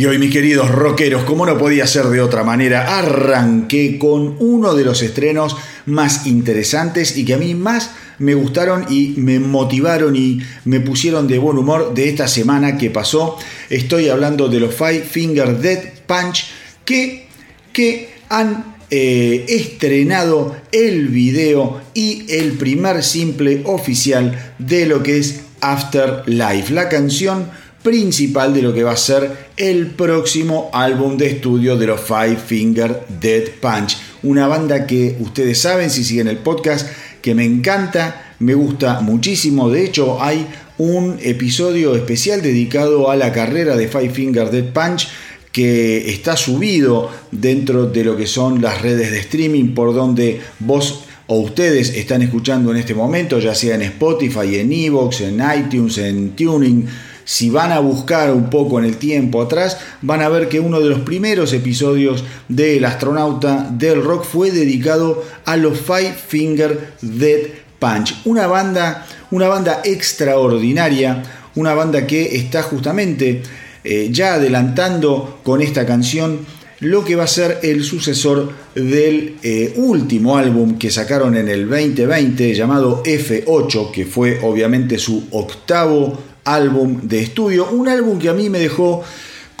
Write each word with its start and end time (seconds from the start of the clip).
Y 0.00 0.06
hoy, 0.06 0.16
mis 0.16 0.32
queridos 0.32 0.70
rockeros, 0.70 1.24
como 1.24 1.44
no 1.44 1.58
podía 1.58 1.86
ser 1.86 2.06
de 2.06 2.22
otra 2.22 2.42
manera, 2.42 2.98
arranqué 2.98 3.98
con 3.98 4.34
uno 4.38 4.72
de 4.72 4.82
los 4.82 5.02
estrenos 5.02 5.58
más 5.84 6.26
interesantes 6.26 7.18
y 7.18 7.26
que 7.26 7.34
a 7.34 7.36
mí 7.36 7.54
más 7.54 7.90
me 8.18 8.32
gustaron 8.32 8.86
y 8.88 9.12
me 9.18 9.38
motivaron 9.38 10.16
y 10.16 10.40
me 10.64 10.80
pusieron 10.80 11.28
de 11.28 11.36
buen 11.36 11.58
humor 11.58 11.92
de 11.92 12.08
esta 12.08 12.28
semana 12.28 12.78
que 12.78 12.88
pasó. 12.88 13.36
Estoy 13.68 14.08
hablando 14.08 14.48
de 14.48 14.60
los 14.60 14.74
Five 14.74 15.02
Finger 15.02 15.58
Dead 15.58 15.82
Punch 16.06 16.46
que, 16.86 17.26
que 17.70 18.08
han 18.30 18.76
eh, 18.90 19.44
estrenado 19.48 20.56
el 20.72 21.08
video 21.08 21.78
y 21.92 22.24
el 22.26 22.52
primer 22.52 23.04
simple 23.04 23.60
oficial 23.66 24.54
de 24.58 24.86
lo 24.86 25.02
que 25.02 25.18
es 25.18 25.42
Afterlife, 25.60 26.72
la 26.72 26.88
canción 26.88 27.50
principal 27.82 28.52
de 28.52 28.62
lo 28.62 28.74
que 28.74 28.82
va 28.82 28.92
a 28.92 28.96
ser 28.96 29.50
el 29.56 29.88
próximo 29.88 30.70
álbum 30.72 31.16
de 31.16 31.28
estudio 31.28 31.76
de 31.76 31.86
los 31.86 32.00
Five 32.00 32.36
Finger 32.36 33.06
Dead 33.20 33.44
Punch. 33.60 33.96
Una 34.22 34.46
banda 34.46 34.86
que 34.86 35.16
ustedes 35.20 35.60
saben 35.60 35.90
si 35.90 36.04
siguen 36.04 36.28
el 36.28 36.38
podcast 36.38 36.88
que 37.22 37.34
me 37.34 37.44
encanta, 37.44 38.34
me 38.38 38.54
gusta 38.54 39.00
muchísimo. 39.00 39.70
De 39.70 39.84
hecho, 39.84 40.22
hay 40.22 40.46
un 40.78 41.18
episodio 41.22 41.94
especial 41.94 42.42
dedicado 42.42 43.10
a 43.10 43.16
la 43.16 43.32
carrera 43.32 43.76
de 43.76 43.88
Five 43.88 44.10
Finger 44.10 44.50
Dead 44.50 44.72
Punch 44.72 45.08
que 45.52 46.10
está 46.10 46.36
subido 46.36 47.10
dentro 47.32 47.86
de 47.86 48.04
lo 48.04 48.16
que 48.16 48.26
son 48.26 48.62
las 48.62 48.80
redes 48.82 49.10
de 49.10 49.18
streaming 49.18 49.74
por 49.74 49.94
donde 49.94 50.40
vos 50.60 51.04
o 51.26 51.38
ustedes 51.38 51.96
están 51.96 52.22
escuchando 52.22 52.72
en 52.72 52.78
este 52.78 52.94
momento, 52.94 53.38
ya 53.38 53.54
sea 53.54 53.76
en 53.76 53.82
Spotify, 53.82 54.56
en 54.56 54.72
Evox, 54.72 55.20
en 55.20 55.40
iTunes, 55.56 55.98
en 55.98 56.30
Tuning. 56.30 56.86
Si 57.30 57.48
van 57.48 57.70
a 57.70 57.78
buscar 57.78 58.32
un 58.32 58.50
poco 58.50 58.80
en 58.80 58.84
el 58.84 58.96
tiempo 58.96 59.40
atrás, 59.40 59.78
van 60.02 60.20
a 60.20 60.28
ver 60.28 60.48
que 60.48 60.58
uno 60.58 60.80
de 60.80 60.88
los 60.88 61.02
primeros 61.02 61.52
episodios 61.52 62.24
del 62.48 62.84
astronauta 62.84 63.70
del 63.70 64.02
rock 64.02 64.24
fue 64.24 64.50
dedicado 64.50 65.22
a 65.44 65.56
los 65.56 65.78
Five 65.78 66.16
Finger 66.26 66.94
Dead 67.00 67.42
Punch, 67.78 68.22
una 68.24 68.48
banda, 68.48 69.06
una 69.30 69.46
banda 69.46 69.80
extraordinaria, 69.84 71.22
una 71.54 71.72
banda 71.72 72.04
que 72.04 72.34
está 72.34 72.64
justamente 72.64 73.42
eh, 73.84 74.08
ya 74.10 74.34
adelantando 74.34 75.38
con 75.44 75.62
esta 75.62 75.86
canción 75.86 76.40
lo 76.80 77.04
que 77.04 77.14
va 77.14 77.24
a 77.24 77.28
ser 77.28 77.60
el 77.62 77.84
sucesor 77.84 78.52
del 78.74 79.36
eh, 79.44 79.74
último 79.76 80.36
álbum 80.36 80.78
que 80.78 80.90
sacaron 80.90 81.36
en 81.36 81.48
el 81.48 81.68
2020 81.68 82.54
llamado 82.54 83.04
F8, 83.04 83.92
que 83.92 84.04
fue 84.06 84.40
obviamente 84.42 84.98
su 84.98 85.28
octavo 85.30 86.29
álbum 86.44 87.00
de 87.02 87.22
estudio, 87.22 87.68
un 87.70 87.88
álbum 87.88 88.18
que 88.18 88.28
a 88.28 88.34
mí 88.34 88.48
me 88.48 88.58
dejó 88.58 89.02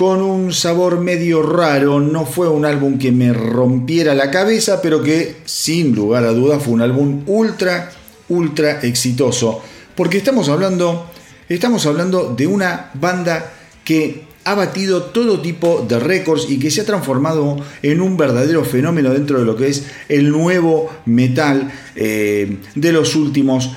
con 0.00 0.22
un 0.22 0.52
sabor 0.54 0.98
medio 0.98 1.42
raro, 1.42 2.00
no 2.00 2.24
fue 2.24 2.48
un 2.48 2.64
álbum 2.64 2.98
que 2.98 3.12
me 3.12 3.34
rompiera 3.34 4.14
la 4.14 4.30
cabeza, 4.30 4.80
pero 4.80 5.02
que 5.02 5.36
sin 5.44 5.94
lugar 5.94 6.24
a 6.24 6.32
dudas 6.32 6.62
fue 6.62 6.72
un 6.72 6.80
álbum 6.80 7.22
ultra, 7.26 7.92
ultra 8.30 8.80
exitoso, 8.80 9.60
porque 9.94 10.16
estamos 10.16 10.48
hablando, 10.48 11.10
estamos 11.50 11.84
hablando 11.84 12.34
de 12.34 12.46
una 12.46 12.90
banda 12.94 13.52
que 13.84 14.24
ha 14.44 14.54
batido 14.54 15.02
todo 15.02 15.42
tipo 15.42 15.84
de 15.86 15.98
récords 16.00 16.46
y 16.48 16.58
que 16.58 16.70
se 16.70 16.80
ha 16.80 16.86
transformado 16.86 17.58
en 17.82 18.00
un 18.00 18.16
verdadero 18.16 18.64
fenómeno 18.64 19.10
dentro 19.10 19.38
de 19.38 19.44
lo 19.44 19.54
que 19.54 19.68
es 19.68 19.84
el 20.08 20.30
nuevo 20.30 20.90
metal 21.04 21.70
eh, 21.94 22.56
de 22.74 22.92
los 22.92 23.14
últimos, 23.16 23.70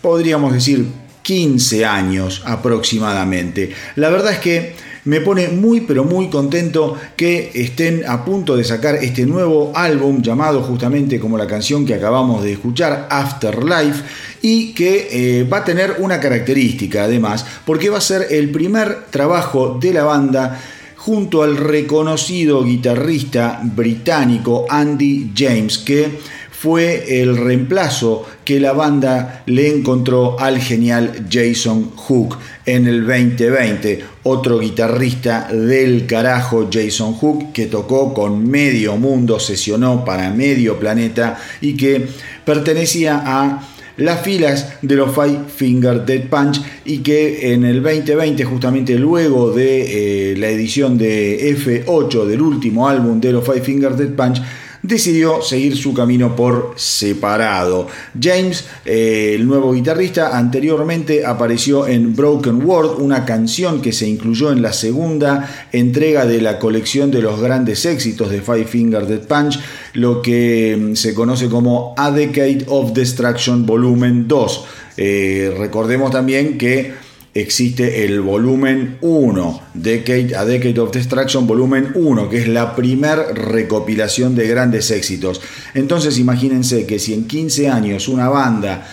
podríamos 0.00 0.54
decir, 0.54 0.86
15 1.26 1.84
años 1.84 2.40
aproximadamente. 2.44 3.72
La 3.96 4.10
verdad 4.10 4.34
es 4.34 4.38
que 4.38 4.74
me 5.06 5.20
pone 5.20 5.48
muy 5.48 5.80
pero 5.80 6.04
muy 6.04 6.30
contento 6.30 6.96
que 7.16 7.50
estén 7.52 8.04
a 8.06 8.24
punto 8.24 8.56
de 8.56 8.62
sacar 8.62 8.94
este 8.94 9.26
nuevo 9.26 9.72
álbum 9.74 10.22
llamado 10.22 10.62
justamente 10.62 11.18
como 11.18 11.36
la 11.36 11.48
canción 11.48 11.84
que 11.84 11.94
acabamos 11.94 12.44
de 12.44 12.52
escuchar, 12.52 13.08
Afterlife, 13.10 14.04
y 14.40 14.72
que 14.72 15.08
eh, 15.40 15.44
va 15.44 15.58
a 15.58 15.64
tener 15.64 15.96
una 15.98 16.20
característica 16.20 17.02
además, 17.04 17.44
porque 17.64 17.90
va 17.90 17.98
a 17.98 18.00
ser 18.00 18.28
el 18.30 18.50
primer 18.50 19.06
trabajo 19.10 19.78
de 19.80 19.92
la 19.92 20.04
banda 20.04 20.60
junto 21.06 21.44
al 21.44 21.56
reconocido 21.56 22.64
guitarrista 22.64 23.60
británico 23.62 24.66
Andy 24.68 25.30
James, 25.36 25.78
que 25.78 26.18
fue 26.50 27.20
el 27.22 27.36
reemplazo 27.36 28.26
que 28.44 28.58
la 28.58 28.72
banda 28.72 29.44
le 29.46 29.68
encontró 29.68 30.36
al 30.40 30.58
genial 30.58 31.28
Jason 31.30 31.92
Hook 31.94 32.38
en 32.64 32.88
el 32.88 33.06
2020. 33.06 34.04
Otro 34.24 34.58
guitarrista 34.58 35.46
del 35.46 36.06
carajo, 36.06 36.68
Jason 36.72 37.14
Hook, 37.14 37.52
que 37.52 37.66
tocó 37.66 38.12
con 38.12 38.44
medio 38.50 38.96
mundo, 38.96 39.38
sesionó 39.38 40.04
para 40.04 40.30
medio 40.30 40.76
planeta 40.76 41.38
y 41.60 41.76
que 41.76 42.04
pertenecía 42.44 43.22
a 43.24 43.75
las 43.96 44.22
filas 44.22 44.74
de 44.82 44.94
los 44.96 45.14
Five 45.14 45.40
Finger 45.54 46.04
Dead 46.04 46.28
Punch 46.28 46.60
y 46.84 46.98
que 46.98 47.52
en 47.52 47.64
el 47.64 47.82
2020, 47.82 48.44
justamente 48.44 48.94
luego 48.98 49.52
de 49.52 50.32
eh, 50.32 50.36
la 50.36 50.48
edición 50.48 50.98
de 50.98 51.56
F8 51.56 52.26
del 52.26 52.42
último 52.42 52.88
álbum 52.88 53.20
de 53.20 53.32
los 53.32 53.44
Five 53.44 53.62
Finger 53.62 53.96
Dead 53.96 54.10
Punch, 54.10 54.42
decidió 54.86 55.42
seguir 55.42 55.76
su 55.76 55.92
camino 55.92 56.36
por 56.36 56.74
separado. 56.76 57.88
James, 58.20 58.64
eh, 58.84 59.32
el 59.34 59.46
nuevo 59.46 59.72
guitarrista, 59.72 60.36
anteriormente 60.36 61.24
apareció 61.24 61.86
en 61.86 62.14
Broken 62.14 62.64
World, 62.64 63.00
una 63.00 63.24
canción 63.24 63.82
que 63.82 63.92
se 63.92 64.08
incluyó 64.08 64.52
en 64.52 64.62
la 64.62 64.72
segunda 64.72 65.68
entrega 65.72 66.26
de 66.26 66.40
la 66.40 66.58
colección 66.58 67.10
de 67.10 67.22
los 67.22 67.40
grandes 67.40 67.84
éxitos 67.84 68.30
de 68.30 68.40
Five 68.40 68.66
Finger 68.66 69.06
Dead 69.06 69.26
Punch, 69.26 69.58
lo 69.94 70.22
que 70.22 70.76
mm, 70.78 70.94
se 70.94 71.14
conoce 71.14 71.48
como 71.48 71.94
A 71.96 72.10
Decade 72.10 72.64
of 72.68 72.92
Destruction 72.92 73.66
Volumen 73.66 74.28
2. 74.28 74.64
Eh, 74.98 75.54
recordemos 75.58 76.10
también 76.10 76.56
que 76.56 77.05
existe 77.40 78.04
el 78.04 78.22
volumen 78.22 78.96
1, 79.02 79.62
Decade, 79.74 80.34
A 80.36 80.44
Decade 80.46 80.80
of 80.80 80.90
Destruction, 80.90 81.46
volumen 81.46 81.90
1, 81.94 82.30
que 82.30 82.38
es 82.38 82.48
la 82.48 82.74
primer 82.74 83.18
recopilación 83.34 84.34
de 84.34 84.48
grandes 84.48 84.90
éxitos. 84.90 85.42
Entonces 85.74 86.18
imagínense 86.18 86.86
que 86.86 86.98
si 86.98 87.12
en 87.12 87.26
15 87.26 87.68
años 87.68 88.08
una 88.08 88.30
banda 88.30 88.88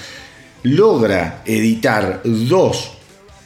logra 0.63 1.41
editar 1.45 2.21
dos, 2.25 2.91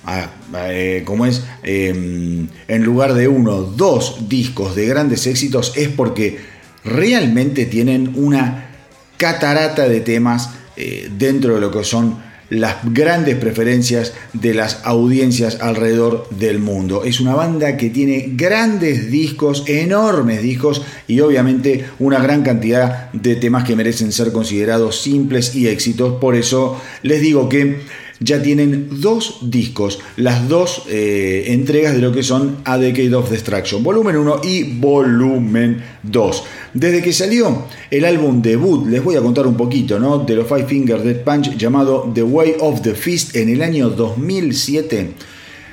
ah, 0.05 0.31
eh, 0.69 1.03
como 1.05 1.27
es, 1.27 1.43
em, 1.61 2.47
en 2.67 2.83
lugar 2.83 3.13
de 3.13 3.27
uno, 3.27 3.61
dos 3.61 4.27
discos 4.27 4.75
de 4.75 4.87
grandes 4.87 5.27
éxitos, 5.27 5.73
es 5.75 5.89
porque 5.89 6.39
realmente 6.83 7.67
tienen 7.67 8.13
una 8.15 8.71
catarata 9.17 9.87
de 9.87 9.99
temas 9.99 10.51
eh, 10.75 11.09
dentro 11.17 11.55
de 11.55 11.61
lo 11.61 11.71
que 11.71 11.83
son 11.83 12.26
las 12.49 12.77
grandes 12.93 13.35
preferencias 13.35 14.13
de 14.33 14.53
las 14.53 14.81
audiencias 14.83 15.59
alrededor 15.61 16.29
del 16.29 16.59
mundo. 16.59 17.03
Es 17.03 17.19
una 17.19 17.35
banda 17.35 17.77
que 17.77 17.89
tiene 17.89 18.29
grandes 18.33 19.11
discos, 19.11 19.63
enormes 19.67 20.41
discos 20.41 20.81
y 21.07 21.19
obviamente 21.19 21.85
una 21.99 22.19
gran 22.19 22.43
cantidad 22.43 23.11
de 23.11 23.35
temas 23.35 23.63
que 23.63 23.75
merecen 23.75 24.11
ser 24.11 24.31
considerados 24.31 25.01
simples 25.01 25.55
y 25.55 25.67
éxitos. 25.67 26.19
Por 26.19 26.35
eso 26.35 26.81
les 27.03 27.21
digo 27.21 27.49
que 27.49 27.81
ya 28.19 28.41
tienen 28.41 29.01
dos 29.01 29.39
discos, 29.41 29.99
las 30.15 30.47
dos 30.47 30.83
eh, 30.89 31.45
entregas 31.47 31.93
de 31.93 32.01
lo 32.01 32.11
que 32.11 32.23
son 32.23 32.57
A 32.65 32.77
Decade 32.77 33.13
of 33.13 33.29
Destruction, 33.29 33.83
volumen 33.83 34.17
1 34.17 34.41
y 34.43 34.63
volumen 34.63 35.83
2. 36.03 36.43
Desde 36.73 37.01
que 37.01 37.13
salió 37.13 37.65
el 37.91 38.05
álbum 38.05 38.41
debut, 38.41 38.87
les 38.87 39.03
voy 39.03 39.15
a 39.15 39.21
contar 39.21 39.45
un 39.45 39.55
poquito, 39.55 39.99
¿no? 39.99 40.19
De 40.19 40.35
los 40.35 40.47
Five 40.47 40.65
Finger 40.65 41.01
Dead 41.01 41.23
Punch 41.23 41.57
llamado 41.57 42.11
The 42.13 42.23
Way 42.23 42.55
of 42.59 42.81
the 42.81 42.95
Fist 42.95 43.35
en 43.35 43.49
el 43.49 43.61
año 43.61 43.89
2007, 43.89 45.11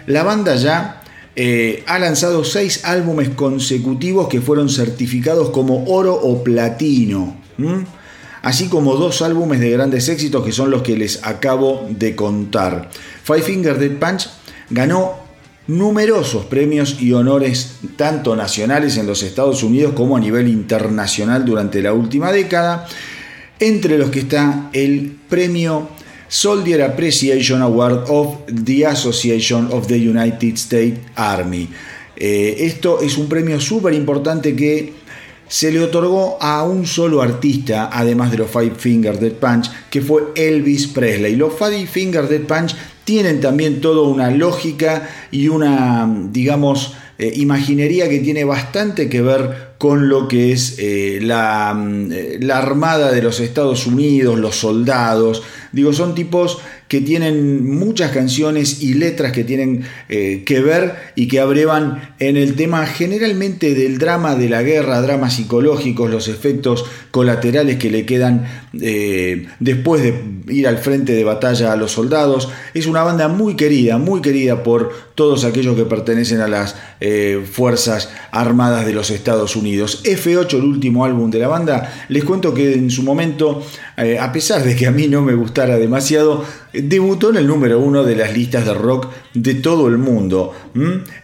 la 0.06 0.22
banda 0.22 0.56
ya 0.56 1.02
eh, 1.36 1.82
ha 1.86 1.98
lanzado 1.98 2.44
seis 2.44 2.84
álbumes 2.84 3.30
consecutivos 3.30 4.28
que 4.28 4.40
fueron 4.40 4.68
certificados 4.68 5.50
como 5.50 5.84
oro 5.86 6.14
o 6.14 6.44
platino 6.44 7.36
así 8.44 8.68
como 8.68 8.94
dos 8.96 9.22
álbumes 9.22 9.58
de 9.58 9.70
grandes 9.70 10.08
éxitos 10.10 10.44
que 10.44 10.52
son 10.52 10.70
los 10.70 10.82
que 10.82 10.96
les 10.96 11.24
acabo 11.24 11.86
de 11.88 12.14
contar. 12.14 12.90
Five 13.22 13.42
Finger 13.42 13.78
Dead 13.78 13.98
Punch 13.98 14.28
ganó 14.68 15.14
numerosos 15.66 16.44
premios 16.44 17.00
y 17.00 17.12
honores 17.12 17.76
tanto 17.96 18.36
nacionales 18.36 18.98
en 18.98 19.06
los 19.06 19.22
Estados 19.22 19.62
Unidos 19.62 19.94
como 19.94 20.18
a 20.18 20.20
nivel 20.20 20.46
internacional 20.48 21.46
durante 21.46 21.80
la 21.80 21.94
última 21.94 22.32
década, 22.32 22.86
entre 23.58 23.96
los 23.96 24.10
que 24.10 24.20
está 24.20 24.68
el 24.74 25.16
premio 25.26 25.88
Soldier 26.28 26.82
Appreciation 26.82 27.62
Award 27.62 28.04
of 28.08 28.36
the 28.62 28.86
Association 28.86 29.68
of 29.72 29.86
the 29.86 29.96
United 29.96 30.54
States 30.54 31.00
Army. 31.14 31.70
Eh, 32.14 32.56
esto 32.58 33.00
es 33.00 33.16
un 33.16 33.26
premio 33.26 33.58
súper 33.58 33.94
importante 33.94 34.54
que 34.54 35.03
se 35.48 35.70
le 35.70 35.80
otorgó 35.80 36.38
a 36.40 36.64
un 36.64 36.86
solo 36.86 37.22
artista, 37.22 37.90
además 37.92 38.30
de 38.30 38.38
los 38.38 38.50
Five 38.50 38.74
Finger 38.76 39.18
Dead 39.18 39.32
Punch, 39.32 39.70
que 39.90 40.00
fue 40.00 40.24
Elvis 40.34 40.86
Presley. 40.88 41.36
Los 41.36 41.54
Five 41.54 41.86
Finger 41.86 42.28
Dead 42.28 42.42
Punch 42.42 42.74
tienen 43.04 43.40
también 43.40 43.80
toda 43.80 44.08
una 44.08 44.30
lógica 44.30 45.08
y 45.30 45.48
una, 45.48 46.08
digamos, 46.30 46.94
eh, 47.16 47.32
imaginería 47.36 48.08
que 48.08 48.18
tiene 48.18 48.42
bastante 48.42 49.08
que 49.08 49.22
ver 49.22 49.74
con 49.78 50.08
lo 50.08 50.26
que 50.26 50.50
es 50.50 50.76
eh, 50.78 51.20
la, 51.22 51.72
mm, 51.72 52.12
eh, 52.12 52.38
la 52.40 52.58
Armada 52.58 53.12
de 53.12 53.22
los 53.22 53.38
Estados 53.38 53.86
Unidos, 53.86 54.38
los 54.38 54.56
soldados. 54.56 55.42
Digo, 55.70 55.92
son 55.92 56.16
tipos 56.16 56.58
que 56.94 57.00
tienen 57.00 57.68
muchas 57.68 58.12
canciones 58.12 58.80
y 58.80 58.94
letras 58.94 59.32
que 59.32 59.42
tienen 59.42 59.82
eh, 60.08 60.44
que 60.46 60.60
ver 60.60 60.94
y 61.16 61.26
que 61.26 61.40
abrevan 61.40 62.14
en 62.20 62.36
el 62.36 62.54
tema 62.54 62.86
generalmente 62.86 63.74
del 63.74 63.98
drama 63.98 64.36
de 64.36 64.48
la 64.48 64.62
guerra, 64.62 65.02
dramas 65.02 65.34
psicológicos, 65.34 66.08
los 66.08 66.28
efectos 66.28 66.84
colaterales 67.10 67.78
que 67.78 67.90
le 67.90 68.06
quedan 68.06 68.46
eh, 68.80 69.46
después 69.60 70.02
de 70.02 70.14
ir 70.48 70.68
al 70.68 70.78
frente 70.78 71.12
de 71.12 71.24
batalla 71.24 71.72
a 71.72 71.76
los 71.76 71.92
soldados. 71.92 72.50
Es 72.74 72.86
una 72.86 73.02
banda 73.02 73.28
muy 73.28 73.56
querida, 73.56 73.98
muy 73.98 74.20
querida 74.20 74.62
por 74.62 74.92
todos 75.14 75.44
aquellos 75.44 75.76
que 75.76 75.84
pertenecen 75.84 76.40
a 76.40 76.48
las 76.48 76.76
eh, 77.00 77.44
Fuerzas 77.50 78.10
Armadas 78.30 78.86
de 78.86 78.92
los 78.92 79.10
Estados 79.10 79.56
Unidos. 79.56 80.02
F8, 80.04 80.54
el 80.54 80.64
último 80.64 81.04
álbum 81.04 81.30
de 81.30 81.38
la 81.38 81.48
banda, 81.48 82.06
les 82.08 82.24
cuento 82.24 82.52
que 82.54 82.74
en 82.74 82.90
su 82.90 83.02
momento, 83.02 83.62
a 83.96 84.32
pesar 84.32 84.64
de 84.64 84.74
que 84.74 84.86
a 84.86 84.90
mí 84.90 85.06
no 85.06 85.22
me 85.22 85.34
gustara 85.34 85.78
demasiado, 85.78 86.44
debutó 86.72 87.30
en 87.30 87.36
el 87.36 87.46
número 87.46 87.78
uno 87.78 88.02
de 88.04 88.16
las 88.16 88.32
listas 88.36 88.64
de 88.64 88.74
rock 88.74 89.08
de 89.34 89.54
todo 89.54 89.88
el 89.88 89.98
mundo. 89.98 90.52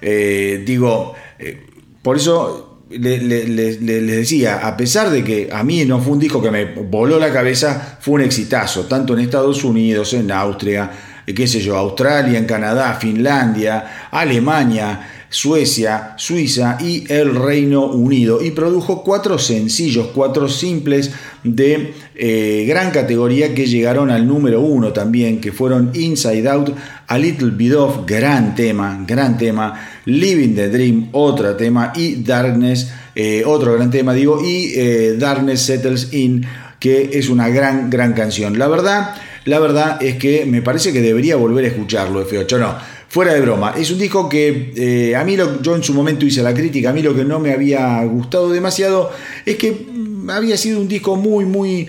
Eh, 0.01 0.63
digo, 0.65 1.15
eh, 1.39 1.67
por 2.03 2.17
eso 2.17 2.70
les 2.91 4.07
decía, 4.07 4.67
a 4.67 4.77
pesar 4.77 5.11
de 5.11 5.23
que 5.23 5.49
a 5.53 5.63
mí 5.63 5.85
no 5.85 6.01
fue 6.01 6.15
un 6.15 6.19
disco 6.19 6.43
que 6.43 6.51
me 6.51 6.65
voló 6.65 7.19
la 7.19 7.33
cabeza, 7.33 7.99
fue 8.01 8.15
un 8.15 8.21
exitazo, 8.23 8.87
tanto 8.87 9.15
en 9.15 9.21
Estados 9.21 9.63
Unidos, 9.63 10.13
en 10.15 10.31
Austria, 10.33 10.91
eh, 11.27 11.35
qué 11.35 11.47
sé 11.47 11.61
yo, 11.61 11.77
Australia, 11.77 12.39
en 12.39 12.47
Canadá, 12.47 12.95
Finlandia, 12.95 14.09
Alemania, 14.11 15.09
Suecia, 15.29 16.15
Suiza 16.17 16.77
y 16.81 17.05
el 17.13 17.37
Reino 17.37 17.87
Unido. 17.87 18.43
Y 18.43 18.51
produjo 18.51 19.05
cuatro 19.05 19.39
sencillos, 19.39 20.09
cuatro 20.13 20.49
simples 20.49 21.13
de 21.45 21.95
eh, 22.17 22.65
gran 22.67 22.91
categoría 22.91 23.55
que 23.55 23.67
llegaron 23.67 24.11
al 24.11 24.27
número 24.27 24.61
uno 24.61 24.93
también, 24.93 25.41
que 25.41 25.53
fueron 25.53 25.93
Inside 25.95 26.49
Out, 26.49 26.71
A 27.07 27.17
Little 27.17 27.51
Bit 27.51 27.75
of, 27.75 27.99
gran 28.07 28.57
tema, 28.57 29.05
gran 29.07 29.39
tema, 29.39 29.90
Living 30.05 30.55
the 30.55 30.69
Dream, 30.69 31.09
otro 31.13 31.57
tema, 31.57 31.93
y 31.95 32.23
Darkness, 32.23 32.91
eh, 33.15 33.43
otro 33.45 33.75
gran 33.75 33.91
tema, 33.91 34.15
digo, 34.15 34.43
y 34.45 34.73
eh, 34.75 35.17
Darkness 35.19 35.63
Settles 35.63 36.13
In, 36.13 36.45
que 36.79 37.11
es 37.13 37.29
una 37.29 37.49
gran, 37.49 37.91
gran 37.91 38.13
canción. 38.13 38.59
La 38.59 38.69
verdad, 38.69 39.15
la 39.45 39.59
verdad 39.59 40.03
es 40.03 40.17
que 40.17 40.47
me 40.47 40.63
parece 40.63 40.93
que 40.93 41.01
debería 41.01 41.37
volver 41.37 41.65
a 41.65 41.69
escucharlo, 41.69 42.27
F8, 42.27 42.59
no 42.59 43.01
Fuera 43.11 43.35
de 43.35 43.41
broma, 43.41 43.75
es 43.77 43.91
un 43.91 43.99
disco 43.99 44.29
que 44.29 44.73
eh, 44.77 45.17
a 45.17 45.25
mí, 45.25 45.37
lo, 45.37 45.61
yo 45.61 45.75
en 45.75 45.83
su 45.83 45.93
momento 45.93 46.25
hice 46.25 46.45
la 46.45 46.55
crítica, 46.55 46.91
a 46.91 46.93
mí 46.93 47.03
lo 47.03 47.13
que 47.13 47.25
no 47.25 47.41
me 47.41 47.53
había 47.53 48.01
gustado 48.05 48.51
demasiado 48.51 49.11
es 49.45 49.57
que 49.57 49.87
había 50.31 50.57
sido 50.57 50.81
un 50.81 50.89
disco 50.89 51.17
muy, 51.17 51.45
muy 51.45 51.89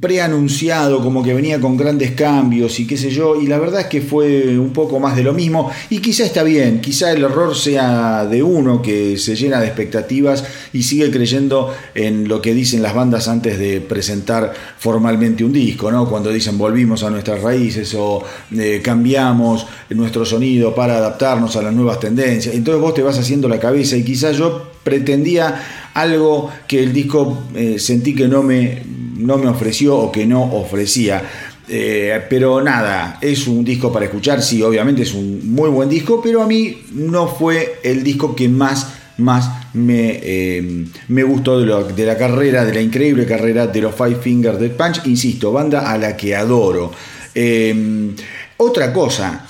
preanunciado, 0.00 1.02
como 1.02 1.22
que 1.22 1.34
venía 1.34 1.60
con 1.60 1.76
grandes 1.76 2.12
cambios 2.12 2.78
y 2.80 2.86
qué 2.86 2.96
sé 2.96 3.10
yo, 3.10 3.40
y 3.40 3.46
la 3.46 3.58
verdad 3.58 3.82
es 3.82 3.86
que 3.86 4.00
fue 4.00 4.58
un 4.58 4.72
poco 4.72 5.00
más 5.00 5.16
de 5.16 5.22
lo 5.22 5.32
mismo, 5.32 5.70
y 5.90 5.98
quizá 5.98 6.24
está 6.24 6.42
bien, 6.42 6.80
quizá 6.80 7.12
el 7.12 7.24
error 7.24 7.56
sea 7.56 8.26
de 8.26 8.42
uno 8.42 8.82
que 8.82 9.16
se 9.16 9.36
llena 9.36 9.60
de 9.60 9.66
expectativas 9.66 10.44
y 10.72 10.82
sigue 10.82 11.10
creyendo 11.10 11.74
en 11.94 12.28
lo 12.28 12.42
que 12.42 12.54
dicen 12.54 12.82
las 12.82 12.94
bandas 12.94 13.28
antes 13.28 13.58
de 13.58 13.80
presentar 13.80 14.52
formalmente 14.78 15.44
un 15.44 15.52
disco, 15.52 15.90
¿no? 15.90 16.08
Cuando 16.08 16.30
dicen 16.30 16.58
volvimos 16.58 17.02
a 17.02 17.10
nuestras 17.10 17.42
raíces 17.42 17.94
o 17.94 18.22
eh, 18.56 18.80
cambiamos 18.82 19.66
nuestro 19.90 20.24
sonido 20.24 20.74
para 20.74 20.96
adaptarnos 20.96 21.56
a 21.56 21.62
las 21.62 21.72
nuevas 21.72 22.00
tendencias, 22.00 22.54
entonces 22.54 22.80
vos 22.80 22.94
te 22.94 23.02
vas 23.02 23.18
haciendo 23.18 23.48
la 23.48 23.58
cabeza 23.58 23.96
y 23.96 24.04
quizá 24.04 24.32
yo 24.32 24.74
pretendía 24.84 25.83
algo 25.94 26.50
que 26.68 26.82
el 26.82 26.92
disco 26.92 27.44
eh, 27.54 27.78
sentí 27.78 28.14
que 28.14 28.28
no 28.28 28.42
me 28.42 28.82
no 29.16 29.38
me 29.38 29.48
ofreció 29.48 29.96
o 29.96 30.12
que 30.12 30.26
no 30.26 30.42
ofrecía. 30.42 31.22
Eh, 31.66 32.20
pero 32.28 32.62
nada, 32.62 33.18
es 33.22 33.46
un 33.46 33.64
disco 33.64 33.90
para 33.90 34.04
escuchar, 34.04 34.42
sí, 34.42 34.62
obviamente 34.62 35.02
es 35.02 35.14
un 35.14 35.54
muy 35.54 35.70
buen 35.70 35.88
disco, 35.88 36.20
pero 36.22 36.42
a 36.42 36.46
mí 36.46 36.82
no 36.92 37.26
fue 37.26 37.80
el 37.82 38.04
disco 38.04 38.36
que 38.36 38.50
más, 38.50 38.92
más 39.16 39.48
me, 39.72 40.20
eh, 40.22 40.84
me 41.08 41.22
gustó 41.22 41.58
de, 41.60 42.04
la 42.04 42.18
carrera, 42.18 42.66
de 42.66 42.74
la 42.74 42.82
increíble 42.82 43.24
carrera 43.24 43.66
de 43.66 43.80
los 43.80 43.94
Five 43.94 44.16
Finger 44.16 44.58
Dead 44.58 44.72
Punch, 44.72 45.06
insisto, 45.06 45.52
banda 45.52 45.90
a 45.90 45.96
la 45.96 46.14
que 46.16 46.36
adoro. 46.36 46.92
Eh, 47.34 48.14
otra 48.58 48.92
cosa, 48.92 49.46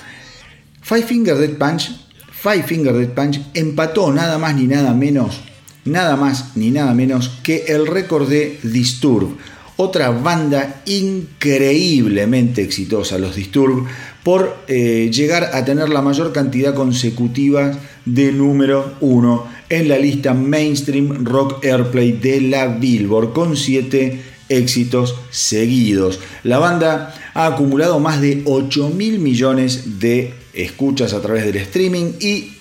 Five 0.83 1.03
Finger 1.03 1.37
Dead 1.37 1.59
Punch, 1.59 1.91
Five 2.31 2.63
Finger 2.63 2.95
Dead 2.95 3.11
Punch 3.11 3.41
empató 3.55 4.13
nada 4.13 4.39
más 4.39 4.55
ni 4.55 4.69
nada 4.69 4.95
menos, 4.95 5.41
nada 5.85 6.17
más 6.17 6.57
ni 6.57 6.71
nada 6.71 6.95
menos 6.95 7.41
que 7.43 7.65
el 7.69 7.87
récord 7.87 8.29
de 8.29 8.59
Disturb 8.63 9.37
otra 9.77 10.11
banda 10.11 10.83
increíblemente 10.87 12.63
exitosa, 12.63 13.19
los 13.19 13.35
Disturb, 13.35 13.87
por 14.23 14.57
eh, 14.69 15.11
llegar 15.13 15.51
a 15.53 15.65
tener 15.65 15.89
la 15.89 16.01
mayor 16.01 16.33
cantidad 16.33 16.75
consecutiva 16.75 17.73
de 18.05 18.33
número 18.33 18.95
uno 19.01 19.47
en 19.69 19.89
la 19.89 19.99
lista 19.99 20.33
Mainstream 20.33 21.25
Rock 21.25 21.65
Airplay 21.65 22.13
de 22.13 22.41
la 22.43 22.69
Billboard, 22.69 23.33
con 23.33 23.57
siete 23.57 24.23
éxitos 24.49 25.17
seguidos. 25.31 26.21
La 26.45 26.59
banda 26.59 27.15
ha 27.35 27.47
acumulado 27.47 27.99
más 27.99 28.21
de 28.21 28.43
8 28.45 28.91
mil 28.91 29.19
millones 29.19 29.99
de 29.99 30.35
escuchas 30.53 31.13
a 31.15 31.21
través 31.21 31.45
del 31.45 31.57
streaming 31.57 32.13
y 32.21 32.54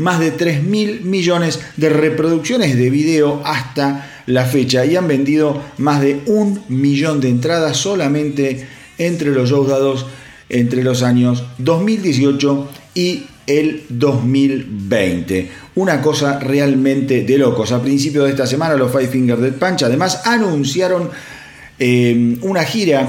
más 0.00 0.18
de 0.18 0.30
3 0.30 0.62
mil 0.64 1.02
millones 1.02 1.60
de 1.76 1.88
reproducciones 1.88 2.76
de 2.76 2.90
video 2.90 3.42
hasta 3.44 4.10
la 4.26 4.44
fecha 4.44 4.84
y 4.84 4.96
han 4.96 5.08
vendido 5.08 5.62
más 5.78 6.00
de 6.00 6.20
un 6.26 6.62
millón 6.68 7.20
de 7.20 7.28
entradas 7.28 7.76
solamente 7.76 8.66
entre 8.98 9.30
los 9.30 9.50
shows 9.50 9.68
dados 9.68 10.06
entre 10.48 10.82
los 10.82 11.02
años 11.02 11.44
2018 11.58 12.68
y 12.94 13.24
el 13.46 13.84
2020. 13.88 15.50
Una 15.76 16.00
cosa 16.02 16.38
realmente 16.38 17.22
de 17.24 17.38
locos. 17.38 17.72
A 17.72 17.82
principios 17.82 18.24
de 18.24 18.30
esta 18.30 18.46
semana 18.46 18.76
los 18.76 18.92
Five 18.92 19.08
Finger 19.08 19.38
Dead 19.38 19.54
Punch 19.54 19.82
además 19.82 20.22
anunciaron 20.24 21.10
eh, 21.78 22.36
una 22.42 22.64
gira 22.64 23.08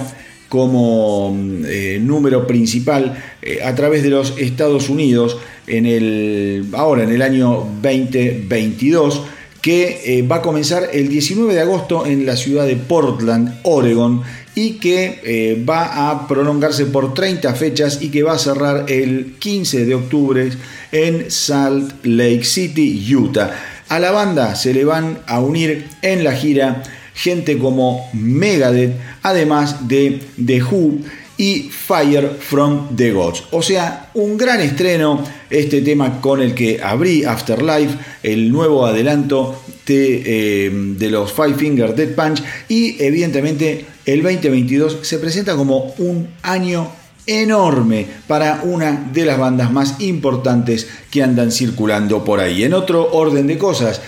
como 0.52 1.34
eh, 1.66 2.00
número 2.02 2.46
principal 2.46 3.18
eh, 3.42 3.60
a 3.64 3.74
través 3.74 4.04
de 4.04 4.10
los 4.10 4.38
Estados 4.38 4.90
Unidos 4.90 5.38
en 5.78 5.86
el, 5.86 6.68
ahora 6.74 7.04
en 7.04 7.12
el 7.12 7.22
año 7.22 7.68
2022 7.82 9.22
que 9.62 10.02
eh, 10.06 10.22
va 10.24 10.38
a 10.38 10.42
comenzar 10.42 10.90
el 10.92 11.08
19 11.08 11.54
de 11.54 11.62
agosto 11.62 12.06
en 12.06 12.26
la 12.26 12.36
ciudad 12.36 12.66
de 12.66 12.76
Portland, 12.76 13.60
Oregon, 13.64 14.24
y 14.56 14.80
que 14.80 15.22
eh, 15.24 15.64
va 15.70 16.10
a 16.10 16.28
prolongarse 16.28 16.86
por 16.86 17.14
30 17.14 17.54
fechas 17.54 18.02
y 18.02 18.10
que 18.10 18.24
va 18.24 18.34
a 18.34 18.40
cerrar 18.40 18.86
el 18.90 19.36
15 19.40 19.86
de 19.86 19.96
octubre 19.96 20.50
en 20.92 21.30
Salt 21.30 22.06
Lake 22.06 22.44
City, 22.44 23.16
Utah. 23.16 23.52
A 23.88 24.00
la 24.00 24.12
banda 24.12 24.56
se 24.56 24.74
le 24.74 24.84
van 24.84 25.20
a 25.28 25.40
unir 25.40 25.88
en 26.02 26.24
la 26.24 26.34
gira 26.34 26.84
gente 27.14 27.58
como 27.58 28.10
Megadeth, 28.14 28.96
además 29.22 29.88
de 29.88 30.22
The 30.44 30.64
Who 30.64 31.00
y 31.42 31.72
Fire 31.72 32.38
from 32.40 32.96
the 32.96 33.12
Gods. 33.12 33.46
O 33.50 33.64
sea, 33.64 34.12
un 34.14 34.38
gran 34.38 34.62
estreno, 34.62 35.24
este 35.50 35.82
tema 35.82 36.22
con 36.22 36.40
el 36.40 36.54
que 36.54 36.80
abrí 36.84 37.24
Afterlife, 37.24 37.98
el 38.22 38.52
nuevo 38.52 38.86
adelanto 38.86 39.60
de, 39.88 40.22
eh, 40.24 40.72
de 40.72 41.10
los 41.10 41.34
Five 41.34 41.56
Finger 41.56 41.96
Dead 41.96 42.14
Punch 42.14 42.44
y 42.70 43.04
evidentemente 43.04 43.88
el 44.06 44.22
2022 44.22 45.00
se 45.02 45.18
presenta 45.18 45.56
como 45.56 45.96
un 45.98 46.30
año 46.44 46.92
enorme 47.26 48.06
para 48.28 48.62
una 48.64 49.10
de 49.12 49.26
las 49.26 49.40
bandas 49.40 49.72
más 49.72 50.00
importantes 50.00 50.88
que 51.10 51.24
andan 51.24 51.52
circulando 51.52 52.24
por 52.24 52.40
ahí. 52.40 52.64
En 52.64 52.76
otro 52.76 53.14
orden 53.14 53.48
de 53.48 53.58
cosas, 53.58 54.00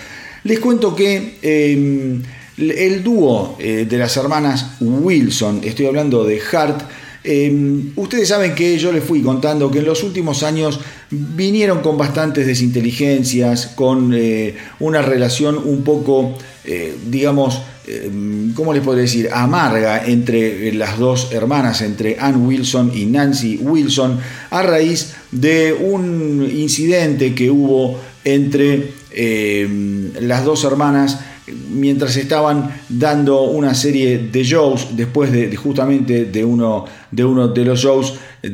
les 0.44 0.60
cuento 0.60 0.94
que 0.94 1.38
em, 1.42 2.22
el 2.58 3.02
dúo 3.02 3.56
eh, 3.58 3.86
de 3.90 3.98
las 3.98 4.16
hermanas 4.16 4.76
Wilson, 4.78 5.62
estoy 5.64 5.86
hablando 5.86 6.24
de 6.24 6.40
Hart, 6.52 6.82
Em, 7.26 7.92
ustedes 7.96 8.28
saben 8.28 8.54
que 8.54 8.76
yo 8.76 8.92
les 8.92 9.02
fui 9.02 9.22
contando 9.22 9.70
que 9.70 9.78
en 9.78 9.86
los 9.86 10.02
últimos 10.02 10.42
años 10.42 10.78
vinieron 11.10 11.80
con 11.80 11.96
bastantes 11.96 12.46
desinteligencias, 12.46 13.68
con 13.68 14.12
eh, 14.14 14.54
una 14.80 15.00
relación 15.00 15.56
un 15.56 15.82
poco, 15.82 16.36
eh, 16.66 16.94
digamos, 17.08 17.62
em, 17.86 18.52
¿cómo 18.52 18.74
les 18.74 18.82
podría 18.82 19.04
decir?, 19.04 19.30
amarga 19.32 20.04
entre 20.04 20.74
las 20.74 20.98
dos 20.98 21.32
hermanas, 21.32 21.80
entre 21.80 22.18
Ann 22.20 22.46
Wilson 22.46 22.92
y 22.94 23.06
Nancy 23.06 23.56
Wilson, 23.56 24.20
a 24.50 24.62
raíz 24.62 25.14
de 25.30 25.72
un 25.72 26.46
incidente 26.54 27.34
que 27.34 27.50
hubo 27.50 27.98
entre 28.24 28.92
em, 29.12 30.12
las 30.20 30.44
dos 30.44 30.64
hermanas 30.64 31.20
mientras 31.46 32.16
estaban 32.16 32.74
dando 32.88 33.42
una 33.42 33.74
serie 33.74 34.18
de 34.18 34.44
shows, 34.44 34.88
después 34.96 35.30
de, 35.32 35.54
justamente 35.56 36.24
de 36.24 36.44
uno, 36.44 36.84
de 37.10 37.24
uno 37.24 37.48
de 37.48 37.64
los 37.64 37.80
shows, 37.80 38.14
eh, 38.42 38.50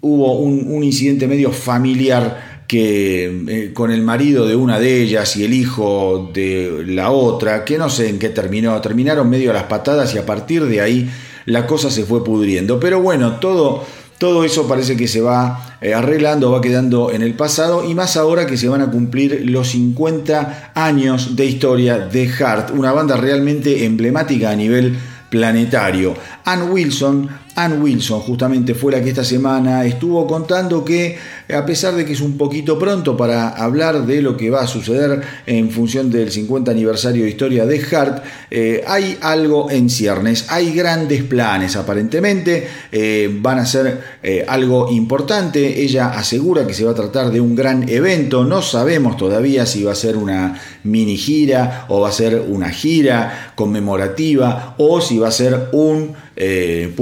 hubo 0.00 0.38
un, 0.38 0.82
incidente 0.82 1.26
medio 1.26 1.50
familiar 1.50 2.64
que 2.66 3.44
eh, 3.48 3.72
con 3.72 3.90
el 3.90 4.02
marido 4.02 4.46
de 4.46 4.56
una 4.56 4.78
de 4.78 5.02
ellas 5.02 5.36
y 5.36 5.44
el 5.44 5.54
hijo 5.54 6.30
de 6.32 6.84
la 6.86 7.10
otra, 7.10 7.64
que 7.64 7.78
no 7.78 7.88
sé 7.88 8.08
en 8.08 8.18
qué 8.18 8.30
terminó, 8.30 8.80
terminaron 8.80 9.28
medio 9.30 9.50
a 9.50 9.54
las 9.54 9.64
patadas 9.64 10.14
y 10.14 10.18
a 10.18 10.26
partir 10.26 10.64
de 10.64 10.80
ahí 10.80 11.10
la 11.46 11.66
cosa 11.66 11.90
se 11.90 12.04
fue 12.04 12.24
pudriendo. 12.24 12.80
Pero 12.80 13.00
bueno, 13.00 13.38
todo 13.38 13.84
todo 14.24 14.42
eso 14.42 14.66
parece 14.66 14.96
que 14.96 15.06
se 15.06 15.20
va 15.20 15.76
eh, 15.82 15.92
arreglando, 15.92 16.50
va 16.50 16.62
quedando 16.62 17.12
en 17.12 17.20
el 17.20 17.34
pasado 17.34 17.86
y 17.86 17.94
más 17.94 18.16
ahora 18.16 18.46
que 18.46 18.56
se 18.56 18.70
van 18.70 18.80
a 18.80 18.90
cumplir 18.90 19.42
los 19.50 19.68
50 19.68 20.72
años 20.74 21.36
de 21.36 21.44
historia 21.44 21.98
de 21.98 22.26
Heart, 22.26 22.70
una 22.70 22.90
banda 22.90 23.18
realmente 23.18 23.84
emblemática 23.84 24.48
a 24.48 24.56
nivel 24.56 24.96
planetario. 25.28 26.14
Ann 26.46 26.70
Wilson 26.70 27.28
Ann 27.56 27.80
Wilson 27.80 28.20
justamente 28.20 28.74
fue 28.74 28.92
la 28.92 29.02
que 29.02 29.10
esta 29.10 29.24
semana 29.24 29.84
estuvo 29.84 30.26
contando 30.26 30.84
que 30.84 31.16
a 31.54 31.64
pesar 31.64 31.94
de 31.94 32.04
que 32.04 32.14
es 32.14 32.20
un 32.20 32.36
poquito 32.36 32.78
pronto 32.78 33.16
para 33.16 33.50
hablar 33.50 34.06
de 34.06 34.22
lo 34.22 34.36
que 34.36 34.50
va 34.50 34.62
a 34.62 34.66
suceder 34.66 35.20
en 35.46 35.70
función 35.70 36.10
del 36.10 36.30
50 36.30 36.70
aniversario 36.70 37.24
de 37.24 37.30
historia 37.30 37.66
de 37.66 37.80
Hart, 37.94 38.24
eh, 38.50 38.82
hay 38.86 39.18
algo 39.20 39.70
en 39.70 39.88
ciernes, 39.88 40.46
hay 40.48 40.72
grandes 40.72 41.22
planes 41.22 41.76
aparentemente, 41.76 42.66
eh, 42.90 43.30
van 43.40 43.58
a 43.58 43.66
ser 43.66 44.00
eh, 44.22 44.44
algo 44.48 44.90
importante, 44.90 45.82
ella 45.82 46.08
asegura 46.08 46.66
que 46.66 46.74
se 46.74 46.84
va 46.84 46.92
a 46.92 46.94
tratar 46.94 47.30
de 47.30 47.40
un 47.40 47.54
gran 47.54 47.88
evento, 47.88 48.44
no 48.44 48.62
sabemos 48.62 49.16
todavía 49.16 49.66
si 49.66 49.84
va 49.84 49.92
a 49.92 49.96
ser 49.96 50.16
una 50.16 50.60
mini 50.82 51.16
gira 51.16 51.86
o 51.88 52.00
va 52.00 52.08
a 52.08 52.12
ser 52.12 52.42
una 52.48 52.70
gira 52.70 53.52
conmemorativa 53.54 54.74
o 54.78 55.00
si 55.00 55.18
va 55.18 55.28
a 55.28 55.32
ser 55.32 55.68
un 55.72 56.14
eh, 56.36 56.92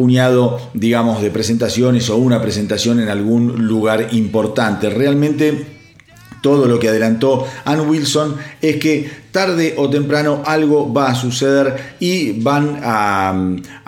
digamos, 0.75 1.23
de 1.23 1.31
presentaciones 1.31 2.09
o 2.11 2.17
una 2.17 2.41
presentación 2.41 3.01
en 3.01 3.09
algún 3.09 3.67
lugar 3.67 4.09
importante. 4.13 4.91
Realmente 4.91 5.67
todo 6.43 6.67
lo 6.67 6.79
que 6.79 6.89
adelantó 6.89 7.47
Ann 7.65 7.89
Wilson 7.89 8.37
es 8.61 8.77
que 8.77 9.09
tarde 9.31 9.75
o 9.79 9.89
temprano 9.89 10.43
algo 10.45 10.93
va 10.93 11.11
a 11.11 11.15
suceder 11.15 11.95
y 12.01 12.33
van 12.41 12.81
a, 12.83 13.33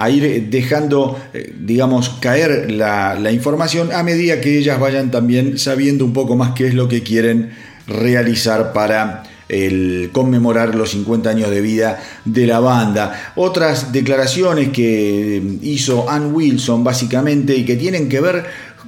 ir 0.08 0.48
dejando, 0.48 1.18
eh, 1.34 1.52
digamos, 1.60 2.10
caer 2.20 2.70
la, 2.70 3.14
la 3.14 3.32
información 3.32 3.92
a 3.92 4.02
medida 4.02 4.40
que 4.40 4.56
ellas 4.56 4.78
vayan 4.78 5.10
también 5.10 5.58
sabiendo 5.58 6.04
un 6.04 6.12
poco 6.12 6.36
más 6.36 6.52
qué 6.52 6.68
es 6.68 6.74
lo 6.74 6.88
que 6.88 7.02
quieren 7.02 7.50
realizar 7.86 8.72
para 8.72 9.24
el 9.48 10.10
conmemorar 10.12 10.74
los 10.74 10.90
50 10.90 11.30
años 11.30 11.50
de 11.50 11.60
vida 11.60 12.02
de 12.24 12.46
la 12.46 12.60
banda. 12.60 13.32
Otras 13.36 13.92
declaraciones 13.92 14.70
que 14.70 15.42
hizo 15.62 16.08
Ann 16.08 16.34
Wilson 16.34 16.84
básicamente 16.84 17.54
y 17.56 17.64
que 17.64 17.76
tienen 17.76 18.08
que 18.08 18.20
ver 18.20 18.44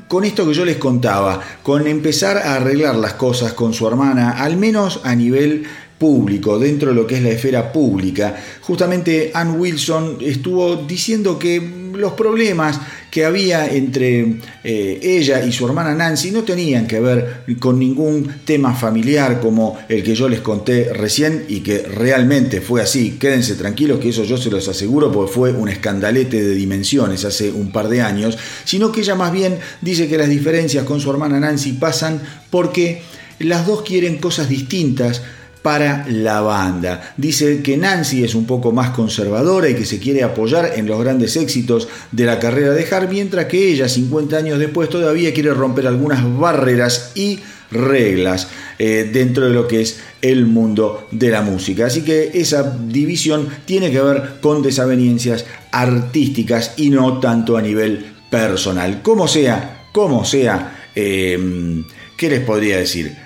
con 0.08 0.24
esto 0.24 0.46
que 0.46 0.54
yo 0.54 0.64
les 0.64 0.76
contaba, 0.76 1.40
con 1.62 1.86
empezar 1.86 2.38
a 2.38 2.56
arreglar 2.56 2.94
las 2.96 3.14
cosas 3.14 3.52
con 3.52 3.74
su 3.74 3.88
hermana, 3.88 4.32
al 4.42 4.56
menos 4.56 5.00
a 5.04 5.14
nivel 5.14 5.64
público, 5.98 6.58
dentro 6.58 6.90
de 6.90 6.94
lo 6.94 7.06
que 7.06 7.16
es 7.16 7.22
la 7.22 7.30
esfera 7.30 7.72
pública. 7.72 8.36
Justamente 8.62 9.30
Ann 9.34 9.58
Wilson 9.58 10.18
estuvo 10.20 10.76
diciendo 10.76 11.38
que 11.38 11.86
los 11.94 12.12
problemas 12.12 12.78
que 13.16 13.24
había 13.24 13.66
entre 13.66 14.40
eh, 14.62 15.00
ella 15.02 15.42
y 15.42 15.50
su 15.50 15.64
hermana 15.64 15.94
Nancy 15.94 16.32
no 16.32 16.42
tenían 16.42 16.86
que 16.86 17.00
ver 17.00 17.44
con 17.58 17.78
ningún 17.78 18.30
tema 18.44 18.74
familiar 18.74 19.40
como 19.40 19.78
el 19.88 20.02
que 20.02 20.14
yo 20.14 20.28
les 20.28 20.42
conté 20.42 20.92
recién 20.92 21.46
y 21.48 21.60
que 21.60 21.78
realmente 21.78 22.60
fue 22.60 22.82
así. 22.82 23.12
Quédense 23.12 23.54
tranquilos 23.54 24.00
que 24.00 24.10
eso 24.10 24.24
yo 24.24 24.36
se 24.36 24.50
los 24.50 24.68
aseguro 24.68 25.10
porque 25.10 25.32
fue 25.32 25.52
un 25.52 25.70
escandalete 25.70 26.44
de 26.44 26.54
dimensiones 26.54 27.24
hace 27.24 27.50
un 27.50 27.72
par 27.72 27.88
de 27.88 28.02
años, 28.02 28.36
sino 28.66 28.92
que 28.92 29.00
ella 29.00 29.14
más 29.14 29.32
bien 29.32 29.60
dice 29.80 30.08
que 30.08 30.18
las 30.18 30.28
diferencias 30.28 30.84
con 30.84 31.00
su 31.00 31.10
hermana 31.10 31.40
Nancy 31.40 31.72
pasan 31.72 32.20
porque 32.50 33.00
las 33.38 33.66
dos 33.66 33.80
quieren 33.80 34.18
cosas 34.18 34.50
distintas 34.50 35.22
para 35.66 36.06
la 36.08 36.42
banda. 36.42 37.12
Dice 37.16 37.60
que 37.60 37.76
Nancy 37.76 38.22
es 38.22 38.36
un 38.36 38.46
poco 38.46 38.70
más 38.70 38.90
conservadora 38.90 39.68
y 39.68 39.74
que 39.74 39.84
se 39.84 39.98
quiere 39.98 40.22
apoyar 40.22 40.74
en 40.76 40.86
los 40.86 41.00
grandes 41.00 41.36
éxitos 41.36 41.88
de 42.12 42.24
la 42.24 42.38
carrera 42.38 42.72
de 42.72 42.86
Hart, 42.88 43.10
mientras 43.10 43.46
que 43.46 43.72
ella, 43.72 43.88
50 43.88 44.36
años 44.36 44.60
después, 44.60 44.88
todavía 44.88 45.34
quiere 45.34 45.52
romper 45.52 45.88
algunas 45.88 46.22
barreras 46.38 47.10
y 47.16 47.40
reglas 47.72 48.46
eh, 48.78 49.10
dentro 49.12 49.46
de 49.46 49.54
lo 49.54 49.66
que 49.66 49.80
es 49.80 49.98
el 50.22 50.46
mundo 50.46 51.08
de 51.10 51.30
la 51.30 51.42
música. 51.42 51.86
Así 51.86 52.02
que 52.02 52.30
esa 52.34 52.78
división 52.86 53.48
tiene 53.64 53.90
que 53.90 54.00
ver 54.00 54.34
con 54.40 54.62
desavenencias 54.62 55.46
artísticas 55.72 56.74
y 56.76 56.90
no 56.90 57.18
tanto 57.18 57.56
a 57.56 57.60
nivel 57.60 58.06
personal. 58.30 59.02
Como 59.02 59.26
sea, 59.26 59.88
como 59.90 60.24
sea, 60.24 60.90
eh, 60.94 61.82
¿qué 62.16 62.30
les 62.30 62.40
podría 62.42 62.76
decir? 62.76 63.25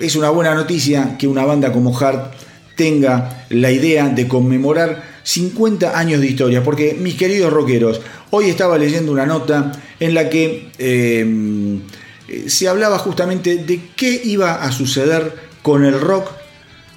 Es 0.00 0.16
una 0.16 0.30
buena 0.30 0.54
noticia 0.54 1.16
que 1.18 1.26
una 1.26 1.44
banda 1.44 1.72
como 1.72 1.96
Hart 1.96 2.34
tenga 2.76 3.46
la 3.50 3.70
idea 3.70 4.08
de 4.08 4.26
conmemorar 4.26 5.14
50 5.22 5.98
años 5.98 6.20
de 6.20 6.26
historia, 6.26 6.62
porque 6.62 6.96
mis 6.98 7.14
queridos 7.14 7.52
rockeros, 7.52 8.00
hoy 8.30 8.50
estaba 8.50 8.76
leyendo 8.78 9.12
una 9.12 9.26
nota 9.26 9.72
en 10.00 10.14
la 10.14 10.28
que 10.28 10.70
eh, 10.78 11.80
se 12.46 12.68
hablaba 12.68 12.98
justamente 12.98 13.56
de 13.56 13.80
qué 13.96 14.20
iba 14.24 14.62
a 14.62 14.72
suceder 14.72 15.34
con 15.62 15.84
el 15.84 16.00
rock 16.00 16.30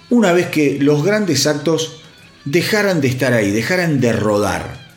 una 0.10 0.34
vez 0.34 0.48
que 0.48 0.78
los 0.80 1.04
grandes 1.04 1.48
actos 1.48 2.02
dejaran 2.46 3.02
de 3.02 3.08
estar 3.08 3.34
ahí, 3.34 3.52
dejaran 3.52 4.00
de 4.00 4.14
rodar. 4.14 4.88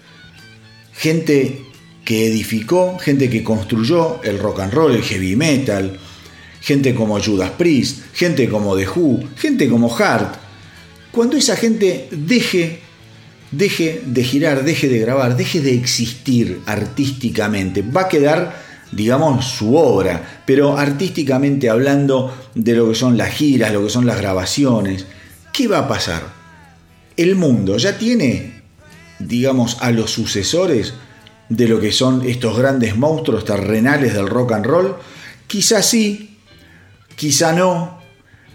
Gente 0.92 1.62
que 2.05 2.27
edificó, 2.27 2.98
gente 2.98 3.29
que 3.31 3.42
construyó 3.44 4.22
el 4.22 4.38
rock 4.38 4.61
and 4.61 4.72
roll, 4.72 4.94
el 4.94 5.03
heavy 5.03 5.37
metal, 5.37 5.98
gente 6.61 6.94
como 6.94 7.20
Judas 7.20 7.51
Priest, 7.51 8.03
gente 8.14 8.49
como 8.49 8.77
The 8.77 8.88
Who, 8.88 9.25
gente 9.37 9.68
como 9.68 9.94
Hart. 9.94 10.37
Cuando 11.11 11.37
esa 11.37 11.57
gente 11.57 12.09
deje, 12.11 12.81
deje 13.51 14.03
de 14.05 14.25
girar, 14.25 14.64
deje 14.64 14.88
de 14.88 14.99
grabar, 14.99 15.37
deje 15.37 15.61
de 15.61 15.75
existir 15.75 16.61
artísticamente, 16.66 17.83
va 17.83 18.03
a 18.03 18.09
quedar 18.09 18.70
digamos, 18.92 19.46
su 19.46 19.77
obra, 19.77 20.42
pero 20.44 20.77
artísticamente 20.77 21.68
hablando 21.68 22.35
de 22.55 22.75
lo 22.75 22.88
que 22.88 22.94
son 22.94 23.16
las 23.16 23.31
giras, 23.31 23.73
lo 23.73 23.85
que 23.85 23.90
son 23.90 24.07
las 24.07 24.18
grabaciones, 24.18 25.07
¿qué 25.53 25.68
va 25.68 25.79
a 25.79 25.88
pasar? 25.88 26.23
El 27.16 27.37
mundo 27.37 27.77
ya 27.77 27.99
tiene, 27.99 28.62
digamos, 29.18 29.79
a 29.81 29.92
los 29.92 30.11
sucesores 30.11 30.94
de 31.49 31.68
lo 31.68 31.81
que 31.81 31.92
son 31.92 32.29
estos 32.29 32.57
grandes 32.57 32.96
monstruos 32.96 33.44
terrenales 33.44 34.14
del 34.14 34.29
rock 34.29 34.53
and 34.53 34.66
roll, 34.66 34.96
quizás 35.46 35.87
sí, 35.87 36.30
Quizá 37.20 37.52
no, 37.52 38.00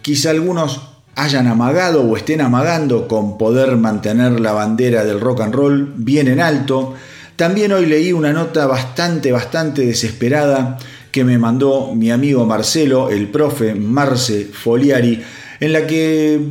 quizá 0.01 0.31
algunos 0.31 0.81
hayan 1.13 1.45
amagado 1.45 2.01
o 2.01 2.17
estén 2.17 2.41
amagando 2.41 3.07
con 3.07 3.37
poder 3.37 3.77
mantener 3.77 4.39
la 4.39 4.53
bandera 4.53 5.05
del 5.05 5.21
rock 5.21 5.41
and 5.41 5.53
roll 5.53 5.93
bien 5.95 6.27
en 6.27 6.41
alto. 6.41 6.95
También 7.35 7.73
hoy 7.73 7.85
leí 7.85 8.11
una 8.11 8.33
nota 8.33 8.65
bastante, 8.65 9.31
bastante 9.31 9.85
desesperada 9.85 10.79
que 11.11 11.23
me 11.23 11.37
mandó 11.37 11.93
mi 11.93 12.09
amigo 12.09 12.43
Marcelo, 12.47 13.11
el 13.11 13.29
profe 13.29 13.75
Marce 13.75 14.45
Foliari, 14.45 15.21
en 15.59 15.71
la 15.71 15.85
que 15.85 16.41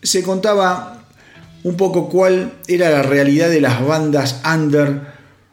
se 0.00 0.22
contaba 0.22 1.08
un 1.64 1.76
poco 1.76 2.08
cuál 2.08 2.52
era 2.68 2.88
la 2.88 3.02
realidad 3.02 3.50
de 3.50 3.60
las 3.60 3.84
bandas 3.84 4.42
under 4.44 5.00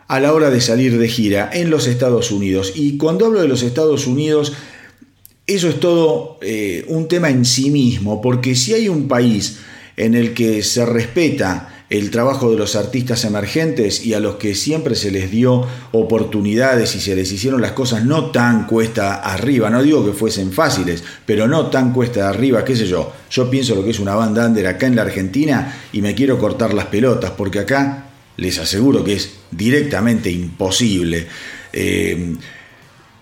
a 0.07 0.19
la 0.19 0.33
hora 0.33 0.51
de 0.51 0.61
salir 0.61 0.99
de 0.99 1.07
gira 1.07 1.49
en 1.51 1.71
los 1.71 1.87
Estados 1.87 2.29
Unidos. 2.29 2.73
Y 2.75 2.97
cuando 2.99 3.25
hablo 3.25 3.41
de 3.41 3.47
los 3.47 3.63
Estados 3.63 4.05
Unidos 4.05 4.53
eso 5.47 5.69
es 5.69 5.79
todo 5.79 6.37
eh, 6.41 6.85
un 6.87 7.07
tema 7.07 7.29
en 7.29 7.45
sí 7.45 7.69
mismo, 7.69 8.21
porque 8.21 8.55
si 8.55 8.73
hay 8.73 8.89
un 8.89 9.07
país 9.07 9.59
en 9.97 10.15
el 10.15 10.33
que 10.33 10.63
se 10.63 10.85
respeta 10.85 11.71
el 11.89 12.09
trabajo 12.09 12.49
de 12.49 12.57
los 12.57 12.75
artistas 12.75 13.25
emergentes 13.25 14.03
y 14.03 14.15
a 14.15 14.19
los 14.19 14.35
que 14.35 14.55
siempre 14.55 14.95
se 14.95 15.11
les 15.11 15.29
dio 15.29 15.65
oportunidades 15.91 16.95
y 16.95 16.99
se 16.99 17.15
les 17.15 17.31
hicieron 17.31 17.61
las 17.61 17.73
cosas 17.73 18.03
no 18.03 18.31
tan 18.31 18.65
cuesta 18.65 19.21
arriba, 19.21 19.69
no 19.69 19.83
digo 19.83 20.03
que 20.03 20.13
fuesen 20.13 20.51
fáciles, 20.51 21.03
pero 21.27 21.47
no 21.47 21.67
tan 21.67 21.93
cuesta 21.93 22.27
arriba, 22.27 22.65
qué 22.65 22.75
sé 22.75 22.87
yo, 22.87 23.13
yo 23.29 23.49
pienso 23.51 23.75
lo 23.75 23.83
que 23.83 23.91
es 23.91 23.99
una 23.99 24.15
banda 24.15 24.47
under 24.47 24.65
acá 24.65 24.87
en 24.87 24.95
la 24.95 25.03
Argentina 25.03 25.77
y 25.93 26.01
me 26.01 26.15
quiero 26.15 26.39
cortar 26.39 26.73
las 26.73 26.87
pelotas, 26.87 27.31
porque 27.31 27.59
acá 27.59 28.09
les 28.37 28.57
aseguro 28.57 29.03
que 29.03 29.13
es 29.13 29.31
directamente 29.51 30.31
imposible. 30.31 31.27
Eh, 31.71 32.35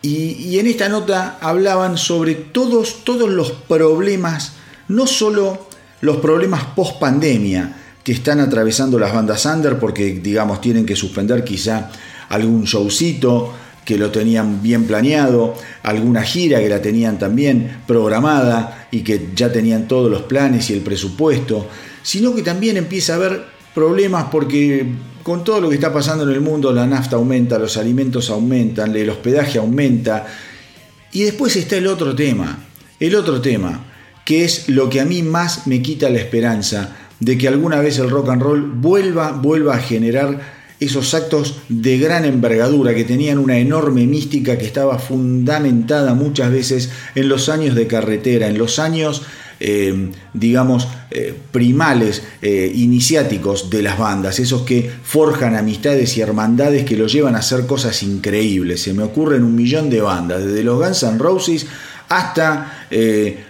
y, 0.05 0.59
en 0.59 0.67
esta 0.67 0.89
nota 0.89 1.37
hablaban 1.39 1.97
sobre 1.97 2.35
todos, 2.35 3.05
todos 3.05 3.29
los 3.29 3.51
problemas, 3.51 4.51
no 4.89 5.07
solo 5.07 5.67
los 6.01 6.17
problemas 6.17 6.65
post 6.75 6.99
pandemia 6.99 7.77
que 8.03 8.11
están 8.11 8.41
atravesando 8.41 8.99
las 8.99 9.13
bandas 9.13 9.45
under 9.45 9.79
porque 9.79 10.11
digamos 10.11 10.59
tienen 10.59 10.85
que 10.85 10.97
suspender 10.97 11.45
quizá 11.45 11.89
algún 12.27 12.65
showcito 12.65 13.53
que 13.85 13.97
lo 13.97 14.11
tenían 14.11 14.61
bien 14.61 14.85
planeado, 14.85 15.55
alguna 15.83 16.23
gira 16.23 16.59
que 16.59 16.67
la 16.67 16.81
tenían 16.81 17.17
también 17.17 17.81
programada 17.87 18.87
y 18.91 19.01
que 19.01 19.29
ya 19.33 19.53
tenían 19.53 19.87
todos 19.87 20.11
los 20.11 20.23
planes 20.23 20.69
y 20.69 20.73
el 20.73 20.81
presupuesto, 20.81 21.67
sino 22.01 22.35
que 22.35 22.41
también 22.41 22.75
empieza 22.75 23.13
a 23.13 23.15
haber 23.17 23.45
problemas 23.73 24.25
porque 24.31 24.85
con 25.23 25.43
todo 25.43 25.61
lo 25.61 25.69
que 25.69 25.75
está 25.75 25.91
pasando 25.91 26.25
en 26.25 26.31
el 26.31 26.41
mundo, 26.41 26.71
la 26.73 26.85
nafta 26.85 27.15
aumenta, 27.15 27.57
los 27.57 27.77
alimentos 27.77 28.29
aumentan, 28.29 28.95
el 28.95 29.09
hospedaje 29.09 29.57
aumenta. 29.57 30.27
Y 31.13 31.23
después 31.23 31.55
está 31.55 31.77
el 31.77 31.87
otro 31.87 32.13
tema, 32.13 32.65
el 32.99 33.15
otro 33.15 33.41
tema, 33.41 33.85
que 34.25 34.43
es 34.43 34.69
lo 34.69 34.89
que 34.89 34.99
a 34.99 35.05
mí 35.05 35.23
más 35.23 35.65
me 35.65 35.81
quita 35.81 36.09
la 36.09 36.19
esperanza 36.19 36.95
de 37.19 37.37
que 37.37 37.47
alguna 37.47 37.79
vez 37.79 37.99
el 37.99 38.09
rock 38.09 38.29
and 38.29 38.41
roll 38.41 38.61
vuelva, 38.61 39.31
vuelva 39.31 39.75
a 39.75 39.79
generar 39.79 40.63
esos 40.79 41.13
actos 41.13 41.59
de 41.69 41.97
gran 41.97 42.25
envergadura 42.25 42.93
que 42.93 43.05
tenían 43.05 43.37
una 43.37 43.57
enorme 43.57 44.05
mística 44.05 44.57
que 44.57 44.65
estaba 44.65 44.99
fundamentada 44.99 46.13
muchas 46.13 46.51
veces 46.51 46.91
en 47.15 47.29
los 47.29 47.47
años 47.47 47.75
de 47.75 47.87
carretera, 47.87 48.47
en 48.47 48.57
los 48.57 48.79
años 48.79 49.21
eh, 49.65 50.11
digamos, 50.33 50.89
eh, 51.09 51.33
primales, 51.51 52.21
eh, 52.41 52.69
iniciáticos 52.75 53.69
de 53.69 53.81
las 53.81 53.97
bandas, 53.97 54.37
esos 54.39 54.63
que 54.63 54.91
forjan 55.03 55.55
amistades 55.55 56.17
y 56.17 56.21
hermandades 56.21 56.83
que 56.83 56.97
los 56.97 57.13
llevan 57.13 57.37
a 57.37 57.39
hacer 57.39 57.65
cosas 57.65 58.03
increíbles. 58.03 58.81
Se 58.81 58.93
me 58.93 59.03
ocurren 59.03 59.41
un 59.41 59.55
millón 59.55 59.89
de 59.89 60.01
bandas, 60.01 60.43
desde 60.43 60.63
los 60.63 60.77
Guns 60.79 61.03
N' 61.03 61.17
Roses 61.17 61.65
hasta, 62.09 62.87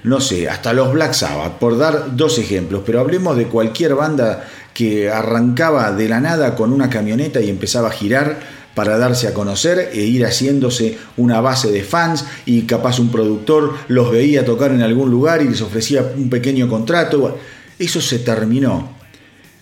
no 0.04 0.22
sé, 0.22 0.48
hasta 0.48 0.72
los 0.72 0.94
Black 0.94 1.14
Sabbath, 1.14 1.58
por 1.58 1.80
dar 1.80 2.16
dos 2.16 2.38
ejemplos, 2.38 2.84
pero 2.86 3.00
hablemos 3.00 3.36
de 3.36 3.48
cualquier 3.48 3.96
banda 3.96 4.48
que 4.72 5.10
arrancaba 5.10 5.92
de 5.92 6.08
la 6.08 6.20
nada 6.20 6.56
con 6.56 6.72
una 6.72 6.92
camioneta 6.92 7.42
y 7.42 7.50
empezaba 7.50 7.90
a 7.90 7.92
girar 7.92 8.40
para 8.76 8.98
darse 8.98 9.28
a 9.28 9.34
conocer 9.34 9.92
e 9.94 10.02
ir 10.02 10.26
haciéndose 10.26 10.98
una 11.18 11.42
base 11.42 11.72
de 11.72 11.84
fans 11.84 12.26
y 12.46 12.64
capaz 12.64 13.00
un 13.00 13.10
productor 13.10 13.74
los 13.88 14.12
veía 14.12 14.46
tocar 14.46 14.72
en 14.72 14.82
algún 14.82 15.12
lugar 15.12 15.42
y 15.42 15.50
les 15.50 15.62
ofrecía 15.62 16.14
un 16.16 16.30
pequeño 16.30 16.68
contrato. 16.68 17.38
Eso 17.78 18.02
se 18.02 18.20
terminó. 18.20 18.94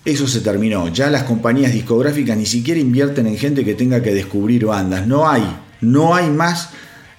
Eso 0.04 0.26
se 0.26 0.40
terminó. 0.40 0.88
Ya 0.88 1.10
las 1.10 1.24
compañías 1.24 1.72
discográficas 1.72 2.36
ni 2.36 2.46
siquiera 2.46 2.80
invierten 2.80 3.26
en 3.26 3.38
gente 3.38 3.64
que 3.64 3.74
tenga 3.74 4.02
que 4.02 4.14
descubrir 4.14 4.66
bandas. 4.66 5.06
No 5.06 5.28
hay, 5.28 5.44
no 5.80 6.14
hay 6.14 6.28
más 6.28 6.70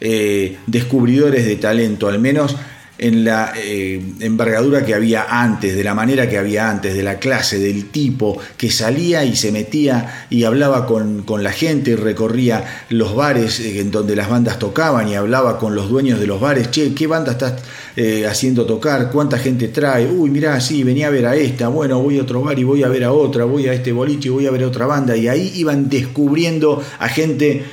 eh, 0.02 0.58
descubridores 0.68 1.46
de 1.46 1.56
talento, 1.56 2.10
al 2.10 2.20
menos 2.20 2.58
en 2.98 3.26
la 3.26 3.54
eh, 3.58 4.02
envergadura 4.20 4.86
que 4.86 4.94
había 4.94 5.26
antes, 5.42 5.76
de 5.76 5.84
la 5.84 5.96
manera 5.96 6.30
que 6.30 6.38
había 6.38 6.70
antes, 6.70 6.94
de 6.94 7.02
la 7.02 7.18
clase, 7.18 7.58
del 7.58 7.90
tipo 7.90 8.38
que 8.56 8.70
salía 8.70 9.26
y 9.26 9.36
se 9.36 9.52
metía 9.52 10.28
y 10.30 10.44
hablaba 10.44 10.86
con, 10.86 11.24
la 11.44 11.52
gente 11.52 11.92
y 11.92 11.96
recorría 11.96 12.86
los 12.90 13.16
bares 13.16 13.60
eh, 13.60 13.80
en 13.80 13.90
donde 13.90 14.16
las 14.16 14.30
bandas 14.30 14.60
tocaban 14.60 15.08
y 15.08 15.16
hablaba 15.16 15.58
con 15.58 15.74
los 15.74 15.90
dueños 15.90 16.20
de 16.20 16.28
los 16.28 16.40
bares, 16.40 16.70
che, 16.70 16.94
¿qué 16.94 17.08
banda 17.08 17.32
estás 17.32 17.64
eh, 17.96 18.28
haciendo 18.28 18.66
tocar? 18.66 19.12
¿Cuánta 19.12 19.40
gente 19.40 19.70
trae? 19.70 20.08
Uy, 20.08 20.30
mirá, 20.30 20.62
sí, 20.62 20.84
venía 20.84 21.08
a 21.08 21.12
ver 21.12 21.26
a 21.26 21.36
esta, 21.36 21.70
bueno, 21.70 22.00
voy 22.00 22.20
a 22.20 22.22
otro 22.22 22.42
bar 22.42 22.58
y 22.60 22.64
voy 22.64 22.84
a 22.84 22.90
ver 22.90 23.06
a 23.06 23.12
otra, 23.12 23.46
voy 23.46 23.68
a 23.68 23.74
este 23.74 23.92
boliche 23.92 24.28
y 24.28 24.32
voy 24.32 24.46
a 24.46 24.52
ver 24.52 24.64
a 24.64 24.68
otra 24.68 24.86
banda 24.86 25.18
y 25.18 25.28
ahí 25.28 25.52
iban 25.56 25.90
descubriendo 25.90 26.84
a 27.00 27.10
gente, 27.10 27.64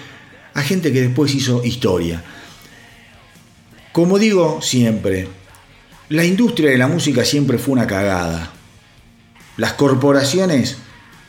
a 0.54 0.62
gente 0.62 0.92
que 0.92 1.02
después 1.02 1.34
hizo 1.34 1.62
historia. 1.62 2.22
Como 3.92 4.18
digo 4.20 4.62
siempre, 4.62 5.26
la 6.10 6.24
industria 6.24 6.70
de 6.70 6.78
la 6.78 6.86
música 6.86 7.24
siempre 7.24 7.58
fue 7.58 7.72
una 7.72 7.88
cagada. 7.88 8.52
Las 9.56 9.72
corporaciones 9.72 10.76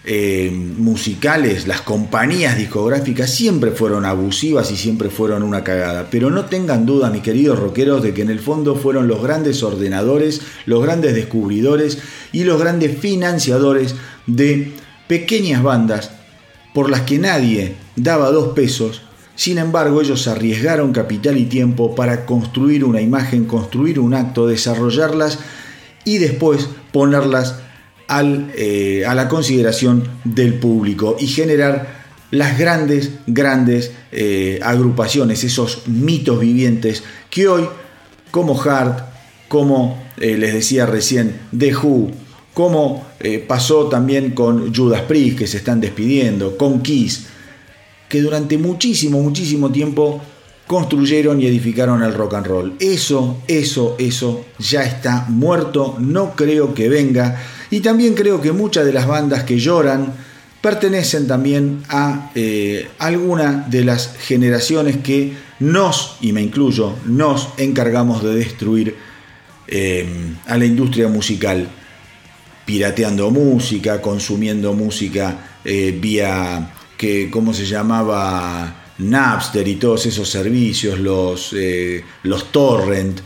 eh, 0.04 0.52
musicales, 0.52 1.68
las 1.68 1.82
compañías 1.82 2.58
discográficas 2.58 3.32
siempre 3.32 3.72
fueron 3.72 4.06
abusivas 4.06 4.72
y 4.72 4.78
siempre 4.78 5.10
fueron 5.10 5.42
una 5.42 5.64
cagada. 5.64 6.08
Pero 6.12 6.30
no 6.30 6.46
tengan 6.46 6.86
duda, 6.86 7.10
mis 7.10 7.24
queridos 7.24 7.58
rockeros, 7.58 8.04
de 8.04 8.14
que 8.14 8.22
en 8.22 8.30
el 8.30 8.40
fondo 8.40 8.76
fueron 8.76 9.08
los 9.08 9.24
grandes 9.24 9.64
ordenadores, 9.64 10.42
los 10.68 10.84
grandes 10.84 11.16
descubridores 11.16 11.98
y 12.32 12.44
los 12.44 12.60
grandes 12.60 12.96
financiadores 12.98 13.96
de 14.28 14.72
pequeñas 15.08 15.64
bandas 15.64 16.12
por 16.76 16.90
las 16.90 17.02
que 17.02 17.18
nadie 17.18 17.76
daba 17.96 18.32
dos 18.32 18.54
pesos 18.54 19.02
sin 19.42 19.58
embargo, 19.58 20.02
ellos 20.02 20.28
arriesgaron 20.28 20.94
capital 20.94 21.36
y 21.36 21.46
tiempo 21.46 21.96
para 21.96 22.28
construir 22.28 22.86
una 22.86 23.02
imagen, 23.02 23.46
construir 23.46 24.00
un 24.00 24.14
acto, 24.14 24.46
desarrollarlas 24.46 25.40
y 26.06 26.20
después 26.20 26.70
ponerlas 26.92 27.56
eh, 28.56 29.04
a 29.04 29.16
la 29.16 29.28
consideración 29.28 30.08
del 30.26 30.54
público 30.60 31.18
y 31.20 31.26
generar 31.26 32.04
las 32.30 32.60
grandes, 32.60 33.14
grandes 33.26 33.94
eh, 34.12 34.60
agrupaciones, 34.62 35.44
esos 35.44 35.88
mitos 35.88 36.40
vivientes 36.40 37.04
que 37.32 37.48
hoy, 37.48 37.68
como 38.30 38.62
Hart, 38.62 39.00
como 39.48 40.04
eh, 40.18 40.38
les 40.38 40.54
decía 40.54 40.86
recién, 40.86 41.40
The 41.58 41.76
Who, 41.76 42.12
como 42.54 43.08
pasó 43.48 43.88
también 43.88 44.36
con 44.36 44.72
Judas 44.72 45.02
Priest, 45.02 45.40
que 45.40 45.48
se 45.48 45.58
están 45.58 45.82
despidiendo, 45.82 46.58
con 46.58 46.84
Kiss, 46.84 47.26
que 48.12 48.22
durante 48.22 48.58
muchísimo, 48.58 49.22
muchísimo 49.22 49.72
tiempo 49.72 50.22
construyeron 50.68 51.42
y 51.42 51.46
edificaron 51.46 52.04
el 52.04 52.14
rock 52.14 52.34
and 52.34 52.46
roll. 52.46 52.74
Eso, 52.78 53.38
eso, 53.48 53.96
eso 53.98 54.46
ya 54.60 54.84
está 54.84 55.28
muerto, 55.30 55.96
no 55.98 56.36
creo 56.36 56.74
que 56.74 56.90
venga. 56.90 57.42
Y 57.70 57.80
también 57.80 58.14
creo 58.14 58.42
que 58.42 58.52
muchas 58.52 58.86
de 58.86 58.92
las 58.92 59.08
bandas 59.08 59.46
que 59.46 59.58
lloran 59.58 60.14
pertenecen 60.60 61.26
también 61.26 61.84
a 61.88 62.32
eh, 62.36 62.90
alguna 63.00 63.66
de 63.70 63.86
las 63.86 64.14
generaciones 64.18 64.98
que 64.98 65.32
nos, 65.62 66.18
y 66.20 66.34
me 66.34 66.42
incluyo, 66.42 66.96
nos 67.06 67.48
encargamos 67.58 68.22
de 68.24 68.36
destruir 68.36 68.96
eh, 69.70 70.06
a 70.48 70.58
la 70.58 70.66
industria 70.66 71.08
musical, 71.08 71.66
pirateando 72.66 73.32
música, 73.32 74.02
consumiendo 74.02 74.74
música 74.74 75.60
eh, 75.64 75.98
vía 75.98 76.74
que, 77.02 77.32
¿cómo 77.32 77.52
se 77.52 77.66
llamaba? 77.66 78.76
Napster 79.00 79.68
y 79.68 79.78
todos 79.78 80.06
esos 80.06 80.30
servicios, 80.30 81.00
los, 81.00 81.52
eh, 81.58 82.04
los 82.22 82.52
torrent, 82.52 83.20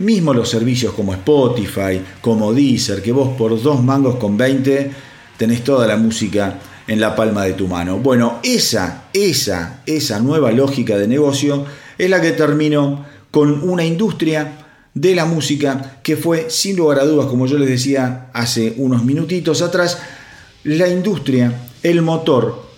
mismo 0.00 0.34
los 0.34 0.48
servicios 0.48 0.92
como 0.94 1.12
Spotify, 1.14 2.02
como 2.20 2.52
Deezer, 2.52 3.00
que 3.00 3.12
vos 3.12 3.36
por 3.38 3.62
dos 3.62 3.80
mangos 3.84 4.16
con 4.16 4.36
20 4.36 4.90
tenés 5.36 5.62
toda 5.62 5.86
la 5.86 5.96
música 5.96 6.58
en 6.88 6.98
la 6.98 7.14
palma 7.14 7.44
de 7.44 7.52
tu 7.52 7.68
mano. 7.68 7.98
Bueno, 7.98 8.40
esa, 8.42 9.04
esa, 9.12 9.82
esa 9.86 10.18
nueva 10.18 10.50
lógica 10.50 10.98
de 10.98 11.06
negocio 11.06 11.64
es 11.96 12.10
la 12.10 12.20
que 12.20 12.32
terminó 12.32 13.06
con 13.30 13.68
una 13.68 13.84
industria 13.84 14.66
de 14.94 15.14
la 15.14 15.26
música 15.26 16.00
que 16.02 16.16
fue, 16.16 16.50
sin 16.50 16.76
lugar 16.76 16.98
a 16.98 17.04
dudas, 17.04 17.26
como 17.26 17.46
yo 17.46 17.56
les 17.56 17.68
decía 17.68 18.30
hace 18.32 18.74
unos 18.78 19.04
minutitos 19.04 19.62
atrás, 19.62 19.98
la 20.64 20.88
industria, 20.88 21.68
el 21.84 22.02
motor 22.02 22.69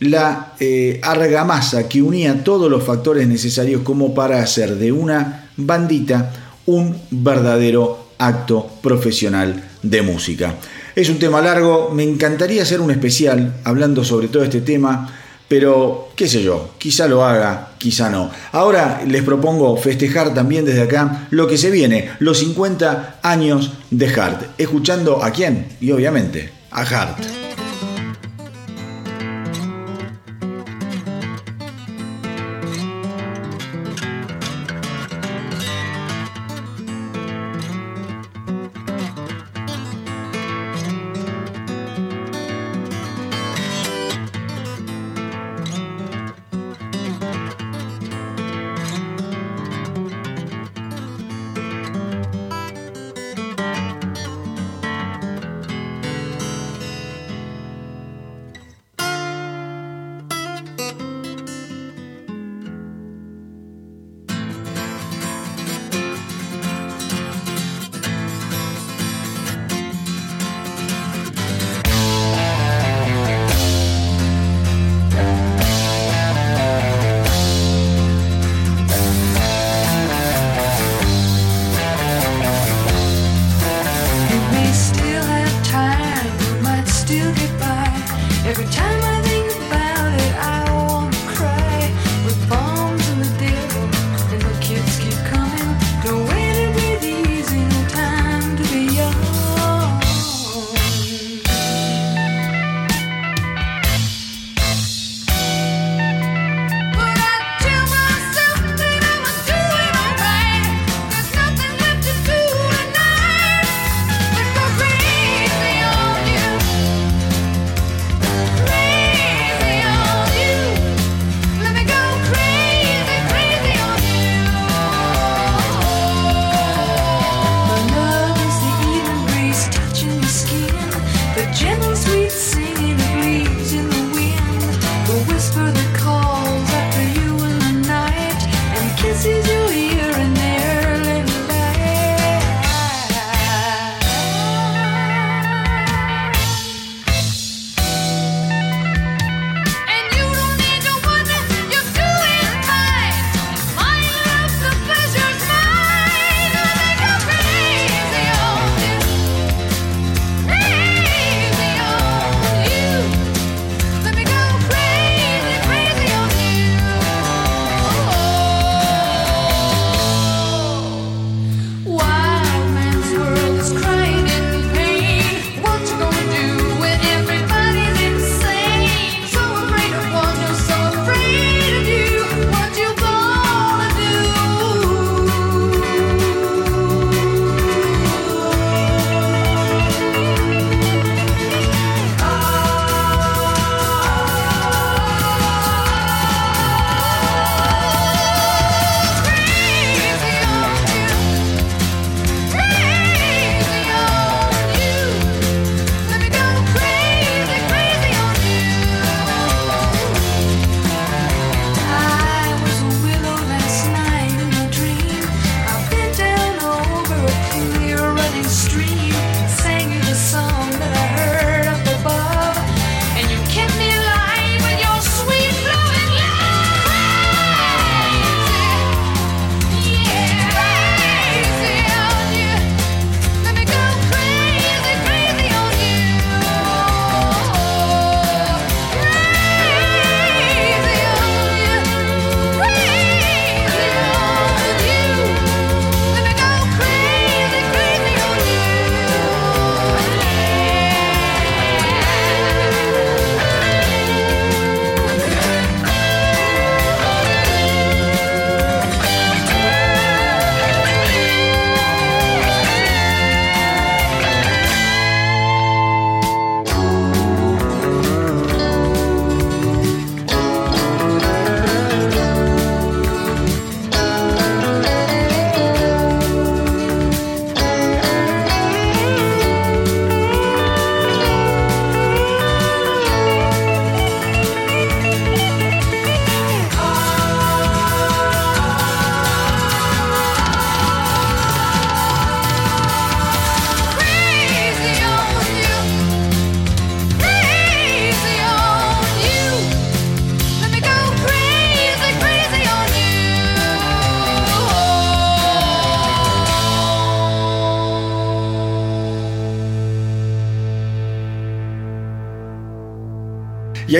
la 0.00 0.54
eh, 0.58 0.98
argamasa 1.02 1.88
que 1.88 2.02
unía 2.02 2.42
todos 2.42 2.70
los 2.70 2.82
factores 2.82 3.28
necesarios 3.28 3.82
como 3.82 4.14
para 4.14 4.42
hacer 4.42 4.76
de 4.76 4.92
una 4.92 5.50
bandita 5.56 6.32
un 6.66 6.96
verdadero 7.10 8.10
acto 8.18 8.68
profesional 8.82 9.70
de 9.82 10.02
música. 10.02 10.56
Es 10.94 11.08
un 11.08 11.18
tema 11.18 11.40
largo, 11.40 11.90
me 11.90 12.02
encantaría 12.02 12.62
hacer 12.62 12.80
un 12.80 12.90
especial 12.90 13.60
hablando 13.64 14.04
sobre 14.04 14.28
todo 14.28 14.42
este 14.42 14.60
tema, 14.60 15.12
pero 15.48 16.10
qué 16.14 16.28
sé 16.28 16.42
yo, 16.42 16.74
quizá 16.78 17.06
lo 17.06 17.24
haga, 17.24 17.72
quizá 17.78 18.10
no. 18.10 18.30
Ahora 18.52 19.02
les 19.06 19.22
propongo 19.22 19.76
festejar 19.76 20.34
también 20.34 20.64
desde 20.64 20.82
acá 20.82 21.26
lo 21.30 21.46
que 21.46 21.58
se 21.58 21.70
viene, 21.70 22.10
los 22.18 22.38
50 22.38 23.20
años 23.22 23.72
de 23.90 24.08
Hart, 24.08 24.42
escuchando 24.58 25.22
a 25.22 25.30
quién 25.30 25.66
y 25.80 25.90
obviamente 25.92 26.50
a 26.70 26.82
Hart. 26.82 27.39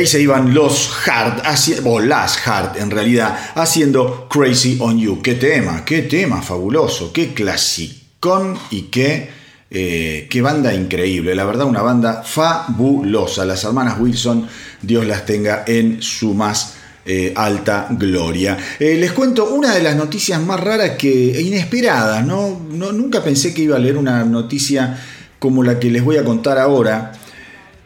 Ahí 0.01 0.07
se 0.07 0.21
iban 0.21 0.55
los 0.55 0.91
Hard, 1.07 1.43
o 1.85 2.01
las 2.01 2.47
Hard 2.47 2.79
en 2.79 2.91
realidad, 2.91 3.39
haciendo 3.55 4.29
Crazy 4.31 4.79
on 4.81 4.99
You. 4.99 5.21
Qué 5.21 5.35
tema, 5.35 5.85
qué 5.85 6.03
tema 6.03 6.41
fabuloso, 6.41 7.13
qué 7.13 7.35
clasicón 7.35 8.59
y 8.71 8.83
qué, 8.83 9.29
eh, 9.71 10.27
qué 10.31 10.41
banda 10.41 10.73
increíble. 10.73 11.35
La 11.35 11.45
verdad, 11.45 11.67
una 11.67 11.83
banda 11.83 12.23
fabulosa. 12.23 13.45
Las 13.45 13.63
hermanas 13.65 14.01
Wilson, 14.01 14.47
Dios 14.81 15.07
las 15.07 15.27
tenga 15.27 15.65
en 15.67 16.01
su 16.01 16.33
más 16.33 16.77
eh, 17.05 17.35
alta 17.37 17.89
gloria. 17.91 18.57
Eh, 18.79 18.97
les 18.97 19.13
cuento 19.13 19.51
una 19.51 19.75
de 19.75 19.83
las 19.83 19.97
noticias 19.97 20.41
más 20.41 20.61
raras 20.61 20.93
que 20.97 21.37
e 21.37 21.43
inesperadas, 21.43 22.25
¿no? 22.25 22.59
Nunca 22.71 23.23
pensé 23.23 23.53
que 23.53 23.63
iba 23.63 23.77
a 23.77 23.79
leer 23.79 23.99
una 23.99 24.25
noticia 24.25 24.99
como 25.39 25.63
la 25.63 25.79
que 25.79 25.91
les 25.91 26.03
voy 26.03 26.17
a 26.17 26.25
contar 26.25 26.59
ahora. 26.59 27.13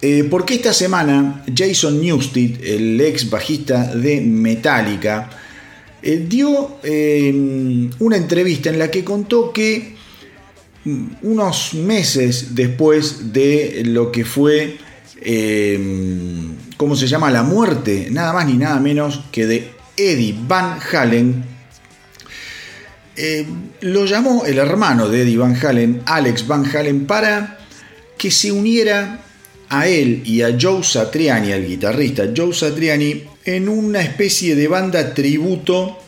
Eh, 0.06 0.24
porque 0.28 0.56
esta 0.56 0.74
semana 0.74 1.42
Jason 1.56 1.98
Newsted, 1.98 2.62
el 2.62 3.00
ex 3.00 3.30
bajista 3.30 3.94
de 3.94 4.20
Metallica, 4.20 5.30
dio 6.02 6.78
una 6.82 8.16
entrevista 8.18 8.68
en 8.68 8.78
la 8.78 8.90
que 8.90 9.02
contó 9.02 9.50
que 9.50 9.94
mm, 10.84 11.06
unos 11.22 11.72
meses 11.72 12.54
después 12.54 13.32
de 13.32 13.82
lo 13.86 14.12
que 14.12 14.26
fue 14.26 14.76
¿cómo 16.76 16.96
se 16.96 17.06
llama? 17.06 17.30
La 17.30 17.42
muerte, 17.42 18.08
nada 18.10 18.34
más 18.34 18.46
ni 18.46 18.58
nada 18.58 18.78
menos 18.80 19.22
que 19.32 19.46
de 19.46 19.70
Eddie 19.96 20.36
Van 20.46 20.80
Halen. 20.92 21.42
Eh, 23.16 23.46
lo 23.80 24.04
llamó 24.04 24.44
el 24.44 24.58
hermano 24.58 25.08
de 25.08 25.22
Eddie 25.22 25.38
Van 25.38 25.56
Halen, 25.56 26.02
Alex 26.04 26.46
Van 26.46 26.66
Halen, 26.66 27.06
para 27.06 27.58
que 28.18 28.30
se 28.30 28.52
uniera 28.52 29.23
a 29.78 29.88
él 29.88 30.22
y 30.24 30.42
a 30.42 30.56
Joe 30.60 30.82
Satriani, 30.82 31.52
al 31.52 31.66
guitarrista 31.66 32.24
Joe 32.36 32.52
Satriani, 32.52 33.24
en 33.44 33.68
una 33.68 34.00
especie 34.00 34.54
de 34.54 34.68
banda 34.68 35.14
tributo 35.14 35.98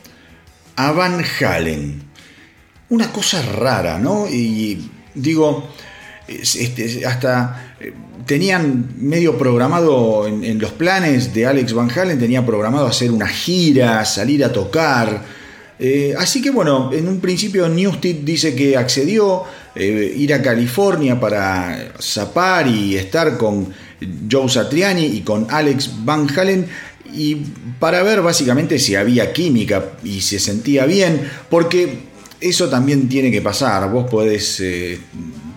a 0.77 0.93
Van 0.93 1.23
Halen. 1.41 2.03
Una 2.89 3.13
cosa 3.13 3.43
rara, 3.43 3.99
¿no? 3.99 4.29
Y 4.29 4.91
digo, 5.15 5.69
este, 6.29 7.05
hasta 7.07 7.77
eh, 7.81 7.93
tenían 8.27 8.95
medio 8.99 9.39
programado 9.39 10.27
en, 10.27 10.59
los 10.59 10.73
planes 10.73 11.33
de 11.33 11.47
Alex 11.47 11.73
Van 11.73 11.91
Halen, 11.91 12.19
tenía 12.19 12.45
programado 12.45 12.87
hacer 12.87 13.11
una 13.11 13.29
gira, 13.29 14.05
salir 14.05 14.45
a 14.45 14.53
tocar. 14.53 15.23
Eh, 15.79 16.15
así 16.19 16.41
que 16.41 16.51
bueno, 16.51 16.91
en 16.93 17.07
un 17.07 17.21
principio 17.21 17.69
Newsted 17.69 18.17
dice 18.23 18.55
que 18.55 18.77
accedió 18.77 19.45
eh, 19.77 20.15
ir 20.17 20.33
a 20.35 20.43
California 20.43 21.19
para 21.19 21.93
zapar 22.01 22.67
y 22.67 22.97
estar 22.97 23.37
con 23.37 23.73
Joe 24.31 24.49
Satriani 24.49 25.07
y 25.07 25.21
con 25.23 25.47
Alex 25.51 26.05
Van 26.05 26.29
Halen 26.37 26.67
y 27.13 27.37
para 27.79 28.03
ver 28.03 28.23
básicamente 28.23 28.79
si 28.79 28.95
había 28.95 29.33
química 29.33 29.93
y 30.05 30.21
se 30.21 30.39
sentía 30.39 30.87
bien, 30.87 31.29
porque 31.49 32.01
eso 32.41 32.69
también 32.69 33.09
tiene 33.09 33.31
que 33.31 33.41
pasar. 33.41 33.91
Vos 33.91 34.11
podés 34.11 34.61
eh, 34.61 34.99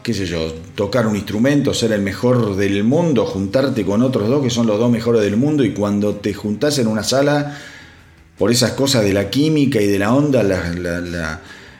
qué 0.04 0.14
sé 0.14 0.26
yo, 0.26 0.54
tocar 0.76 1.06
un 1.08 1.16
instrumento, 1.16 1.74
ser 1.74 1.92
el 1.92 2.02
mejor 2.02 2.56
del 2.56 2.84
mundo, 2.84 3.26
juntarte 3.26 3.86
con 3.86 4.02
otros 4.02 4.28
dos 4.28 4.42
que 4.42 4.50
son 4.50 4.66
los 4.66 4.80
dos 4.80 4.90
mejores 4.90 5.22
del 5.22 5.38
mundo 5.38 5.64
y 5.64 5.72
cuando 5.72 6.16
te 6.16 6.34
juntás 6.34 6.80
en 6.80 6.88
una 6.88 7.04
sala, 7.04 7.58
por 8.38 8.52
esas 8.52 8.72
cosas 8.72 9.04
de 9.04 9.14
la 9.14 9.30
química 9.30 9.82
y 9.82 9.88
de 9.88 10.00
la 10.00 10.14
onda, 10.14 10.42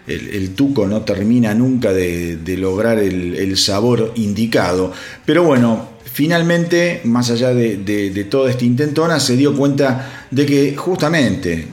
el, 0.10 0.56
tuco 0.56 0.88
no 0.88 1.02
termina 1.02 1.54
nunca 1.54 1.94
de, 1.94 2.40
lograr 2.58 3.00
el, 3.00 3.58
sabor 3.58 4.14
indicado. 4.16 4.92
Pero 5.26 5.44
bueno, 5.44 5.90
finalmente, 6.04 7.02
más 7.04 7.30
allá 7.30 7.54
de, 7.54 7.78
de 7.78 8.24
todo 8.26 8.48
este 8.48 8.66
intentona, 8.66 9.20
se 9.20 9.38
dio 9.38 9.56
cuenta 9.56 10.28
de 10.32 10.46
que 10.46 10.76
justamente 10.76 11.68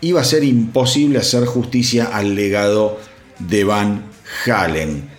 iba 0.00 0.20
a 0.20 0.24
ser 0.24 0.44
imposible 0.44 1.18
hacer 1.18 1.44
justicia 1.46 2.06
al 2.12 2.34
legado 2.34 2.98
de 3.38 3.64
Van 3.64 4.04
Halen. 4.46 5.16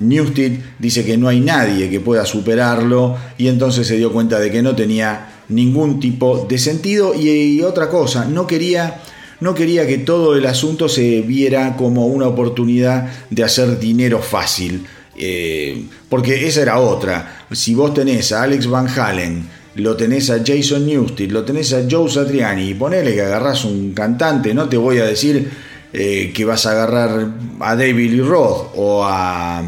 Newsted 0.00 0.60
dice 0.78 1.04
que 1.04 1.18
no 1.18 1.28
hay 1.28 1.40
nadie 1.40 1.90
que 1.90 2.00
pueda 2.00 2.24
superarlo 2.24 3.16
y 3.36 3.48
entonces 3.48 3.86
se 3.86 3.96
dio 3.96 4.12
cuenta 4.12 4.38
de 4.38 4.50
que 4.50 4.62
no 4.62 4.74
tenía 4.74 5.42
ningún 5.48 6.00
tipo 6.00 6.46
de 6.48 6.58
sentido 6.58 7.14
y, 7.14 7.60
otra 7.62 7.90
cosa, 7.90 8.24
no 8.24 8.46
quería, 8.46 9.02
no 9.42 9.54
quería 9.56 9.88
que 9.88 9.98
todo 9.98 10.36
el 10.36 10.46
asunto 10.46 10.88
se 10.88 11.20
viera 11.20 11.76
como 11.76 12.06
una 12.06 12.28
oportunidad 12.28 13.10
de 13.28 13.42
hacer 13.42 13.80
dinero 13.80 14.22
fácil. 14.22 14.86
Eh, 15.16 15.84
porque 16.08 16.46
esa 16.46 16.62
era 16.62 16.78
otra. 16.78 17.44
Si 17.50 17.74
vos 17.74 17.92
tenés 17.92 18.30
a 18.30 18.44
Alex 18.44 18.68
Van 18.68 18.86
Halen, 18.88 19.48
lo 19.74 19.96
tenés 19.96 20.30
a 20.30 20.42
Jason 20.46 20.86
Newsted, 20.86 21.32
lo 21.32 21.44
tenés 21.44 21.72
a 21.72 21.82
Joe 21.90 22.08
Satriani 22.08 22.68
y 22.68 22.74
ponele 22.74 23.14
que 23.14 23.22
agarrás 23.22 23.64
un 23.64 23.92
cantante, 23.92 24.54
no 24.54 24.68
te 24.68 24.76
voy 24.76 24.98
a 24.98 25.06
decir 25.06 25.50
eh, 25.92 26.30
que 26.32 26.44
vas 26.44 26.64
a 26.66 26.72
agarrar 26.72 27.28
a 27.58 27.74
David 27.74 28.12
Lee 28.12 28.20
Roth 28.20 28.70
o 28.76 29.04
a, 29.04 29.60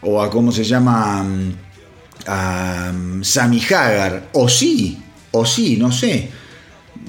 o 0.00 0.22
a 0.22 0.30
¿cómo 0.30 0.50
se 0.50 0.64
llama? 0.64 1.26
A 2.26 2.92
Sammy 3.20 3.60
Hagar, 3.68 4.30
o 4.32 4.48
sí, 4.48 4.98
o 5.32 5.44
sí, 5.44 5.76
no 5.76 5.92
sé. 5.92 6.39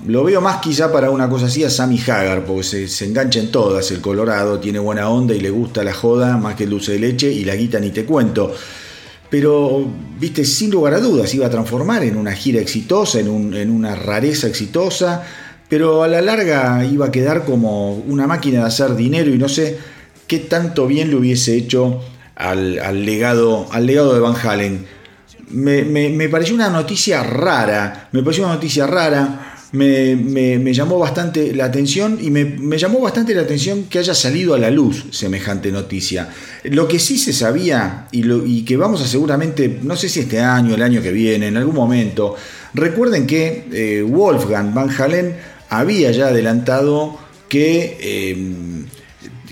Lo 0.08 0.24
veo 0.24 0.42
más 0.42 0.58
quizá 0.58 0.92
para 0.92 1.12
una 1.12 1.30
cosa 1.30 1.46
así 1.46 1.64
a 1.64 1.70
Sammy 1.70 2.00
Hagar, 2.00 2.44
porque 2.46 2.64
se, 2.64 2.88
se, 2.88 3.06
engancha 3.06 3.40
en 3.40 3.52
todas. 3.52 3.92
El 3.92 4.02
Colorado 4.02 4.60
tiene 4.60 4.80
buena 4.80 5.10
onda 5.10 5.34
y 5.36 5.40
le 5.40 5.50
gusta 5.50 5.84
la 5.84 5.94
joda 5.94 6.38
más 6.38 6.56
que 6.56 6.64
el 6.64 6.72
dulce 6.72 6.94
de 6.94 7.00
leche 7.00 7.32
y 7.32 7.44
la 7.46 7.56
guita 7.56 7.80
ni 7.80 7.92
te 7.92 8.06
cuento. 8.06 8.54
Pero, 9.30 9.86
viste, 10.20 10.44
sin 10.44 10.72
lugar 10.72 10.96
a 10.96 11.00
dudas, 11.00 11.34
iba 11.34 11.46
a 11.46 11.50
transformar 11.50 12.04
en 12.04 12.18
una 12.18 12.34
gira 12.34 12.60
exitosa, 12.60 13.20
en, 13.20 13.54
en 13.54 13.72
una 13.72 13.96
rareza 13.96 14.48
exitosa 14.48 15.24
pero 15.72 16.04
a 16.04 16.10
la 16.10 16.22
larga 16.22 16.84
iba 16.84 17.06
a 17.06 17.12
quedar 17.12 17.46
como 17.46 17.94
una 17.94 18.28
máquina 18.28 18.60
de 18.60 18.66
hacer 18.66 18.94
dinero 18.94 19.34
y 19.34 19.38
no 19.38 19.48
sé 19.48 19.80
qué 20.28 20.40
tanto 20.40 20.86
bien 20.86 21.10
le 21.10 21.16
hubiese 21.16 21.56
hecho 21.56 22.02
al, 22.36 23.06
legado, 23.06 23.68
al 23.72 23.86
legado 23.86 24.14
de 24.14 24.20
Van 24.20 24.36
Halen. 24.36 24.86
Me, 25.48 26.28
pareció 26.28 26.56
una 26.56 26.70
noticia 26.70 27.24
rara, 27.24 28.10
me 28.12 28.22
pareció 28.22 28.44
una 28.44 28.56
noticia 28.56 28.86
rara, 28.86 29.51
me, 29.72 30.74
llamó 30.74 31.00
bastante 31.00 31.54
la 31.54 31.66
atención 31.66 32.18
y 32.22 32.30
me, 32.30 32.78
llamó 32.78 33.00
bastante 33.00 33.34
la 33.34 33.42
atención 33.42 33.84
que 33.84 34.00
haya 34.00 34.14
salido 34.14 34.54
a 34.54 34.58
la 34.58 34.70
luz 34.70 35.06
semejante 35.12 35.72
noticia. 35.72 36.30
Lo 36.66 36.88
que 36.88 37.00
sí 37.00 37.18
se 37.18 37.34
sabía 37.34 38.08
y, 38.12 38.24
lo, 38.24 38.46
y 38.46 38.64
que 38.64 38.78
vamos 38.78 39.02
a 39.02 39.08
seguramente, 39.08 39.80
no 39.82 39.96
sé 39.96 40.10
si 40.10 40.22
este 40.22 40.40
año, 40.40 40.76
el 40.76 40.82
año 40.82 41.02
que 41.02 41.12
viene, 41.12 41.48
en 41.48 41.58
algún 41.58 41.76
momento, 41.76 42.36
recuerden 42.74 43.26
que 43.26 43.66
eh, 43.72 44.02
Wolfgang 44.02 44.74
Van 44.74 44.90
Halen 44.90 45.36
había 45.70 46.12
ya 46.12 46.28
adelantado 46.28 47.18
que, 47.48 47.98
eh, 48.02 48.86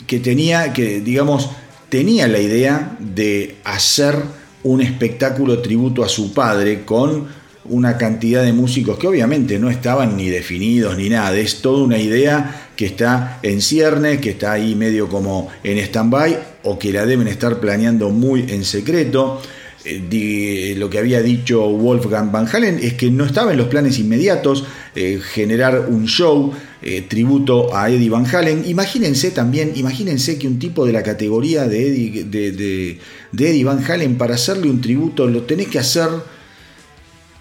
que 0.05 0.19
tenía, 0.19 0.73
que 0.73 0.99
digamos, 0.99 1.49
tenía 1.87 2.27
la 2.27 2.39
idea 2.39 2.97
de 2.99 3.55
hacer 3.63 4.15
un 4.63 4.81
espectáculo 4.81 5.61
tributo 5.61 6.03
a 6.03 6.09
su 6.09 6.33
padre 6.33 6.83
con 6.83 7.38
una 7.65 7.97
cantidad 7.97 8.43
de 8.43 8.53
músicos 8.53 8.97
que 8.97 9.07
obviamente 9.07 9.59
no 9.59 9.69
estaban 9.69 10.17
ni 10.17 10.29
definidos 10.29 10.97
ni 10.97 11.09
nada, 11.09 11.37
es 11.37 11.61
toda 11.61 11.83
una 11.83 11.97
idea 11.97 12.69
que 12.75 12.85
está 12.85 13.39
en 13.43 13.61
ciernes, 13.61 14.19
que 14.19 14.31
está 14.31 14.53
ahí 14.53 14.75
medio 14.75 15.09
como 15.09 15.49
en 15.63 15.77
stand-by 15.77 16.39
o 16.63 16.79
que 16.79 16.93
la 16.93 17.05
deben 17.05 17.27
estar 17.27 17.59
planeando 17.59 18.09
muy 18.09 18.45
en 18.49 18.63
secreto. 18.63 19.41
Eh, 19.85 20.75
lo 20.77 20.89
que 20.89 20.99
había 20.99 21.21
dicho 21.21 21.61
Wolfgang 21.69 22.31
Van 22.31 22.47
Halen 22.51 22.79
es 22.81 22.95
que 22.95 23.09
no 23.09 23.25
estaba 23.25 23.53
en 23.53 23.57
los 23.57 23.67
planes 23.67 23.97
inmediatos 23.97 24.65
eh, 24.93 25.19
generar 25.21 25.87
un 25.89 26.05
show 26.05 26.51
eh, 26.81 27.05
tributo 27.07 27.75
a 27.75 27.89
Eddie 27.89 28.09
Van 28.09 28.25
Halen. 28.25 28.63
Imagínense 28.67 29.31
también, 29.31 29.71
imagínense 29.75 30.37
que 30.37 30.47
un 30.47 30.59
tipo 30.59 30.85
de 30.85 30.93
la 30.93 31.01
categoría 31.01 31.65
de 31.67 31.87
Eddie, 31.87 32.23
de, 32.25 32.99
Eddie 33.33 33.63
Van 33.63 33.83
Halen 33.83 34.17
para 34.17 34.35
hacerle 34.35 34.69
un 34.69 34.81
tributo 34.81 35.27
lo 35.27 35.43
tenés 35.43 35.67
que 35.67 35.79
hacer 35.79 36.09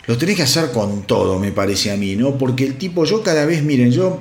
lo 0.09 0.19
tenés 0.19 0.35
que 0.35 0.43
hacer 0.43 0.73
con 0.73 1.03
todo, 1.03 1.39
me 1.39 1.53
parece 1.53 1.93
a 1.93 1.97
mí, 1.97 2.17
¿no? 2.17 2.37
Porque 2.37 2.65
el 2.65 2.77
tipo, 2.77 3.05
yo 3.05 3.23
cada 3.23 3.47
vez, 3.47 3.63
miren, 3.63 3.93
yo 3.93 4.21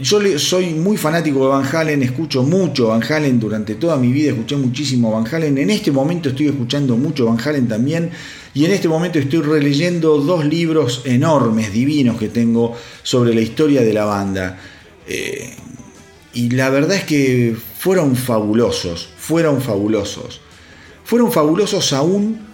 yo 0.00 0.20
soy 0.38 0.74
muy 0.74 0.96
fanático 0.96 1.44
de 1.44 1.48
Van 1.48 1.64
Halen, 1.64 2.02
escucho 2.02 2.42
mucho 2.42 2.88
Van 2.88 3.02
Halen 3.02 3.38
durante 3.38 3.76
toda 3.76 3.96
mi 3.96 4.12
vida, 4.12 4.30
escuché 4.30 4.56
muchísimo 4.56 5.12
Van 5.12 5.26
Halen. 5.32 5.56
En 5.58 5.70
este 5.70 5.90
momento 5.92 6.30
estoy 6.30 6.48
escuchando 6.48 6.96
mucho 6.96 7.26
Van 7.26 7.38
Halen 7.40 7.68
también. 7.68 8.10
Y 8.54 8.64
en 8.64 8.72
este 8.72 8.88
momento 8.88 9.18
estoy 9.18 9.40
releyendo 9.40 10.18
dos 10.18 10.44
libros 10.44 11.02
enormes, 11.04 11.72
divinos 11.72 12.18
que 12.18 12.28
tengo 12.28 12.76
sobre 13.02 13.34
la 13.34 13.40
historia 13.40 13.82
de 13.82 13.92
la 13.92 14.04
banda. 14.04 14.58
Eh, 15.06 15.54
y 16.34 16.50
la 16.50 16.68
verdad 16.68 16.96
es 16.96 17.04
que 17.04 17.56
fueron 17.78 18.16
fabulosos, 18.16 19.08
fueron 19.16 19.62
fabulosos. 19.62 20.40
Fueron 21.04 21.32
fabulosos 21.32 21.92
aún 21.92 22.51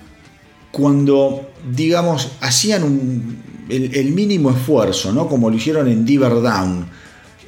cuando, 0.73 1.49
digamos, 1.73 2.33
hacían 2.41 3.43
el, 3.69 4.13
mínimo 4.13 4.51
esfuerzo, 4.51 5.13
¿no? 5.13 5.29
Como 5.29 5.51
lo 5.51 5.57
hicieron 5.57 5.89
en 5.89 6.05
Diver 6.05 6.41
Down 6.41 6.87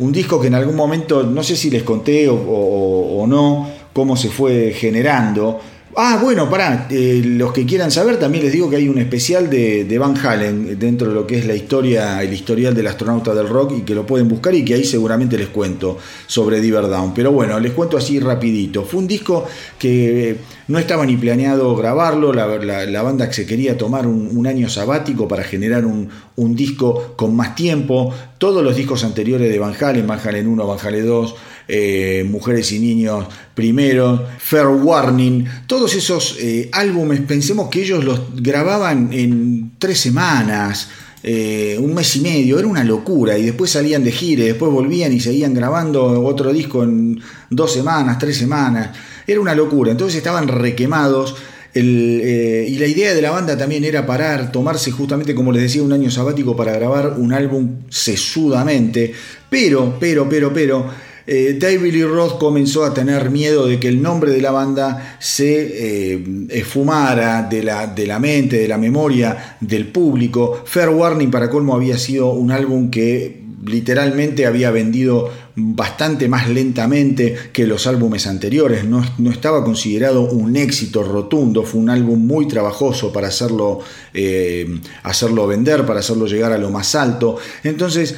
un 0.00 0.12
disco 0.12 0.40
que 0.40 0.46
en 0.48 0.54
algún 0.54 0.76
momento, 0.76 1.22
no 1.22 1.42
sé 1.42 1.56
si 1.56 1.70
les 1.70 1.82
conté 1.82 2.26
o, 2.28 3.24
no, 3.28 3.68
cómo 3.92 4.16
se 4.16 4.30
fue 4.30 4.72
generando, 4.74 5.60
Ah, 5.96 6.20
bueno, 6.22 6.48
para 6.48 6.86
eh, 6.88 7.20
los 7.24 7.52
que 7.52 7.66
quieran 7.66 7.90
saber, 7.90 8.16
también 8.16 8.44
les 8.44 8.52
digo 8.52 8.70
que 8.70 8.76
hay 8.76 8.88
un 8.88 8.98
especial 8.98 9.50
de, 9.50 9.98
Van 9.98 10.16
Halen 10.16 10.78
dentro 10.78 11.08
de 11.08 11.14
lo 11.14 11.26
que 11.26 11.38
es 11.38 11.46
la 11.46 11.54
historia, 11.54 12.22
el 12.22 12.32
historial 12.32 12.74
del 12.74 12.86
astronauta 12.86 13.34
del 13.34 13.48
rock 13.48 13.72
y 13.78 13.80
que 13.80 13.96
lo 13.96 14.06
pueden 14.06 14.28
buscar 14.28 14.54
y 14.54 14.64
que 14.64 14.74
ahí 14.74 14.84
seguramente 14.84 15.36
les 15.36 15.48
cuento 15.48 15.98
sobre 16.28 16.60
Diver 16.60 16.88
Down. 16.88 17.12
Pero 17.12 17.32
bueno, 17.32 17.58
les 17.58 17.72
cuento 17.72 17.96
así 17.96 18.20
rapidito. 18.20 18.84
Fue 18.84 19.00
un 19.00 19.08
disco 19.08 19.46
que 19.80 20.36
no 20.68 20.78
estaba 20.78 21.04
ni 21.04 21.16
planeado 21.16 21.74
grabarlo, 21.74 22.32
la, 22.32 23.02
banda 23.02 23.32
se 23.32 23.44
quería 23.44 23.76
tomar 23.76 24.06
un, 24.06 24.46
año 24.46 24.68
sabático 24.68 25.26
para 25.26 25.42
generar 25.42 25.84
un, 25.84 26.08
un, 26.36 26.54
disco 26.54 27.14
con 27.16 27.34
más 27.34 27.56
tiempo. 27.56 28.14
Todos 28.38 28.62
los 28.62 28.76
discos 28.76 29.02
anteriores 29.02 29.50
de 29.50 29.58
Van 29.58 29.74
Halen, 29.78 30.06
Van 30.06 30.20
Halen 30.24 30.46
1, 30.46 30.66
Van 30.66 30.78
Halen 30.80 31.06
2, 31.06 31.34
eh, 31.72 32.26
Mujeres 32.28 32.72
y 32.72 32.80
Niños 32.80 33.26
primero, 33.54 34.26
Fair 34.38 34.66
Warning, 34.66 35.44
todos 35.68 35.94
esos 35.94 36.36
eh, 36.40 36.68
álbumes, 36.72 37.20
pensemos 37.20 37.68
que 37.68 37.82
ellos 37.82 38.02
los 38.02 38.20
grababan 38.34 39.12
en 39.12 39.72
tres 39.78 40.00
semanas, 40.00 40.88
eh, 41.22 41.78
un 41.80 41.94
mes 41.94 42.16
y 42.16 42.22
medio, 42.22 42.58
era 42.58 42.66
una 42.66 42.82
locura, 42.82 43.38
y 43.38 43.44
después 43.44 43.70
salían 43.70 44.02
de 44.02 44.10
gire, 44.10 44.46
después 44.46 44.72
volvían 44.72 45.12
y 45.12 45.20
seguían 45.20 45.54
grabando 45.54 46.24
otro 46.24 46.52
disco 46.52 46.82
en 46.82 47.20
dos 47.50 47.72
semanas, 47.72 48.18
tres 48.18 48.36
semanas, 48.36 48.90
era 49.24 49.40
una 49.40 49.54
locura, 49.54 49.92
entonces 49.92 50.16
estaban 50.16 50.48
requemados. 50.48 51.36
y 51.72 52.76
la 52.78 52.86
idea 52.86 53.14
de 53.14 53.22
la 53.22 53.30
banda 53.30 53.56
también 53.56 53.84
era 53.84 54.04
parar, 54.04 54.50
tomarse 54.50 54.90
justamente, 54.90 55.36
como 55.36 55.52
les 55.52 55.62
decía, 55.62 55.84
un 55.84 55.92
año 55.92 56.10
sabático 56.10 56.56
para 56.56 56.72
grabar 56.72 57.14
un 57.16 57.32
álbum 57.32 57.82
sesudamente. 57.90 59.12
Pero, 59.48 59.96
pero, 60.00 60.28
pero, 60.28 60.52
pero, 60.52 61.09
eh, 61.32 61.56
David 61.56 61.92
Lee 61.92 62.02
Roth 62.02 62.38
comenzó 62.38 62.84
a 62.84 62.92
tener 62.92 63.30
miedo 63.30 63.68
de 63.68 63.78
que 63.78 63.86
el 63.86 64.02
nombre 64.02 64.32
de 64.32 64.40
la 64.40 64.50
banda 64.50 65.16
se 65.20 66.14
eh, 66.14 66.24
esfumara 66.48 67.44
de 67.44 67.62
la, 67.62 67.86
de 67.86 68.04
la 68.04 68.18
mente, 68.18 68.58
de 68.58 68.66
la 68.66 68.76
memoria 68.76 69.56
del 69.60 69.86
público. 69.92 70.60
Fair 70.64 70.88
Warning 70.88 71.30
para 71.30 71.48
colmo 71.48 71.76
había 71.76 71.98
sido 71.98 72.32
un 72.32 72.50
álbum 72.50 72.90
que 72.90 73.44
literalmente 73.64 74.44
había 74.44 74.72
vendido 74.72 75.30
bastante 75.54 76.28
más 76.28 76.48
lentamente 76.48 77.36
que 77.52 77.64
los 77.64 77.86
álbumes 77.86 78.26
anteriores, 78.26 78.84
no, 78.84 79.04
estaba 79.30 79.62
considerado 79.62 80.22
un 80.22 80.56
éxito 80.56 81.04
rotundo, 81.04 81.62
fue 81.62 81.80
un 81.80 81.90
álbum 81.90 82.26
muy 82.26 82.48
trabajoso 82.48 83.12
para 83.12 83.28
hacerlo, 83.28 83.80
eh, 84.14 84.80
hacerlo 85.04 85.46
vender, 85.46 85.86
para 85.86 86.00
hacerlo 86.00 86.26
llegar 86.26 86.52
a 86.52 86.58
lo 86.58 86.70
más 86.70 86.94
alto. 86.96 87.36
Entonces, 87.62 88.16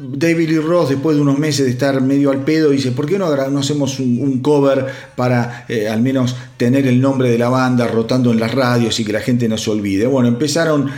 David 0.00 0.48
Lee 0.48 0.58
Roth, 0.58 0.88
después 0.88 1.16
de 1.16 1.22
unos 1.22 1.38
meses 1.38 1.66
de 1.66 1.72
estar 1.72 2.00
medio 2.00 2.30
al 2.30 2.42
pedo, 2.42 2.70
dice, 2.70 2.92
¿por 2.92 3.06
qué 3.06 3.18
no, 3.18 3.26
hacemos 3.26 4.00
un, 4.00 4.40
cover 4.40 4.86
para 5.14 5.66
eh, 5.68 5.88
al 5.88 6.00
menos 6.00 6.34
tener 6.56 6.86
el 6.86 7.00
nombre 7.00 7.30
de 7.30 7.38
la 7.38 7.48
banda 7.48 7.86
rotando 7.86 8.32
en 8.32 8.40
las 8.40 8.54
radios 8.54 8.98
y 8.98 9.04
que 9.04 9.12
la 9.12 9.20
gente 9.20 9.48
no 9.48 9.58
se 9.58 9.70
olvide? 9.70 10.06
Bueno, 10.06 10.28
empezaron 10.28 10.90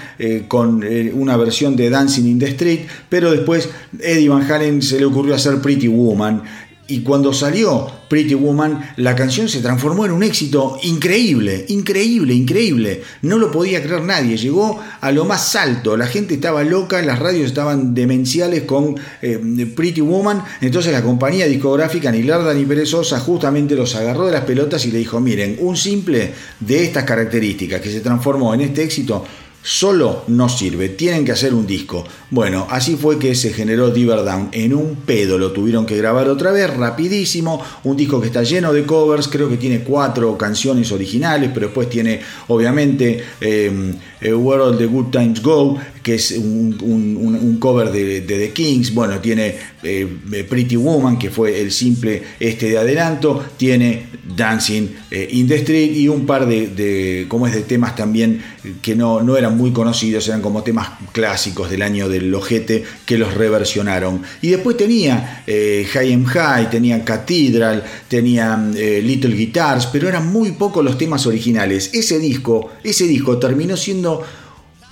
con 0.48 0.84
una 1.14 1.36
versión 1.36 1.74
de 1.74 1.90
Dancing 1.90 2.26
in 2.26 2.38
the 2.38 2.46
Street, 2.46 2.80
pero 3.08 3.30
después 3.30 3.68
Eddie 4.00 4.28
Van 4.28 4.50
Halen 4.50 4.82
se 4.82 4.98
le 4.98 5.04
ocurrió 5.06 5.34
hacer 5.34 5.60
Pretty 5.60 5.88
Woman. 5.88 6.42
Y 6.88 7.02
cuando 7.02 7.32
salió 7.32 7.86
Pretty 8.08 8.34
Woman, 8.34 8.92
la 8.96 9.14
canción 9.14 9.48
se 9.48 9.60
transformó 9.60 10.04
en 10.04 10.10
un 10.10 10.22
éxito 10.22 10.78
increíble, 10.82 11.64
increíble, 11.68 12.34
increíble. 12.34 13.02
No 13.22 13.38
lo 13.38 13.52
podía 13.52 13.82
creer 13.82 14.02
nadie. 14.02 14.36
Llegó 14.36 14.80
a 15.00 15.12
lo 15.12 15.24
más 15.24 15.54
alto. 15.54 15.96
La 15.96 16.06
gente 16.06 16.34
estaba 16.34 16.64
loca, 16.64 17.00
las 17.00 17.20
radios 17.20 17.46
estaban 17.46 17.94
demenciales 17.94 18.64
con 18.64 18.96
eh, 19.22 19.38
Pretty 19.74 20.00
Woman. 20.00 20.42
Entonces 20.60 20.92
la 20.92 21.02
compañía 21.02 21.46
discográfica, 21.46 22.10
ni 22.10 22.24
larda 22.24 22.52
ni 22.52 22.64
perezosa, 22.64 23.20
justamente 23.20 23.76
los 23.76 23.94
agarró 23.94 24.26
de 24.26 24.32
las 24.32 24.44
pelotas 24.44 24.84
y 24.84 24.90
le 24.90 24.98
dijo: 24.98 25.20
Miren, 25.20 25.56
un 25.60 25.76
simple 25.76 26.32
de 26.58 26.84
estas 26.84 27.04
características 27.04 27.80
que 27.80 27.90
se 27.90 28.00
transformó 28.00 28.52
en 28.54 28.62
este 28.62 28.82
éxito 28.82 29.24
solo 29.62 30.24
no 30.26 30.48
sirve, 30.48 30.88
tienen 30.88 31.24
que 31.24 31.32
hacer 31.32 31.54
un 31.54 31.66
disco. 31.66 32.04
Bueno, 32.30 32.66
así 32.70 32.96
fue 32.96 33.18
que 33.18 33.34
se 33.34 33.52
generó 33.52 33.90
Diver 33.90 34.24
Down. 34.24 34.48
En 34.52 34.74
un 34.74 34.96
pedo 34.96 35.38
lo 35.38 35.52
tuvieron 35.52 35.86
que 35.86 35.96
grabar 35.96 36.28
otra 36.28 36.50
vez, 36.50 36.74
rapidísimo. 36.76 37.62
Un 37.84 37.96
disco 37.96 38.20
que 38.20 38.26
está 38.26 38.42
lleno 38.42 38.72
de 38.72 38.84
covers, 38.84 39.28
creo 39.28 39.48
que 39.48 39.56
tiene 39.56 39.80
cuatro 39.80 40.36
canciones 40.36 40.90
originales, 40.92 41.50
pero 41.54 41.66
después 41.66 41.88
tiene 41.88 42.20
obviamente 42.48 43.22
eh, 43.40 43.94
Where 44.22 44.62
All 44.62 44.78
the 44.78 44.86
Good 44.86 45.10
Times 45.10 45.42
Go, 45.42 45.78
que 46.02 46.14
es 46.14 46.32
un, 46.32 47.56
cover 47.60 47.92
de, 47.92 48.22
The 48.22 48.50
Kings, 48.50 48.92
bueno, 48.92 49.20
tiene 49.20 49.54
eh, 49.82 50.06
Pretty 50.48 50.76
Woman, 50.76 51.18
que 51.18 51.30
fue 51.30 51.60
el 51.60 51.70
simple 51.70 52.22
este 52.40 52.70
de 52.70 52.78
adelanto, 52.78 53.44
tiene 53.56 54.06
Dancing 54.36 54.88
eh, 55.10 55.28
in 55.32 55.46
the 55.46 55.56
Street 55.56 55.92
y 55.94 56.08
un 56.08 56.26
par 56.26 56.46
de, 56.46 57.26
como 57.28 57.46
es 57.46 57.54
de 57.54 57.62
temas 57.62 57.94
también 57.94 58.42
que 58.80 58.96
no, 58.96 59.22
no 59.22 59.36
eran 59.36 59.56
muy 59.56 59.72
conocidos, 59.72 60.26
eran 60.28 60.42
como 60.42 60.62
temas 60.62 60.90
clásicos 61.12 61.70
del 61.70 61.82
año 61.82 62.08
del 62.08 62.34
ojete 62.34 62.84
que 63.06 63.18
los 63.18 63.34
reversionaron. 63.34 64.22
Y 64.40 64.48
después 64.48 64.76
tenía 64.76 65.44
eh, 65.46 65.86
High 65.92 66.12
and 66.12 66.26
High, 66.26 66.70
tenía 66.70 67.04
Cathedral, 67.04 67.84
tenía 68.08 68.56
Little 68.56 69.34
Guitars, 69.34 69.86
pero 69.86 70.08
eran 70.08 70.32
muy 70.32 70.52
pocos 70.52 70.84
los 70.84 70.98
temas 70.98 71.26
originales. 71.26 71.90
Ese 71.92 72.18
disco, 72.18 72.70
ese 72.82 73.06
disco 73.06 73.38
terminó 73.38 73.76
siendo 73.76 74.22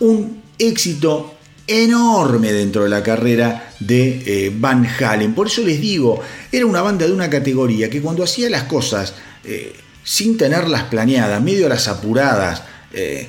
un 0.01 0.40
éxito 0.61 1.35
enorme 1.67 2.53
dentro 2.53 2.83
de 2.85 2.89
la 2.89 3.03
carrera 3.03 3.73
de 3.79 4.23
eh, 4.27 4.53
Van 4.55 4.87
Halen. 4.87 5.35
Por 5.35 5.47
eso 5.47 5.63
les 5.63 5.81
digo, 5.81 6.21
era 6.51 6.67
una 6.67 6.83
banda 6.83 7.07
de 7.07 7.13
una 7.13 7.31
categoría 7.31 7.89
que 7.89 8.01
cuando 8.01 8.25
hacía 8.25 8.51
las 8.51 8.65
cosas 8.65 9.15
eh, 9.45 9.73
sin 10.03 10.37
tenerlas 10.37 10.85
planeadas, 10.85 11.43
medio 11.43 11.67
a 11.67 11.69
las 11.69 11.87
apuradas, 11.87 12.63
eh, 12.93 13.29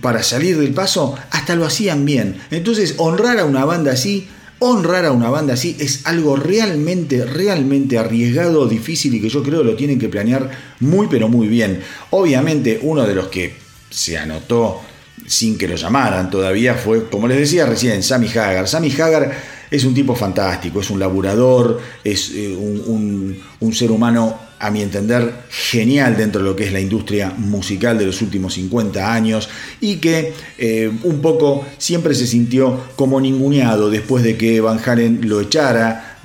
para 0.00 0.22
salir 0.22 0.58
del 0.58 0.72
paso, 0.72 1.16
hasta 1.30 1.54
lo 1.56 1.64
hacían 1.64 2.04
bien. 2.04 2.40
Entonces, 2.50 2.94
honrar 2.98 3.38
a 3.38 3.44
una 3.44 3.64
banda 3.64 3.92
así, 3.92 4.28
honrar 4.58 5.04
a 5.04 5.12
una 5.12 5.30
banda 5.30 5.54
así 5.54 5.76
es 5.78 6.06
algo 6.06 6.36
realmente, 6.36 7.24
realmente 7.24 7.98
arriesgado, 7.98 8.68
difícil 8.68 9.14
y 9.14 9.20
que 9.20 9.28
yo 9.28 9.42
creo 9.42 9.62
lo 9.64 9.76
tienen 9.76 9.98
que 9.98 10.08
planear 10.08 10.50
muy, 10.80 11.06
pero 11.08 11.28
muy 11.28 11.48
bien. 11.48 11.80
Obviamente, 12.10 12.78
uno 12.82 13.06
de 13.06 13.14
los 13.14 13.28
que 13.28 13.54
se 13.90 14.18
anotó 14.18 14.80
sin 15.30 15.56
que 15.56 15.68
lo 15.68 15.76
llamaran 15.76 16.28
todavía, 16.28 16.74
fue, 16.74 17.08
como 17.08 17.28
les 17.28 17.38
decía 17.38 17.64
recién, 17.64 18.02
Sammy 18.02 18.26
Hagar. 18.26 18.66
Sammy 18.66 18.90
Hagar 18.90 19.30
es 19.70 19.84
un 19.84 19.94
tipo 19.94 20.16
fantástico, 20.16 20.80
es 20.80 20.90
un 20.90 20.98
laburador, 20.98 21.80
es 22.02 22.32
eh, 22.34 22.52
un, 22.56 23.72
ser 23.72 23.92
humano, 23.92 24.36
a 24.58 24.72
mi 24.72 24.82
entender, 24.82 25.32
genial 25.48 26.16
dentro 26.16 26.42
de 26.42 26.48
lo 26.48 26.56
que 26.56 26.64
es 26.64 26.72
la 26.72 26.80
industria 26.80 27.32
musical 27.38 27.96
de 27.96 28.06
los 28.06 28.20
últimos 28.22 28.54
50 28.54 29.14
años 29.14 29.48
y 29.80 29.98
que 29.98 30.34
eh, 30.58 30.90
un 31.04 31.20
poco 31.20 31.64
siempre 31.78 32.16
se 32.16 32.26
sintió 32.26 32.88
como 32.96 33.20
ninguneado 33.20 33.88
después 33.88 34.24
de 34.24 34.36
que 34.36 34.60
Van 34.60 34.80
Halen 34.84 35.28
lo 35.28 35.40
echara 35.40 36.18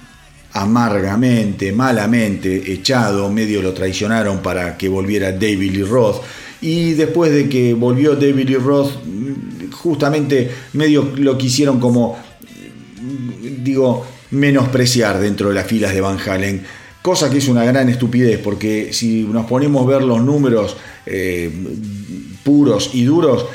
amargamente, 0.51 1.71
malamente 1.71 2.73
echado, 2.73 3.29
medio 3.29 3.61
lo 3.61 3.71
traicionaron 3.71 4.39
para 4.39 4.75
que 4.75 4.89
volviera 4.89 5.31
David 5.31 5.73
Lee 5.73 5.83
Roth 5.83 6.23
y 6.61 6.93
después 6.93 7.31
de 7.31 7.49
que 7.49 7.73
volvió 7.73 8.15
David 8.15 8.49
Lee 8.49 8.55
Roth, 8.55 8.91
justamente 9.71 10.49
medio 10.73 11.11
lo 11.15 11.37
quisieron 11.37 11.79
como, 11.79 12.17
digo, 13.61 14.05
menospreciar 14.31 15.19
dentro 15.19 15.49
de 15.49 15.55
las 15.55 15.67
filas 15.67 15.93
de 15.93 16.01
Van 16.01 16.17
Halen. 16.19 16.63
Cosa 17.01 17.29
que 17.29 17.37
es 17.37 17.47
una 17.47 17.63
gran 17.63 17.87
estupidez, 17.89 18.39
porque 18.39 18.89
si 18.91 19.23
nos 19.23 19.45
ponemos 19.45 19.85
a 19.85 19.89
ver 19.89 20.01
los 20.01 20.23
números 20.23 20.75
eh, 21.05 21.51
puros 22.43 22.91
y 22.93 23.03
duros, 23.03 23.45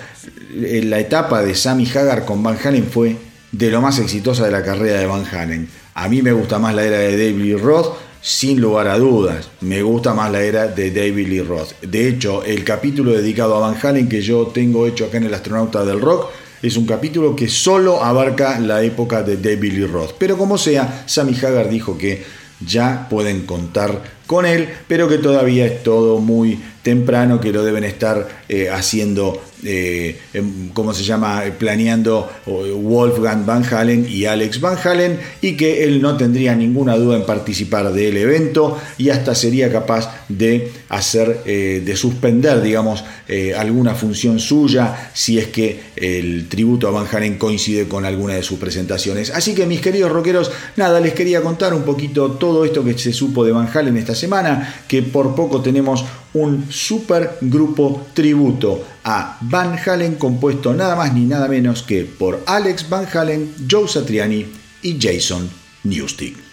eh, 0.54 0.82
la 0.84 1.00
etapa 1.00 1.42
de 1.42 1.54
Sammy 1.54 1.88
Hagar 1.92 2.24
con 2.24 2.42
Van 2.42 2.56
Halen 2.62 2.84
fue 2.84 3.16
de 3.50 3.70
lo 3.70 3.80
más 3.80 3.98
exitosa 3.98 4.44
de 4.44 4.52
la 4.52 4.62
carrera 4.62 5.00
de 5.00 5.06
Van 5.06 5.24
Halen. 5.24 5.68
A 5.94 6.08
mí 6.08 6.22
me 6.22 6.32
gusta 6.32 6.58
más 6.58 6.74
la 6.74 6.84
era 6.84 6.98
de 6.98 7.12
David 7.12 7.58
Roth, 7.58 7.96
sin 8.22 8.60
lugar 8.60 8.88
a 8.88 8.98
dudas, 8.98 9.48
me 9.60 9.82
gusta 9.82 10.12
más 10.14 10.30
la 10.30 10.42
era 10.42 10.66
de 10.66 10.90
David 10.90 11.28
Lee 11.28 11.42
Roth. 11.42 11.80
De 11.80 12.08
hecho, 12.08 12.44
el 12.44 12.64
capítulo 12.64 13.12
dedicado 13.12 13.56
a 13.56 13.60
Van 13.60 13.76
Halen 13.80 14.08
que 14.08 14.20
yo 14.20 14.48
tengo 14.48 14.86
hecho 14.86 15.06
acá 15.06 15.16
en 15.16 15.24
El 15.24 15.34
Astronauta 15.34 15.84
del 15.84 16.00
Rock 16.00 16.30
es 16.62 16.76
un 16.76 16.86
capítulo 16.86 17.34
que 17.34 17.48
solo 17.48 18.04
abarca 18.04 18.58
la 18.60 18.82
época 18.82 19.22
de 19.22 19.38
David 19.38 19.72
Lee 19.72 19.86
Roth. 19.86 20.12
Pero 20.18 20.36
como 20.36 20.58
sea, 20.58 21.04
Sammy 21.06 21.34
Hagar 21.34 21.70
dijo 21.70 21.96
que 21.96 22.22
ya 22.64 23.06
pueden 23.08 23.46
contar 23.46 24.02
con 24.26 24.44
él, 24.44 24.68
pero 24.86 25.08
que 25.08 25.18
todavía 25.18 25.64
es 25.66 25.82
todo 25.82 26.18
muy 26.18 26.60
temprano, 26.82 27.40
que 27.40 27.52
lo 27.52 27.64
deben 27.64 27.84
estar 27.84 28.28
eh, 28.48 28.68
haciendo 28.68 29.40
eh, 29.64 30.18
em, 30.32 30.68
¿cómo 30.70 30.92
se 30.92 31.04
llama?, 31.04 31.42
planeando 31.58 32.30
Wolfgang 32.46 33.44
Van 33.44 33.64
Halen 33.64 34.06
y 34.08 34.24
Alex 34.24 34.60
Van 34.60 34.76
Halen 34.82 35.18
y 35.40 35.56
que 35.56 35.84
él 35.84 36.00
no 36.00 36.16
tendría 36.16 36.54
ninguna 36.54 36.96
duda 36.96 37.16
en 37.16 37.24
participar 37.24 37.92
del 37.92 38.16
evento 38.16 38.78
y 38.98 39.10
hasta 39.10 39.34
sería 39.34 39.70
capaz 39.70 40.24
de 40.28 40.72
hacer, 40.88 41.40
eh, 41.46 41.82
de 41.84 41.96
suspender, 41.96 42.62
digamos, 42.62 43.04
eh, 43.28 43.54
alguna 43.54 43.94
función 43.94 44.38
suya 44.38 45.10
si 45.14 45.38
es 45.38 45.48
que 45.48 45.80
el 45.96 46.48
tributo 46.48 46.88
a 46.88 46.90
Van 46.90 47.06
Halen 47.10 47.38
coincide 47.38 47.86
con 47.86 48.04
alguna 48.04 48.34
de 48.34 48.42
sus 48.42 48.58
presentaciones. 48.58 49.30
Así 49.30 49.54
que 49.54 49.66
mis 49.66 49.80
queridos 49.80 50.10
rockeros, 50.12 50.50
nada, 50.76 51.00
les 51.00 51.14
quería 51.14 51.42
contar 51.42 51.74
un 51.74 51.82
poquito 51.82 52.32
todo 52.32 52.64
esto 52.64 52.84
que 52.84 52.98
se 52.98 53.12
supo 53.12 53.44
de 53.44 53.52
Van 53.52 53.68
Halen 53.72 53.96
esta 53.96 54.14
semana, 54.14 54.82
que 54.88 55.02
por 55.02 55.34
poco 55.34 55.60
tenemos 55.60 56.04
un 56.32 56.70
super 56.70 57.38
grupo 57.40 58.06
tributo 58.14 58.84
a 59.04 59.38
Van 59.40 59.78
Halen 59.78 60.16
compuesto 60.16 60.74
nada 60.74 60.96
más 60.96 61.14
ni 61.14 61.24
nada 61.24 61.48
menos 61.48 61.82
que 61.82 62.04
por 62.04 62.42
Alex 62.46 62.88
Van 62.88 63.06
Halen, 63.12 63.54
Joe 63.70 63.88
Satriani 63.88 64.46
y 64.82 64.98
Jason 65.00 65.50
Newsted. 65.84 66.49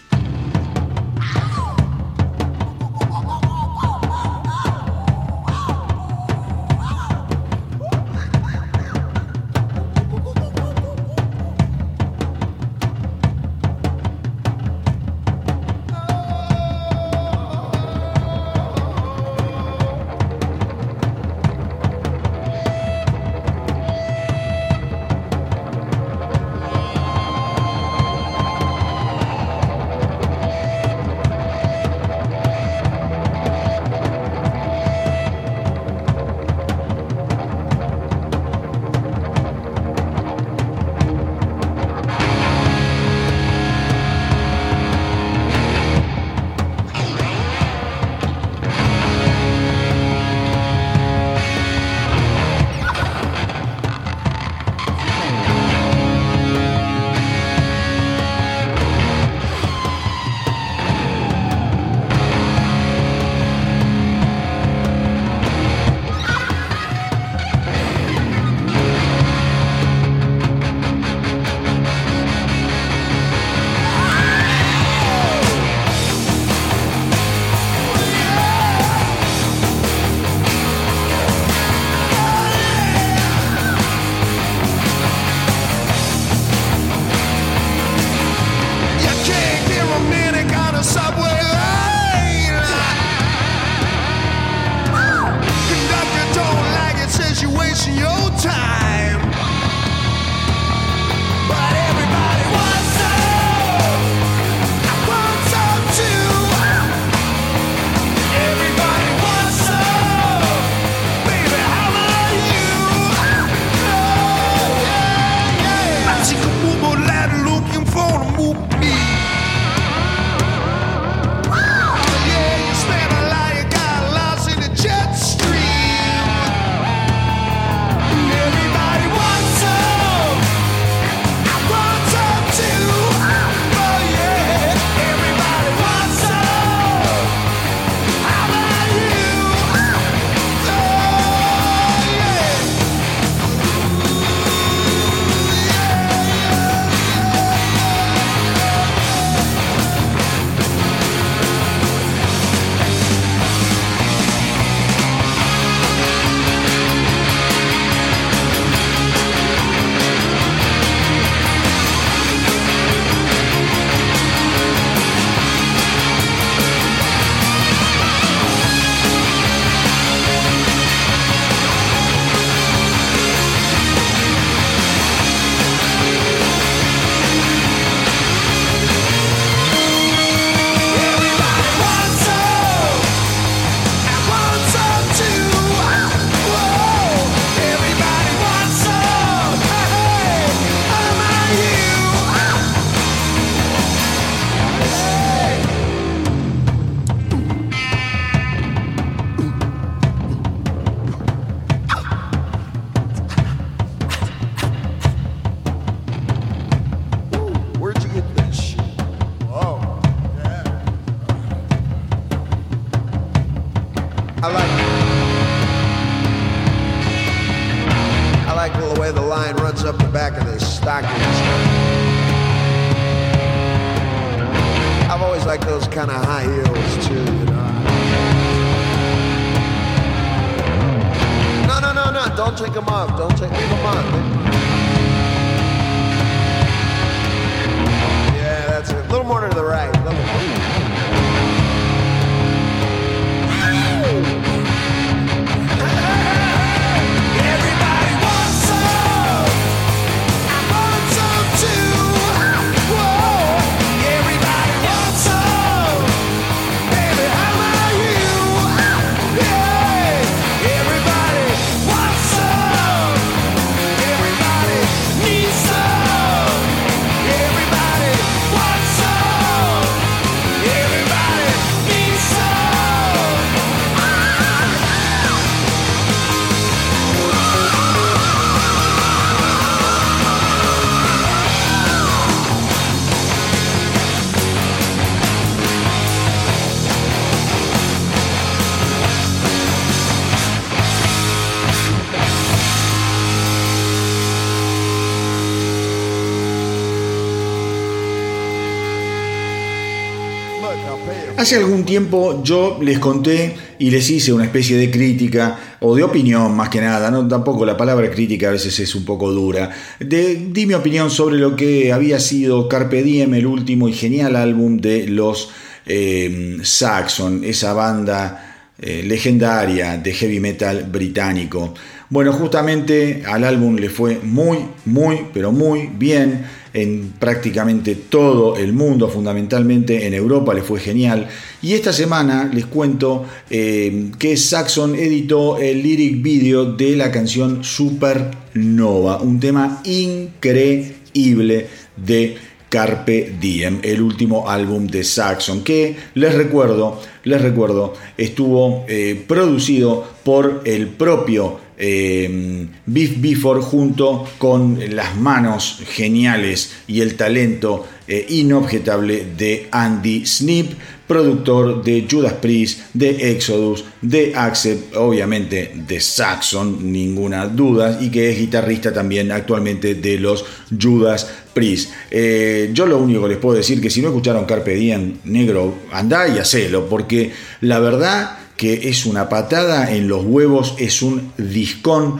Hace 301.37 301.57
algún 301.57 301.85
tiempo 301.85 302.41
yo 302.43 302.79
les 302.81 302.97
conté 302.97 303.55
y 303.77 303.91
les 303.91 304.09
hice 304.09 304.33
una 304.33 304.45
especie 304.45 304.75
de 304.75 304.89
crítica 304.89 305.77
o 305.79 305.95
de 305.95 306.03
opinión 306.03 306.55
más 306.55 306.69
que 306.69 306.81
nada, 306.81 307.11
no 307.11 307.27
tampoco 307.27 307.63
la 307.63 307.77
palabra 307.77 308.09
crítica 308.09 308.49
a 308.49 308.53
veces 308.53 308.79
es 308.79 308.95
un 308.95 309.05
poco 309.05 309.31
dura. 309.31 309.69
Di 309.99 310.65
mi 310.65 310.73
opinión 310.73 311.11
sobre 311.11 311.37
lo 311.37 311.55
que 311.55 311.93
había 311.93 312.19
sido 312.19 312.67
Carpe 312.67 313.03
Diem, 313.03 313.35
el 313.35 313.45
último 313.45 313.87
y 313.87 313.93
genial 313.93 314.35
álbum 314.35 314.77
de 314.77 315.07
los 315.07 315.51
eh, 315.85 316.57
Saxon, 316.63 317.43
esa 317.43 317.73
banda 317.73 318.73
eh, 318.79 319.03
legendaria 319.05 319.97
de 319.97 320.13
heavy 320.13 320.39
metal 320.39 320.87
británico. 320.91 321.73
Bueno, 322.09 322.31
justamente 322.33 323.23
al 323.27 323.43
álbum 323.43 323.75
le 323.75 323.89
fue 323.89 324.19
muy, 324.23 324.59
muy, 324.85 325.27
pero 325.33 325.51
muy 325.51 325.89
bien 325.93 326.45
en 326.73 327.13
prácticamente 327.19 327.95
todo 327.95 328.55
el 328.57 328.73
mundo, 328.73 329.09
fundamentalmente 329.09 330.05
en 330.05 330.13
Europa 330.13 330.53
le 330.53 330.61
fue 330.61 330.79
genial. 330.79 331.27
Y 331.61 331.73
esta 331.73 331.93
semana 331.93 332.49
les 332.53 332.65
cuento 332.65 333.25
eh, 333.49 334.11
que 334.19 334.37
Saxon 334.37 334.95
editó 334.95 335.57
el 335.57 335.81
lyric 335.81 336.21
video 336.21 336.65
de 336.65 336.95
la 336.95 337.11
canción 337.11 337.63
Supernova, 337.63 339.21
un 339.21 339.39
tema 339.39 339.81
increíble 339.85 341.67
de 341.95 342.37
Carpe 342.69 343.33
Diem, 343.39 343.79
el 343.81 344.01
último 344.01 344.49
álbum 344.49 344.87
de 344.87 345.03
Saxon, 345.03 345.63
que 345.63 345.95
les 346.15 346.33
recuerdo, 346.33 347.01
les 347.23 347.41
recuerdo, 347.41 347.93
estuvo 348.17 348.85
eh, 348.89 349.23
producido 349.27 350.05
por 350.23 350.61
el 350.65 350.87
propio 350.87 351.66
eh, 351.77 352.67
Biff 352.85 353.21
Bifford 353.21 353.61
junto 353.61 354.27
con 354.37 354.79
las 354.95 355.15
manos 355.15 355.81
geniales 355.87 356.73
y 356.87 357.01
el 357.01 357.15
talento 357.15 357.85
eh, 358.07 358.25
inobjetable 358.29 359.27
de 359.37 359.67
Andy 359.69 360.25
Snip, 360.25 360.71
productor 361.07 361.83
de 361.83 362.07
Judas 362.09 362.33
Priest, 362.33 362.79
de 362.93 363.31
Exodus, 363.31 363.85
de 364.01 364.33
Accept, 364.35 364.95
obviamente 364.95 365.71
de 365.75 365.99
Saxon, 365.99 366.91
ninguna 366.91 367.47
duda, 367.47 367.99
y 368.01 368.09
que 368.09 368.29
es 368.29 368.37
guitarrista 368.37 368.93
también 368.93 369.31
actualmente 369.31 369.95
de 369.95 370.19
los 370.19 370.45
Judas 370.81 371.29
Priest. 371.53 371.91
Eh, 372.09 372.71
yo 372.73 372.85
lo 372.85 372.97
único 372.97 373.23
que 373.23 373.29
les 373.29 373.37
puedo 373.37 373.55
decir 373.55 373.79
que 373.81 373.89
si 373.89 374.01
no 374.01 374.09
escucharon 374.09 374.45
Carpe 374.45 374.75
Diem, 374.75 375.17
negro, 375.25 375.75
andá 375.91 376.27
y 376.27 376.39
hacelo, 376.39 376.87
porque 376.87 377.31
la 377.61 377.79
verdad 377.79 378.46
que 378.57 378.89
es 378.89 379.05
una 379.05 379.29
patada 379.29 379.93
en 379.95 380.07
los 380.07 380.25
huevos, 380.25 380.75
es 380.79 381.01
un 381.01 381.31
discón, 381.37 382.19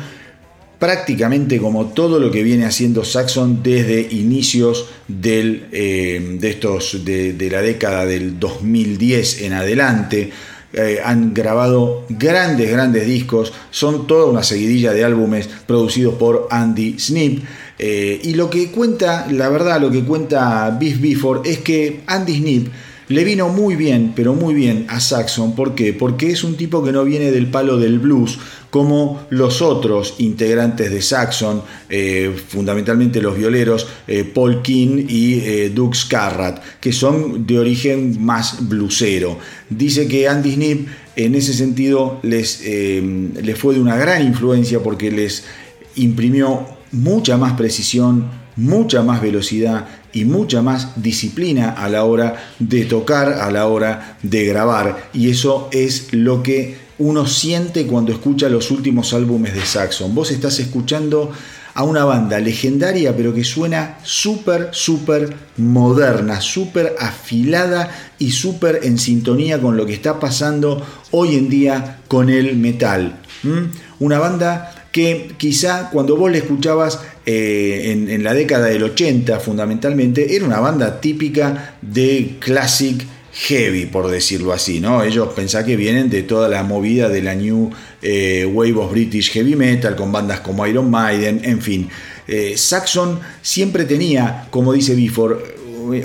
prácticamente 0.80 1.58
como 1.58 1.88
todo 1.88 2.20
lo 2.20 2.30
que 2.30 2.44
viene 2.44 2.66
haciendo 2.66 3.04
Saxon 3.04 3.64
desde 3.64 4.02
inicios 4.12 4.86
del, 5.08 5.68
eh, 5.72 6.38
de, 6.40 6.50
estos, 6.50 7.04
de, 7.04 7.50
la 7.52 7.62
década 7.62 8.06
del 8.06 8.40
2010 8.40 9.42
en 9.42 9.54
adelante. 9.54 10.32
Eh, 10.74 11.00
han 11.04 11.34
grabado 11.34 12.06
grandes, 12.10 12.70
grandes 12.70 13.08
discos, 13.08 13.54
son 13.72 14.06
toda 14.06 14.26
una 14.26 14.44
seguidilla 14.44 14.94
de 14.94 15.04
álbumes 15.04 15.50
producidos 15.66 16.16
por 16.16 16.48
Andy 16.52 17.00
Snip. 17.00 17.44
Eh, 17.80 18.20
y 18.24 18.34
lo 18.34 18.50
que 18.50 18.70
cuenta, 18.70 19.28
la 19.32 19.50
verdad, 19.50 19.82
lo 19.82 19.90
que 19.90 20.04
cuenta 20.04 20.70
Biff 20.80 21.00
Bifford 21.00 21.48
es 21.48 21.60
que 21.60 22.02
Andy 22.06 22.38
Snip 22.38 22.68
le 23.10 23.24
vino 23.24 23.50
muy 23.50 23.76
bien, 23.76 24.14
pero 24.16 24.34
muy 24.34 24.54
bien 24.54 24.86
a 24.90 25.00
Saxon. 25.00 25.56
¿Por 25.56 25.76
qué? 25.76 25.94
Porque 25.94 26.30
es 26.30 26.44
un 26.44 26.58
tipo 26.58 26.84
que 26.84 26.92
no 26.92 27.06
viene 27.06 27.32
del 27.32 27.48
palo 27.48 27.78
del 27.78 28.00
blues 28.00 28.38
como 28.70 29.26
los 29.30 29.62
otros 29.62 30.16
integrantes 30.18 30.92
de 30.92 31.02
Saxon, 31.02 31.62
eh, 31.90 32.36
fundamentalmente 32.50 33.22
los 33.22 33.38
violeros 33.38 33.88
eh, 34.08 34.26
Paul 34.26 34.62
King 34.62 35.06
y 35.08 35.40
eh, 35.40 35.72
Doug 35.74 35.96
Scarrat, 35.96 36.62
que 36.82 36.92
son 36.92 37.48
de 37.48 37.60
origen 37.60 38.24
más 38.24 38.68
bluesero. 38.68 39.40
Dice 39.70 40.08
que 40.08 40.28
Andy 40.28 40.54
Snip 40.54 40.88
en 41.16 41.36
ese 41.36 41.54
sentido 41.54 42.20
les, 42.24 42.62
les 42.64 43.58
fue 43.58 43.74
de 43.74 43.82
una 43.82 43.96
gran 43.96 44.24
influencia 44.24 44.84
porque 44.84 45.10
les 45.10 45.46
imprimió 45.96 46.68
mucha 46.92 47.38
más 47.38 47.54
precisión, 47.54 48.30
mucha 48.56 49.02
más 49.02 49.22
velocidad 49.22 49.88
y 50.18 50.26
mucha 50.26 50.64
más 50.64 51.02
disciplina 51.02 51.70
a 51.70 51.88
la 51.90 52.04
hora 52.04 52.52
de 52.58 52.86
tocar, 52.86 53.34
a 53.34 53.52
la 53.52 53.68
hora 53.68 54.18
de 54.24 54.46
grabar. 54.46 55.10
Y 55.14 55.30
eso 55.30 55.70
es 55.72 56.12
lo 56.12 56.42
que 56.42 56.76
uno 56.98 57.28
siente 57.28 57.86
cuando 57.86 58.12
escucha 58.12 58.50
los 58.50 58.72
últimos 58.72 59.14
álbumes 59.14 59.54
de 59.54 59.64
Saxon. 59.64 60.16
Vos 60.16 60.32
estás 60.32 60.60
escuchando 60.60 61.32
a 61.76 61.84
una 61.84 62.04
banda 62.06 62.40
legendaria, 62.40 63.16
pero 63.16 63.32
que 63.32 63.44
suena 63.44 64.00
súper, 64.02 64.70
súper 64.72 65.36
moderna, 65.58 66.42
súper 66.42 66.96
afilada 67.00 67.92
y 68.18 68.32
súper 68.32 68.80
en 68.82 68.98
sintonía 68.98 69.62
con 69.62 69.78
lo 69.78 69.86
que 69.86 69.94
está 69.94 70.20
pasando 70.20 70.84
hoy 71.12 71.36
en 71.36 71.50
día 71.50 72.00
con 72.08 72.32
el 72.32 72.58
metal. 72.58 73.20
Una 74.00 74.18
banda 74.18 74.74
que 74.92 75.36
quizá 75.38 75.92
cuando 75.92 76.18
vos 76.18 76.32
le 76.32 76.40
escuchabas 76.40 77.02
eh, 77.30 77.92
en, 77.92 78.24
la 78.24 78.34
década 78.34 78.68
del 78.68 78.84
80 78.84 79.42
fundamentalmente, 79.42 80.34
era 80.34 80.46
una 80.46 80.62
banda 80.62 81.02
típica 81.02 81.76
de 81.82 82.38
classic 82.40 83.06
heavy, 83.34 83.86
por 83.86 84.10
decirlo 84.10 84.54
así, 84.54 84.80
¿no? 84.80 85.04
Ellos 85.04 85.34
pensá 85.36 85.66
que 85.66 85.76
vienen 85.76 86.10
de 86.10 86.24
toda 86.24 86.48
la 86.48 86.64
movida 86.64 87.10
de 87.10 87.22
la 87.22 87.36
New 87.36 87.70
eh, 88.02 88.50
Wave 88.50 88.76
of 88.76 88.92
British 88.94 89.34
Heavy 89.34 89.58
Metal, 89.58 89.94
con 89.94 90.10
bandas 90.10 90.40
como 90.40 90.66
Iron 90.68 90.90
Maiden, 90.90 91.42
en 91.44 91.62
fin. 91.62 91.90
Eh, 92.30 92.54
Saxon 92.56 93.20
siempre 93.42 93.84
tenía, 93.84 94.48
como 94.50 94.72
dice 94.72 94.96
Bifford, 94.96 95.38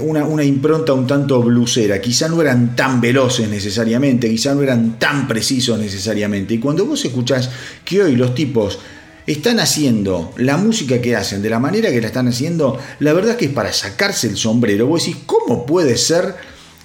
una, 0.01 0.25
una, 0.25 0.43
impronta 0.43 0.93
un 0.93 1.07
tanto 1.07 1.41
blusera. 1.41 2.01
Quizá 2.01 2.29
no 2.29 2.41
eran 2.41 2.75
tan 2.75 3.01
veloces 3.01 3.49
necesariamente, 3.49 4.29
quizá 4.29 4.57
no 4.57 4.63
eran 4.63 4.99
tan 4.99 5.29
precisos 5.29 5.79
necesariamente. 5.79 6.55
Y 6.55 6.59
cuando 6.59 6.85
vos 6.85 7.05
escuchás 7.05 7.49
que 7.85 8.03
hoy 8.03 8.17
los 8.17 8.35
tipos 8.35 8.81
están 9.27 9.61
haciendo 9.61 10.33
la 10.37 10.57
música 10.57 11.01
que 11.01 11.17
hacen 11.17 11.43
de 11.43 11.51
la 11.51 11.59
manera 11.59 11.91
que 11.91 12.01
la 12.01 12.09
están 12.09 12.29
haciendo, 12.29 12.79
la 12.99 13.13
verdad 13.13 13.37
que 13.37 13.47
es 13.47 13.53
para 13.53 13.73
sacarse 13.73 14.27
el 14.27 14.37
sombrero. 14.37 14.87
Vos 14.87 15.05
decís, 15.05 15.23
¿cómo 15.27 15.67
puede 15.67 15.97
ser 15.97 16.35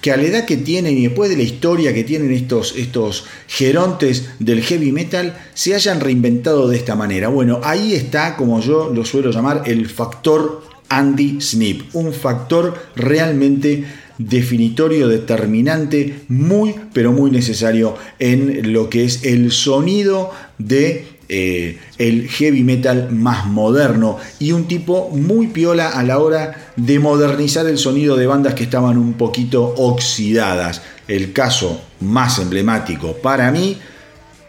que 0.00 0.12
a 0.12 0.16
la 0.16 0.22
edad 0.24 0.44
que 0.44 0.56
tienen 0.56 0.96
y 0.96 1.02
después 1.02 1.28
de 1.28 1.36
la 1.36 1.42
historia 1.42 1.92
que 1.92 2.04
tienen 2.04 2.32
estos, 2.32 2.74
estos 2.76 3.24
gerontes 3.48 4.30
del 4.38 4.62
heavy 4.62 4.92
metal 4.92 5.36
se 5.54 5.74
hayan 5.74 6.00
reinventado 6.00 6.68
de 6.68 6.76
esta 6.76 6.94
manera? 6.94 7.28
Bueno, 7.28 7.60
ahí 7.64 7.94
está, 7.94 8.36
como 8.36 8.60
yo 8.60 8.92
lo 8.94 9.04
suelo 9.04 9.30
llamar, 9.30 9.62
el 9.66 9.88
factor 9.88 10.62
Andy 10.88 11.40
Snip, 11.40 11.94
un 11.94 12.12
factor 12.12 12.74
realmente 12.94 13.84
definitorio, 14.18 15.08
determinante, 15.08 16.22
muy 16.28 16.74
pero 16.92 17.12
muy 17.12 17.30
necesario 17.30 17.96
en 18.18 18.72
lo 18.72 18.90
que 18.90 19.04
es 19.04 19.24
el 19.24 19.52
sonido 19.52 20.32
de 20.58 21.17
eh, 21.30 21.78
el 21.98 22.26
heavy 22.28 22.64
metal 22.64 23.10
más 23.12 23.46
moderno 23.46 24.18
y 24.38 24.52
un 24.52 24.66
tipo 24.66 25.10
muy 25.10 25.48
piola 25.48 25.90
a 25.90 26.02
la 26.02 26.18
hora 26.20 26.72
de 26.76 26.98
modernizar 26.98 27.66
el 27.66 27.76
sonido 27.76 28.16
de 28.16 28.26
bandas 28.26 28.54
que 28.54 28.64
estaban 28.64 28.96
un 28.96 29.12
poquito 29.14 29.74
oxidadas. 29.76 30.80
El 31.06 31.32
caso 31.32 31.82
más 32.00 32.38
emblemático 32.38 33.12
para 33.14 33.50
mí 33.50 33.78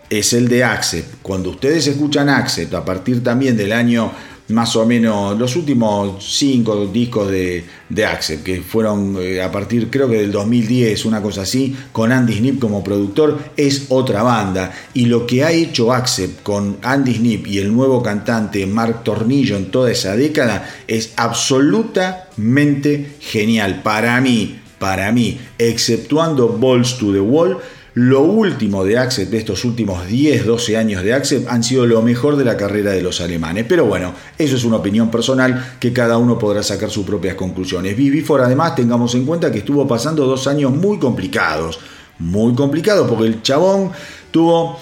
es 0.09 0.33
el 0.33 0.47
de 0.47 0.63
Accept. 0.63 1.15
Cuando 1.21 1.49
ustedes 1.49 1.85
escuchan 1.87 2.29
Accept 2.29 2.73
a 2.73 2.85
partir 2.85 3.23
también 3.23 3.57
del 3.57 3.73
año 3.73 4.11
más 4.49 4.75
o 4.75 4.85
menos 4.85 5.37
los 5.37 5.55
últimos 5.55 6.25
cinco 6.25 6.87
discos 6.87 7.29
de, 7.29 7.63
de 7.87 8.05
Accept, 8.05 8.43
que 8.43 8.61
fueron 8.61 9.17
eh, 9.19 9.41
a 9.41 9.51
partir 9.51 9.89
creo 9.89 10.09
que 10.09 10.17
del 10.17 10.31
2010, 10.31 11.05
una 11.05 11.21
cosa 11.21 11.41
así, 11.41 11.75
con 11.91 12.11
Andy 12.11 12.37
Snip 12.37 12.59
como 12.59 12.83
productor, 12.83 13.37
es 13.55 13.85
otra 13.89 14.23
banda. 14.23 14.71
Y 14.93 15.05
lo 15.05 15.25
que 15.25 15.43
ha 15.43 15.51
hecho 15.51 15.93
Accept 15.93 16.43
con 16.43 16.77
Andy 16.81 17.15
Snip 17.15 17.47
y 17.47 17.59
el 17.59 17.73
nuevo 17.73 18.01
cantante 18.01 18.65
Mark 18.65 19.03
Tornillo 19.03 19.55
en 19.55 19.71
toda 19.71 19.91
esa 19.91 20.15
década 20.15 20.69
es 20.87 21.13
absolutamente 21.15 23.15
genial. 23.19 23.81
Para 23.83 24.19
mí, 24.21 24.59
para 24.79 25.11
mí, 25.11 25.39
exceptuando 25.57 26.49
Balls 26.49 26.97
to 26.97 27.11
the 27.11 27.19
Wall, 27.19 27.57
lo 27.99 28.21
último 28.21 28.85
de 28.85 28.97
Accept, 28.97 29.29
de 29.29 29.39
estos 29.39 29.65
últimos 29.65 30.07
10, 30.07 30.45
12 30.45 30.77
años 30.77 31.03
de 31.03 31.13
Accept, 31.13 31.49
han 31.49 31.65
sido 31.65 31.85
lo 31.85 32.01
mejor 32.01 32.37
de 32.37 32.45
la 32.45 32.55
carrera 32.55 32.91
de 32.91 33.01
los 33.01 33.19
alemanes. 33.19 33.65
Pero 33.67 33.87
bueno, 33.87 34.13
eso 34.37 34.55
es 34.55 34.63
una 34.63 34.77
opinión 34.77 35.11
personal 35.11 35.75
que 35.81 35.91
cada 35.91 36.17
uno 36.17 36.39
podrá 36.39 36.63
sacar 36.63 36.89
sus 36.89 37.05
propias 37.05 37.35
conclusiones. 37.35 37.97
Bibifor, 37.97 38.39
además, 38.39 38.75
tengamos 38.75 39.15
en 39.15 39.25
cuenta 39.25 39.51
que 39.51 39.57
estuvo 39.57 39.85
pasando 39.85 40.25
dos 40.25 40.47
años 40.47 40.71
muy 40.71 40.97
complicados. 40.97 41.77
Muy 42.19 42.55
complicados 42.55 43.05
porque 43.05 43.27
el 43.27 43.41
chabón 43.41 43.91
tuvo 44.31 44.79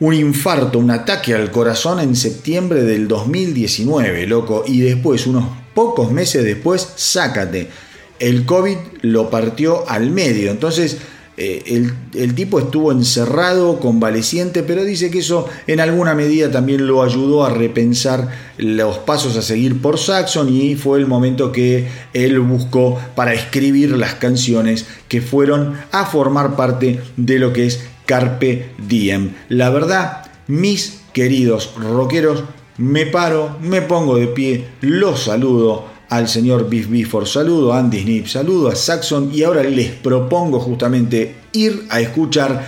un 0.00 0.14
infarto, 0.14 0.80
un 0.80 0.90
ataque 0.90 1.36
al 1.36 1.52
corazón 1.52 2.00
en 2.00 2.16
septiembre 2.16 2.82
del 2.82 3.06
2019, 3.06 4.26
loco. 4.26 4.64
Y 4.66 4.80
después, 4.80 5.28
unos 5.28 5.44
pocos 5.72 6.10
meses 6.10 6.42
después, 6.42 6.94
sácate. 6.96 7.70
El 8.18 8.44
COVID 8.44 8.76
lo 9.02 9.30
partió 9.30 9.88
al 9.88 10.10
medio. 10.10 10.50
Entonces 10.50 10.98
eh, 11.42 11.86
el, 12.12 12.34
tipo 12.34 12.58
estuvo 12.58 12.92
encerrado, 12.92 13.80
convaleciente, 13.80 14.62
pero 14.62 14.84
dice 14.84 15.10
que 15.10 15.20
eso 15.20 15.48
en 15.66 15.80
alguna 15.80 16.14
medida 16.14 16.50
también 16.50 16.86
lo 16.86 17.02
ayudó 17.02 17.46
a 17.46 17.48
repensar 17.48 18.28
los 18.58 18.98
pasos 18.98 19.38
a 19.38 19.42
seguir 19.42 19.80
por 19.80 19.98
Saxon 19.98 20.54
y 20.54 20.74
fue 20.74 20.98
el 20.98 21.06
momento 21.06 21.50
que 21.50 21.88
él 22.12 22.40
buscó 22.40 23.00
para 23.14 23.32
escribir 23.32 23.96
las 23.96 24.16
canciones 24.16 24.84
que 25.08 25.22
fueron 25.22 25.78
a 25.92 26.04
formar 26.04 26.56
parte 26.56 27.00
de 27.16 27.38
lo 27.38 27.54
que 27.54 27.64
es 27.64 27.86
Carpe 28.04 28.72
Diem. 28.86 29.30
La 29.48 29.70
verdad, 29.70 30.30
mis 30.46 31.00
queridos 31.14 31.72
rockeros, 31.78 32.44
me 32.76 33.06
paro, 33.06 33.56
me 33.62 33.80
pongo 33.80 34.16
de 34.16 34.26
pie, 34.26 34.66
los 34.82 35.22
saludo 35.22 35.86
al 36.10 36.28
señor 36.28 36.68
Biff 36.68 36.88
Bifford, 36.88 37.26
saludo 37.26 37.72
a 37.72 37.78
Andy 37.78 38.02
Snip, 38.02 38.26
saludo 38.26 38.68
a 38.68 38.76
Saxon 38.76 39.30
y 39.32 39.44
ahora 39.44 39.62
les 39.62 39.90
propongo 39.90 40.60
justamente 40.60 41.36
ir 41.52 41.86
a 41.88 42.00
escuchar 42.00 42.66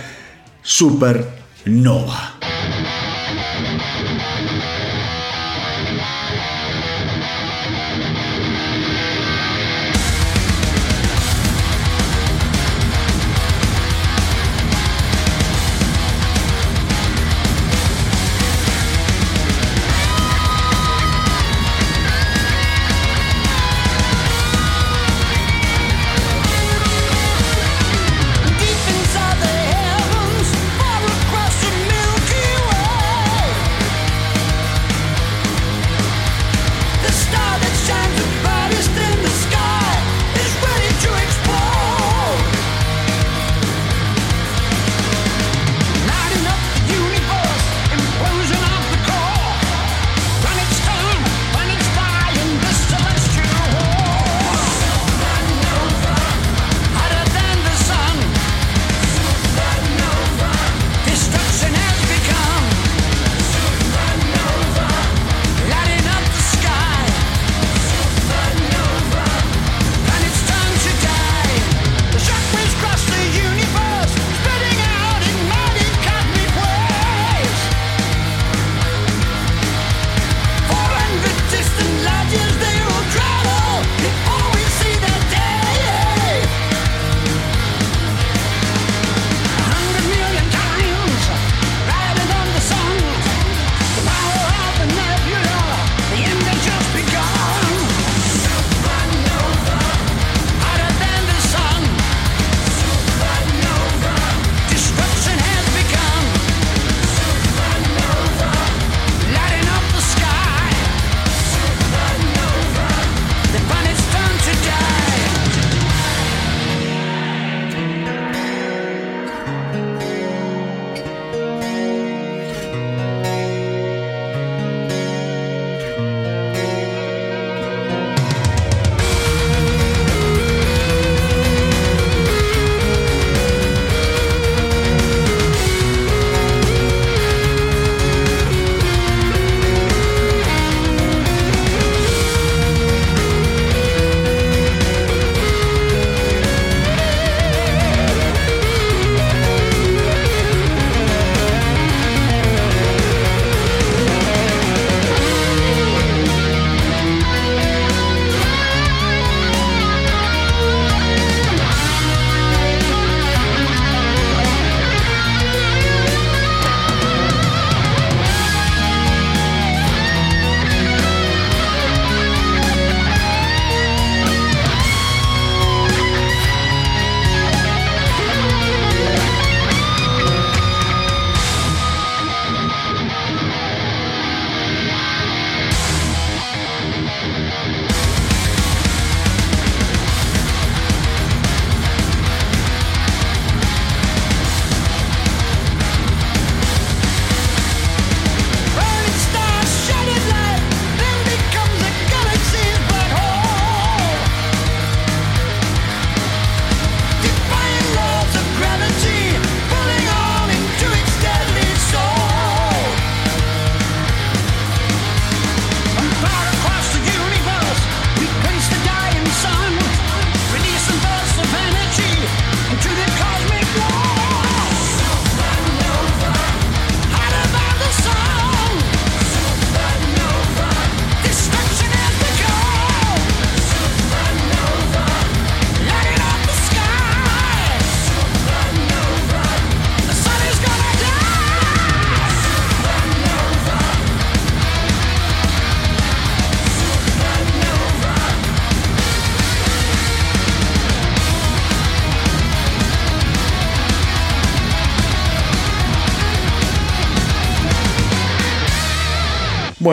Supernova. 0.63 2.52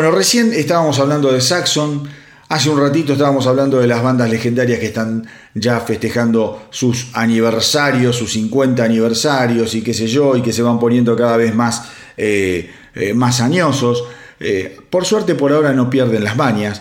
Bueno, 0.00 0.16
recién 0.16 0.54
estábamos 0.54 0.98
hablando 0.98 1.30
de 1.30 1.42
Saxon, 1.42 2.08
Hace 2.48 2.70
un 2.70 2.80
ratito 2.80 3.12
estábamos 3.12 3.46
hablando 3.46 3.78
de 3.80 3.86
las 3.86 4.02
bandas 4.02 4.30
legendarias 4.30 4.78
que 4.78 4.86
están 4.86 5.26
ya 5.52 5.78
festejando 5.80 6.68
sus 6.70 7.08
aniversarios, 7.12 8.16
sus 8.16 8.32
50 8.32 8.82
aniversarios 8.82 9.74
y 9.74 9.82
qué 9.82 9.92
sé 9.92 10.06
yo, 10.06 10.34
y 10.36 10.40
que 10.40 10.54
se 10.54 10.62
van 10.62 10.78
poniendo 10.78 11.14
cada 11.16 11.36
vez 11.36 11.54
más, 11.54 11.90
eh, 12.16 12.70
eh, 12.94 13.12
más 13.12 13.42
añosos. 13.42 14.04
Eh, 14.40 14.78
por 14.88 15.04
suerte 15.04 15.34
por 15.34 15.52
ahora 15.52 15.74
no 15.74 15.90
pierden 15.90 16.24
las 16.24 16.34
mañas. 16.34 16.80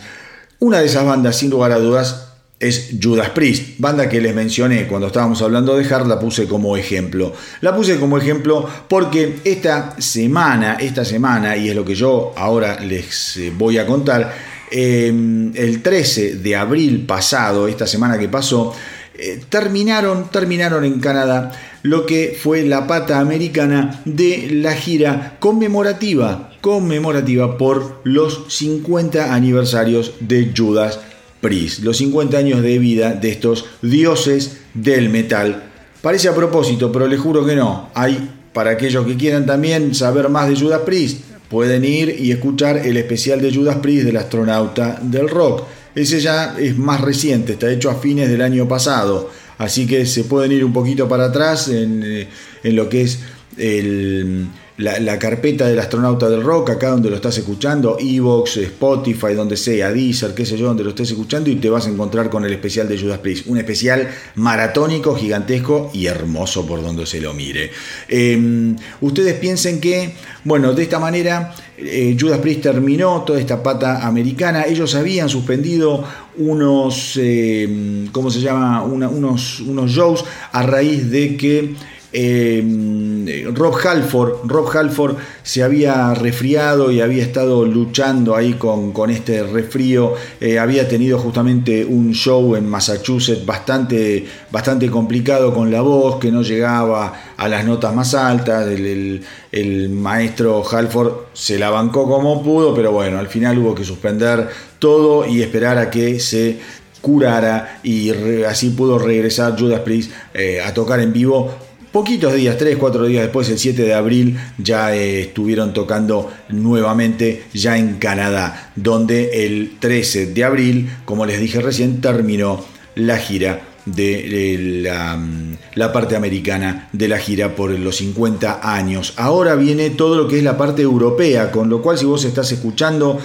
Una 0.60 0.80
de 0.80 0.86
esas 0.86 1.04
bandas, 1.04 1.36
sin 1.36 1.50
lugar 1.50 1.74
a 1.74 1.80
dudas, 1.80 2.29
es 2.60 2.92
Judas 3.02 3.30
Priest, 3.30 3.80
banda 3.80 4.10
que 4.10 4.20
les 4.20 4.36
mencioné 4.36 4.88
cuando 4.88 5.08
estábamos 5.08 5.42
hablando 5.42 5.78
de 5.78 5.86
Hard, 5.94 6.08
la 6.08 6.20
puse 6.20 6.48
como 6.48 6.76
ejemplo. 6.76 7.34
La 7.62 7.76
puse 7.76 7.98
como 8.00 8.18
ejemplo 8.18 8.68
porque 8.88 9.38
esta 9.44 10.00
semana, 10.02 10.74
esta 10.74 11.06
semana, 11.06 11.56
y 11.56 11.70
es 11.70 11.76
lo 11.76 11.86
que 11.86 11.96
yo 11.96 12.34
ahora 12.36 12.80
les 12.82 13.40
voy 13.58 13.78
a 13.78 13.86
contar, 13.86 14.34
Em, 14.72 15.52
el 15.56 15.82
13 15.82 16.36
de 16.36 16.56
abril 16.56 17.06
pasado, 17.06 17.68
esta 17.68 17.88
semana 17.88 18.20
que 18.20 18.30
pasó, 18.30 18.74
eh, 19.18 19.42
terminaron, 19.50 20.30
terminaron 20.30 20.86
en 20.86 21.00
Canadá 21.00 21.52
lo 21.82 22.06
que 22.06 22.38
fue 22.40 22.64
la 22.64 22.86
pata 22.86 23.20
americana 23.20 24.02
de 24.06 24.50
la 24.52 24.74
gira 24.74 25.38
conmemorativa, 25.40 26.52
conmemorativa 26.62 27.58
por 27.58 28.02
los 28.04 28.46
50 28.50 29.34
aniversarios 29.34 30.14
de 30.20 30.54
Judas 30.56 31.00
Priest, 31.42 31.80
los 31.84 31.98
50 31.98 32.38
años 32.38 32.62
de 32.62 32.80
vida 32.80 33.14
de 33.14 33.30
estos 33.30 33.66
dioses 33.82 34.58
del 34.74 35.10
metal. 35.10 35.64
Parece 36.02 36.30
a 36.30 36.36
propósito, 36.36 36.92
pero 36.92 37.08
les 37.08 37.20
juro 37.20 37.46
que 37.46 37.56
no. 37.56 37.90
Hay 37.94 38.30
para 38.54 38.72
aquellos 38.72 39.06
que 39.06 39.16
quieran 39.16 39.46
también 39.46 39.94
saber 39.94 40.30
más 40.30 40.50
de 40.50 40.60
Judas 40.60 40.82
Priest, 40.86 41.22
pueden 41.50 41.86
ir 41.86 42.16
y 42.20 42.32
escuchar 42.32 42.78
el 42.78 42.98
especial 42.98 43.42
de 43.42 43.54
Judas 43.54 43.78
Priest 43.78 44.06
del 44.06 44.18
astronauta 44.18 45.00
del 45.02 45.30
rock. 45.30 45.64
Ese 45.96 46.20
ya 46.20 46.56
es 46.58 46.78
más 46.78 47.02
reciente, 47.02 47.54
está 47.54 47.72
hecho 47.72 47.90
a 47.90 47.96
fines 47.96 48.30
del 48.30 48.42
año 48.42 48.68
pasado, 48.68 49.30
así 49.58 49.88
que 49.88 50.06
se 50.06 50.24
pueden 50.24 50.52
ir 50.52 50.64
un 50.64 50.74
poquito 50.74 51.08
para 51.08 51.26
atrás 51.26 51.68
en, 51.68 52.04
eh, 52.04 52.28
en 52.64 52.76
lo 52.76 52.90
que 52.90 53.02
es 53.02 53.20
el 53.58 54.48
la, 54.80 55.20
carpeta 55.20 55.68
del 55.68 55.78
astronauta 55.78 56.30
del 56.30 56.42
rock, 56.42 56.70
acá 56.72 56.90
donde 56.90 57.10
lo 57.10 57.18
estás 57.18 57.38
escuchando, 57.38 57.98
Evox, 58.00 58.58
Spotify, 58.58 59.34
donde 59.36 59.58
sea, 59.58 59.92
Deezer, 59.92 60.34
qué 60.34 60.46
sé 60.46 60.58
yo, 60.58 60.68
donde 60.68 60.86
lo 60.86 60.92
estés 60.92 61.12
escuchando 61.12 61.50
y 61.50 61.58
te 61.58 61.70
vas 61.70 61.86
a 61.86 61.90
encontrar 61.90 62.30
con 62.30 62.46
el 62.46 62.54
especial 62.54 62.88
de 62.88 62.98
Judas 62.98 63.20
Priest. 63.20 63.48
Un 63.48 63.58
especial 63.58 64.08
maratónico, 64.36 65.16
gigantesco 65.16 65.92
y 65.94 66.06
hermoso 66.06 66.66
por 66.66 66.82
donde 66.82 67.06
se 67.06 67.20
lo 67.20 67.34
mire. 67.34 67.72
Em, 68.08 68.78
ustedes 69.02 69.34
piensen 69.34 69.82
que, 69.82 70.14
bueno, 70.46 70.74
de 70.74 70.84
esta 70.84 70.98
manera 70.98 71.54
eh, 71.78 72.16
Judas 72.18 72.40
Priest 72.40 72.62
terminó 72.62 73.24
toda 73.24 73.40
esta 73.40 73.62
pata 73.62 74.08
americana. 74.08 74.64
Ellos 74.66 74.96
habían 74.96 75.28
suspendido 75.28 76.06
unos, 76.38 77.20
em, 77.22 78.08
¿cómo 78.08 78.32
se 78.32 78.40
llama? 78.40 78.82
unos, 78.84 79.60
unos 79.60 79.92
shows 79.92 80.24
a 80.54 80.64
raíz 80.64 81.12
de 81.12 81.36
que 81.36 81.76
eh, 82.12 83.52
Rob 83.54 83.76
Halford, 83.76 84.46
Rob 84.46 84.76
Halford 84.76 85.18
se 85.44 85.62
había 85.64 86.14
resfriado 86.16 86.92
y 86.92 87.02
había 87.02 87.24
estado 87.24 87.66
luchando 87.66 88.36
ahí 88.36 88.54
con, 88.54 88.94
este 89.10 89.44
resfrío. 89.44 90.14
Eh, 90.40 90.58
había 90.58 90.88
tenido 90.88 91.20
justamente 91.20 91.86
un 91.86 92.14
show 92.14 92.56
en 92.56 92.68
Massachusetts 92.68 93.46
bastante, 93.46 94.26
bastante 94.52 94.90
complicado 94.90 95.54
con 95.54 95.72
la 95.72 95.82
voz, 95.82 96.20
que 96.20 96.32
no 96.32 96.42
llegaba 96.42 97.14
a 97.38 97.48
las 97.48 97.66
notas 97.66 97.94
más 97.94 98.14
altas. 98.16 98.68
El, 98.68 99.24
el 99.52 99.90
maestro 99.90 100.64
Halford 100.70 101.14
se 101.34 101.60
la 101.60 101.70
bancó 101.70 102.08
como 102.08 102.42
pudo, 102.44 102.74
pero 102.74 102.92
bueno, 102.92 103.20
al 103.20 103.28
final 103.28 103.58
hubo 103.60 103.76
que 103.76 103.84
suspender 103.84 104.50
todo 104.80 105.28
y 105.28 105.42
esperar 105.42 105.78
a 105.78 105.90
que 105.90 106.20
se 106.20 106.60
curara 107.02 107.80
y 107.84 108.12
así 108.44 108.72
pudo 108.72 109.00
regresar 109.00 109.58
Judas 109.58 109.82
Priest 109.82 110.12
eh, 110.34 110.62
a 110.62 110.74
tocar 110.74 111.00
en 111.00 111.14
vivo 111.14 111.69
Poquitos 111.92 112.36
días, 112.36 112.56
3, 112.56 112.78
4 112.78 113.06
días 113.06 113.24
después, 113.24 113.50
el 113.50 113.58
7 113.58 113.82
de 113.82 113.96
abril, 113.96 114.38
ya 114.60 114.96
eh, 114.96 115.22
estuvieron 115.22 115.74
tocando 115.74 116.32
nuevamente 116.50 117.46
ya 117.52 117.80
en 117.80 117.96
Canadá, 117.96 118.72
donde 118.76 119.46
el 119.48 119.78
13 119.80 120.28
de 120.28 120.44
abril, 120.44 120.92
como 121.06 121.26
les 121.26 121.40
dije 121.40 121.60
recién, 121.62 122.00
terminó 122.00 122.64
la 122.94 123.18
gira 123.18 123.62
de 123.88 124.82
la, 124.84 125.18
mm, 125.18 125.58
la, 125.74 125.92
parte 125.92 126.16
americana 126.16 126.90
de 126.92 127.08
la 127.08 127.18
gira 127.18 127.56
por 127.56 127.72
los 127.72 127.96
50 127.96 128.60
años. 128.62 129.14
Ahora 129.18 129.56
viene 129.56 129.90
todo 129.90 130.16
lo 130.16 130.28
que 130.28 130.38
es 130.38 130.44
la 130.44 130.60
parte 130.60 130.84
europea, 130.84 131.50
con 131.50 131.70
lo 131.70 131.82
cual 131.82 131.98
si 131.98 132.06
vos 132.06 132.24
estás 132.24 132.52
escuchando 132.52 133.20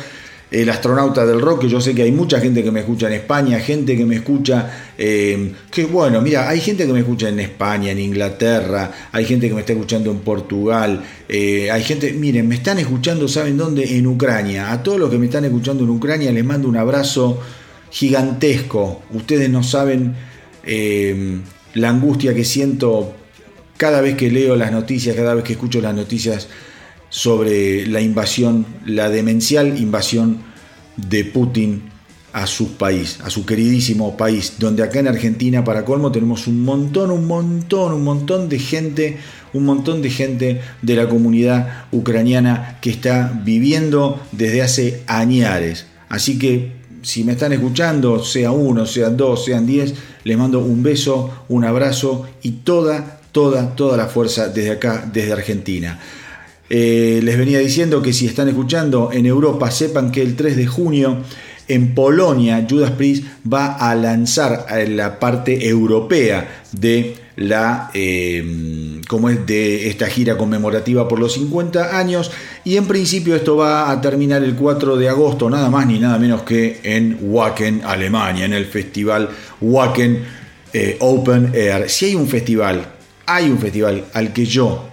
el 0.55 0.71
astronauta 0.71 1.27
del 1.27 1.41
rock, 1.41 1.63
que 1.63 1.69
yo 1.69 1.81
sé 1.81 1.95
que 1.95 2.03
hay 2.03 2.13
mucha 2.13 2.39
gente 2.39 2.63
que 2.63 2.71
me 2.71 2.81
escucha 2.81 3.09
en 3.09 3.15
España, 3.15 3.59
gente 3.59 3.97
que 3.97 4.07
me 4.07 4.15
escucha, 4.15 4.93
eh, 4.97 5.53
que 5.69 5.85
bueno, 5.85 6.21
mira, 6.21 6.49
hay 6.49 6.61
gente 6.61 6.87
que 6.87 6.93
me 6.93 7.01
escucha 7.01 7.29
en 7.29 7.41
España, 7.41 7.91
en 7.91 7.99
Inglaterra, 7.99 8.93
hay 9.11 9.25
gente 9.25 9.49
que 9.49 9.55
me 9.55 9.61
está 9.61 9.73
escuchando 9.73 10.13
en 10.13 10.19
Portugal, 10.21 11.03
eh, 11.29 11.73
hay 11.73 11.83
gente, 11.83 12.13
miren, 12.13 12.47
me 12.47 12.55
están 12.55 12.79
escuchando, 12.79 13.27
¿saben 13.27 13.57
dónde? 13.57 13.99
En 13.99 14.07
Ucrania. 14.07 14.71
A 14.71 14.81
todos 14.81 15.01
los 15.01 15.11
que 15.11 15.19
me 15.19 15.27
están 15.27 15.45
escuchando 15.45 15.83
en 15.83 15.91
Ucrania 15.91 16.31
les 16.31 16.45
mando 16.45 16.69
un 16.69 16.77
abrazo 16.77 17.41
gigantesco. 17.91 19.03
Ustedes 19.13 19.51
no 19.51 19.65
saben 19.65 20.15
eh, 20.63 21.41
la 21.75 21.89
angustia 21.89 22.33
que 22.33 22.45
siento 22.45 23.13
cada 23.77 24.01
vez 24.01 24.17
que 24.17 24.31
leo 24.31 24.55
las 24.55 24.71
noticias, 24.71 25.17
cada 25.17 25.35
vez 25.35 25.43
que 25.43 25.55
escucho 25.55 25.81
las 25.81 25.95
noticias 25.95 26.49
sobre 27.15 27.87
la 27.87 28.01
invasión, 28.01 28.67
la 28.85 29.09
demencial 29.09 29.79
invasión 29.79 30.39
de 30.97 31.25
Putin 31.25 31.83
a 32.33 32.49
su 32.49 32.73
país, 32.73 33.21
a 33.23 33.31
su 33.31 33.47
queridísimo 33.47 34.17
país, 34.17 34.55
donde 34.59 34.83
acá 34.83 34.99
en 34.99 35.07
Argentina, 35.07 35.63
para 35.63 35.85
colmo, 35.85 36.11
tenemos 36.11 36.49
un 36.49 36.65
montón, 36.65 37.13
un 37.13 37.29
montón, 37.29 37.93
un 37.93 38.03
montón 38.03 38.49
de 38.49 38.59
gente, 38.59 39.19
un 39.53 39.65
montón 39.65 40.03
de 40.03 40.11
gente 40.11 40.61
de 40.83 40.97
la 40.97 41.09
comunidad 41.09 41.85
ucraniana 41.93 42.79
que 42.81 42.91
está 42.91 43.41
viviendo 43.45 44.21
desde 44.33 44.63
hace 44.63 45.03
añares. 45.07 45.87
Así 46.09 46.37
que 46.37 46.73
si 47.03 47.23
me 47.23 47.35
están 47.35 47.53
escuchando, 47.53 48.25
sea 48.25 48.51
uno, 48.51 48.87
sean 48.87 49.17
dos, 49.17 49.45
sean 49.45 49.67
diez, 49.67 49.95
les 50.25 50.37
mando 50.37 50.59
un 50.59 50.83
beso, 50.83 51.45
un 51.49 51.65
abrazo 51.65 52.27
y 52.43 52.51
toda, 52.65 53.21
toda, 53.31 53.77
toda 53.77 53.97
la 53.97 54.09
fuerza 54.09 54.49
desde 54.49 54.73
acá, 54.73 55.09
desde 55.13 55.33
Argentina. 55.33 56.01
Eh, 56.71 57.21
les 57.23 57.37
venía 57.37 57.59
diciendo 57.59 58.01
que 58.01 58.13
si 58.13 58.27
están 58.27 58.49
escuchando 58.49 59.11
en 59.13 59.27
Europa, 59.27 59.71
sepan 59.71 60.11
que 60.11 60.23
el 60.23 60.37
3 60.37 60.57
de 60.57 60.67
junio 60.67 61.19
en 61.69 61.95
Polonia 61.95 62.67
Judas 62.69 62.91
Priest 62.93 63.25
va 63.51 63.75
a 63.75 63.95
lanzar 63.95 64.67
la 64.89 65.19
parte 65.19 65.67
europea 65.69 66.65
de 66.73 67.17
la 67.37 67.91
eh, 67.95 69.01
es 69.31 69.47
de 69.47 69.89
esta 69.89 70.07
gira 70.07 70.37
conmemorativa 70.37 71.09
por 71.09 71.19
los 71.19 71.35
50 71.35 71.99
años. 71.99 72.31
Y 72.65 72.77
en 72.77 72.87
principio 72.87 73.35
esto 73.35 73.57
va 73.57 73.91
a 73.91 74.01
terminar 74.01 74.43
el 74.43 74.55
4 74.55 74.97
de 74.97 75.09
agosto 75.09 75.49
nada 75.51 75.71
más 75.71 75.87
ni 75.87 75.99
nada 75.99 76.19
menos 76.19 76.43
que 76.43 76.81
en 76.83 77.19
Wacken 77.23 77.83
Alemania 77.85 78.45
en 78.45 78.53
el 78.53 78.67
festival 78.67 79.29
Wacken 79.61 80.25
eh, 80.73 80.97
Open 81.01 81.51
Air. 81.55 81.89
Si 81.89 82.07
hay 82.07 82.15
un 82.15 82.29
festival 82.29 82.87
hay 83.27 83.51
un 83.51 83.59
festival 83.59 84.05
al 84.13 84.33
que 84.33 84.45
yo 84.45 84.89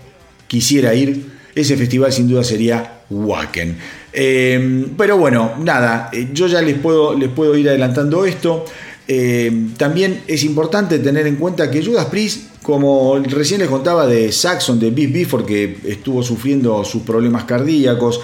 quisiera 0.47 0.93
ir 0.93 1.30
ese 1.55 1.77
festival 1.77 2.11
sin 2.11 2.27
duda 2.27 2.43
sería 2.43 3.01
Wacken. 3.09 3.77
Em, 4.13 4.89
pero 4.97 5.17
bueno, 5.17 5.53
nada, 5.59 6.09
eh, 6.11 6.29
yo 6.33 6.47
ya 6.47 6.61
les 6.61 6.77
puedo, 6.77 7.17
les 7.17 7.29
puedo 7.29 7.55
ir 7.55 7.69
adelantando 7.69 8.25
esto. 8.25 8.65
Em, 9.07 9.73
también 9.73 10.21
es 10.27 10.43
importante 10.43 10.99
tener 10.99 11.27
en 11.27 11.35
cuenta 11.35 11.69
que 11.69 11.83
Judas 11.83 12.05
Priest, 12.05 12.61
como 12.61 13.17
recién 13.19 13.59
les 13.59 13.69
contaba 13.69 14.07
de 14.07 14.31
Saxon, 14.31 14.79
de 14.79 14.91
Beef 14.91 15.11
Bifford, 15.11 15.45
que 15.45 15.77
estuvo 15.85 16.23
sufriendo 16.23 16.83
sus 16.85 17.03
problemas 17.03 17.45
cardíacos, 17.45 18.21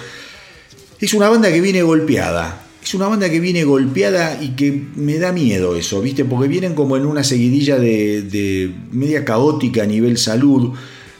es 1.00 1.14
una 1.14 1.28
banda 1.28 1.52
que 1.52 1.60
viene 1.60 1.82
golpeada. 1.82 2.64
Es 2.82 2.94
una 2.94 3.08
banda 3.08 3.28
que 3.28 3.40
viene 3.40 3.64
golpeada 3.64 4.40
y 4.40 4.50
que 4.50 4.82
me 4.96 5.18
da 5.18 5.32
miedo 5.32 5.76
eso, 5.76 6.00
¿viste? 6.00 6.24
Porque 6.24 6.48
vienen 6.48 6.74
como 6.74 6.96
en 6.96 7.04
una 7.04 7.22
seguidilla 7.22 7.78
de 7.78 8.72
media 8.92 9.24
caótica 9.24 9.82
a 9.82 9.86
nivel 9.86 10.16
salud. 10.16 10.72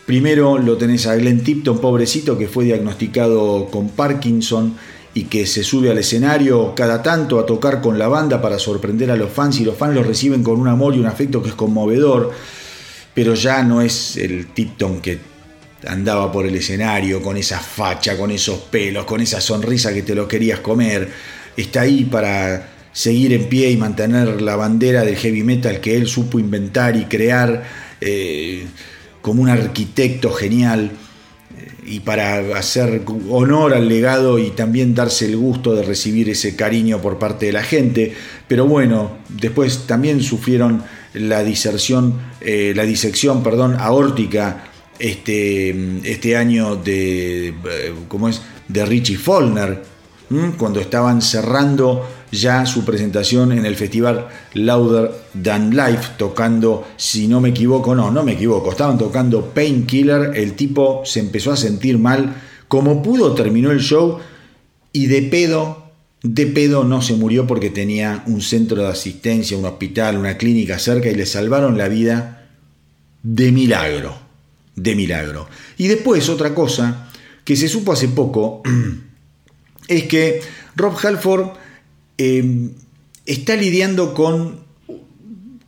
Primero 0.09 0.57
lo 0.57 0.79
tenés 0.79 1.07
a 1.07 1.17
Glenn 1.17 1.45
Tipton, 1.45 1.83
pobrecito, 1.83 2.39
que 2.39 2.49
fue 2.49 2.65
diagnosticado 2.65 3.67
con 3.71 3.91
Parkinson 3.91 4.75
y 5.13 5.25
que 5.25 5.45
se 5.45 5.63
sube 5.63 5.91
al 5.91 5.99
escenario 5.99 6.75
cada 6.75 7.03
tanto 7.03 7.39
a 7.39 7.45
tocar 7.45 7.83
con 7.83 7.99
la 7.99 8.09
banda 8.09 8.41
para 8.41 8.59
sorprender 8.59 9.11
a 9.11 9.17
los 9.17 9.31
fans 9.31 9.61
y 9.61 9.67
los 9.67 9.77
fans 9.77 9.95
lo 9.95 10.03
reciben 10.03 10.43
con 10.43 10.59
un 10.59 10.67
amor 10.67 10.97
y 10.97 10.99
un 10.99 11.05
afecto 11.05 11.43
que 11.43 11.51
es 11.51 11.55
conmovedor, 11.55 12.33
pero 13.13 13.35
ya 13.35 13.63
no 13.63 13.83
es 13.83 14.17
el 14.17 14.47
Tipton 14.47 15.03
que 15.03 15.19
andaba 15.87 16.33
por 16.33 16.47
el 16.47 16.55
escenario 16.55 17.21
con 17.21 17.37
esa 17.37 17.61
facha, 17.61 18.17
con 18.17 18.31
esos 18.31 18.61
pelos, 18.61 19.05
con 19.05 19.21
esa 19.21 19.43
sonrisa 19.43 19.93
que 19.93 20.05
te 20.05 20.15
lo 20.15 20.27
querías 20.27 20.61
comer. 20.61 21.07
Está 21.55 21.83
ahí 21.83 22.05
para 22.05 22.67
seguir 22.95 23.35
en 23.35 23.47
pie 23.51 23.73
y 23.73 23.77
mantener 23.77 24.41
la 24.41 24.57
bandera 24.57 25.05
del 25.05 25.17
heavy 25.17 25.43
metal 25.43 25.83
que 25.83 25.99
él 25.99 26.07
supo 26.07 26.39
inventar 26.39 26.97
y 26.97 27.05
crear. 27.05 27.63
Eh, 28.01 28.65
como 29.29 29.43
un 29.43 29.51
arquitecto 29.51 30.31
genial. 30.31 30.91
y 31.87 32.01
para 32.01 32.59
hacer 32.59 33.03
honor 33.31 33.73
al 33.73 33.89
legado 33.89 34.39
y 34.39 34.51
también 34.51 34.95
darse 34.95 35.25
el 35.25 35.37
gusto 35.39 35.75
de 35.75 35.83
recibir 35.83 36.29
ese 36.29 36.55
cariño 36.55 37.01
por 37.01 37.19
parte 37.19 37.47
de 37.47 37.53
la 37.53 37.63
gente. 37.63 38.15
Pero 38.47 38.67
bueno, 38.67 39.19
después 39.29 39.87
también 39.87 40.23
sufrieron 40.23 40.83
la 41.15 41.43
diserción, 41.45 42.15
eh, 42.43 42.73
la 42.77 42.85
disección, 42.85 43.43
perdón, 43.43 43.77
aórtica 43.79 44.65
este, 44.99 45.75
este 46.05 46.37
año 46.37 46.77
de, 46.77 47.49
eh, 47.49 47.55
¿cómo 48.09 48.29
es? 48.29 48.43
de 48.69 48.85
Richie 48.85 49.17
Follner, 49.17 49.83
cuando 50.59 50.81
estaban 50.81 51.23
cerrando 51.23 52.07
ya 52.31 52.67
su 52.67 52.85
presentación 52.85 53.53
en 53.53 53.65
el 53.65 53.77
festival 53.77 54.29
Louder 54.55 55.11
Than 55.43 55.71
Life, 55.71 56.13
tocando, 56.17 56.87
si 56.97 57.29
no 57.29 57.41
me 57.41 57.51
equivoco, 57.51 57.95
no, 57.95 58.11
no 58.11 58.23
me 58.23 58.33
equivoco, 58.33 58.71
estaban 58.71 58.99
tocando 58.99 59.47
Painkiller, 59.47 60.33
el 60.35 60.55
tipo 60.55 61.03
se 61.05 61.21
empezó 61.21 61.53
a 61.53 61.57
sentir 61.57 61.99
mal, 61.99 62.35
como 62.69 63.03
pudo 63.03 63.35
terminó 63.35 63.71
el 63.71 63.81
show 63.81 64.19
y 64.93 65.07
de 65.07 65.23
pedo, 65.23 65.91
de 66.23 66.47
pedo 66.47 66.85
no 66.85 67.01
se 67.01 67.15
murió 67.15 67.47
porque 67.47 67.71
tenía 67.71 68.23
un 68.27 68.43
centro 68.43 68.83
de 68.83 68.89
asistencia, 68.89 69.57
un 69.57 69.65
hospital, 69.65 70.19
una 70.19 70.37
clínica 70.37 70.79
cerca 70.79 71.09
y 71.09 71.15
le 71.15 71.27
salvaron 71.27 71.79
la 71.79 71.89
vida 71.89 72.49
de 73.23 73.53
milagro, 73.53 74.19
de 74.75 74.95
milagro. 74.95 75.49
Y 75.77 75.89
después 75.89 76.29
otra 76.29 76.55
cosa 76.55 77.09
que 77.45 77.57
se 77.57 77.69
supo 77.69 77.93
hace 77.93 78.09
poco 78.09 78.63
es 79.89 80.05
que 80.05 80.41
Rob 80.77 80.95
Halford 81.03 81.51
eh, 82.19 82.71
está 83.25 83.57
lidiando 83.57 84.13
con 84.13 84.69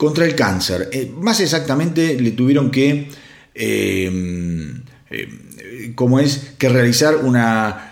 contra 0.00 0.24
el 0.24 0.34
cáncer. 0.34 0.88
Eh, 0.92 1.12
más 1.14 1.40
exactamente 1.40 2.18
le 2.18 2.30
tuvieron 2.30 2.70
que, 2.70 3.08
eh, 3.54 4.72
como 5.94 6.18
es, 6.18 6.54
que 6.56 6.70
realizar 6.70 7.16
una 7.16 7.89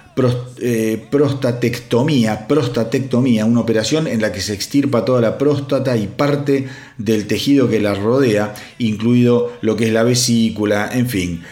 prostatectomía, 1.10 2.46
prostatectomía, 2.46 3.44
una 3.44 3.60
operación 3.60 4.06
en 4.06 4.20
la 4.20 4.32
que 4.32 4.40
se 4.40 4.54
extirpa 4.54 5.04
toda 5.04 5.20
la 5.20 5.38
próstata 5.38 5.96
y 5.96 6.06
parte 6.06 6.66
del 6.96 7.26
tejido 7.26 7.68
que 7.68 7.80
la 7.80 7.94
rodea, 7.94 8.54
incluido 8.78 9.52
lo 9.60 9.76
que 9.76 9.86
es 9.86 9.92
la 9.92 10.02
vesícula, 10.02 10.90
en 10.92 11.08
fin, 11.08 11.42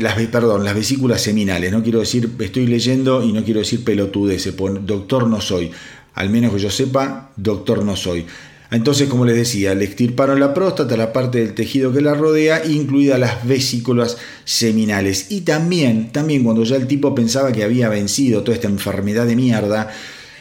las, 0.00 0.14
perdón, 0.28 0.64
las 0.64 0.74
vesículas 0.74 1.22
seminales. 1.22 1.72
No 1.72 1.82
quiero 1.82 2.00
decir, 2.00 2.30
estoy 2.38 2.66
leyendo 2.66 3.22
y 3.22 3.32
no 3.32 3.44
quiero 3.44 3.60
decir 3.60 3.82
pelotudeces, 3.84 4.54
doctor 4.56 5.26
no 5.26 5.40
soy 5.40 5.70
al 6.14 6.30
menos 6.30 6.52
que 6.52 6.60
yo 6.60 6.70
sepa, 6.70 7.30
doctor 7.36 7.84
no 7.84 7.96
soy. 7.96 8.24
Entonces, 8.74 9.08
como 9.08 9.24
les 9.24 9.36
decía, 9.36 9.72
le 9.74 9.84
extirparon 9.84 10.40
la 10.40 10.52
próstata, 10.52 10.96
la 10.96 11.12
parte 11.12 11.38
del 11.38 11.54
tejido 11.54 11.92
que 11.92 12.00
la 12.00 12.14
rodea, 12.14 12.64
incluidas 12.66 13.20
las 13.20 13.46
vesículas 13.46 14.16
seminales. 14.44 15.30
Y 15.30 15.42
también, 15.42 16.10
también 16.10 16.42
cuando 16.42 16.64
ya 16.64 16.74
el 16.74 16.88
tipo 16.88 17.14
pensaba 17.14 17.52
que 17.52 17.62
había 17.62 17.88
vencido 17.88 18.42
toda 18.42 18.56
esta 18.56 18.66
enfermedad 18.66 19.26
de 19.26 19.36
mierda, 19.36 19.90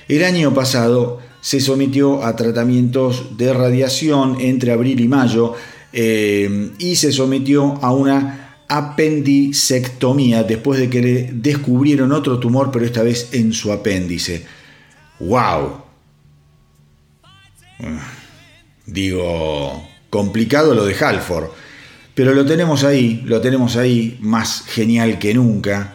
el 0.08 0.24
año 0.24 0.52
pasado 0.52 1.20
se 1.42 1.60
sometió 1.60 2.24
a 2.24 2.36
tratamientos 2.36 3.38
de 3.38 3.54
radiación 3.54 4.38
entre 4.40 4.72
abril 4.72 5.00
y 5.00 5.08
mayo 5.08 5.54
eh, 5.92 6.72
y 6.80 6.96
se 6.96 7.12
sometió 7.12 7.78
a 7.84 7.94
una 7.94 8.64
apendicectomía 8.68 10.44
después 10.44 10.80
de 10.80 10.90
que 10.90 11.02
le 11.02 11.30
descubrieron 11.34 12.12
otro 12.12 12.40
tumor, 12.40 12.72
pero 12.72 12.84
esta 12.84 13.04
vez 13.04 13.30
en 13.34 13.54
su 13.54 13.72
apéndice. 13.72 14.44
¡Wow! 15.20 15.84
Digo, 18.86 19.88
complicado 20.10 20.74
lo 20.76 20.86
de 20.86 20.96
Halford, 20.96 21.50
pero 22.14 22.34
lo 22.34 22.46
tenemos 22.46 22.84
ahí, 22.84 23.24
lo 23.26 23.42
tenemos 23.42 23.76
ahí, 23.76 24.18
más 24.22 24.64
genial 24.68 25.18
que 25.18 25.34
nunca, 25.34 25.94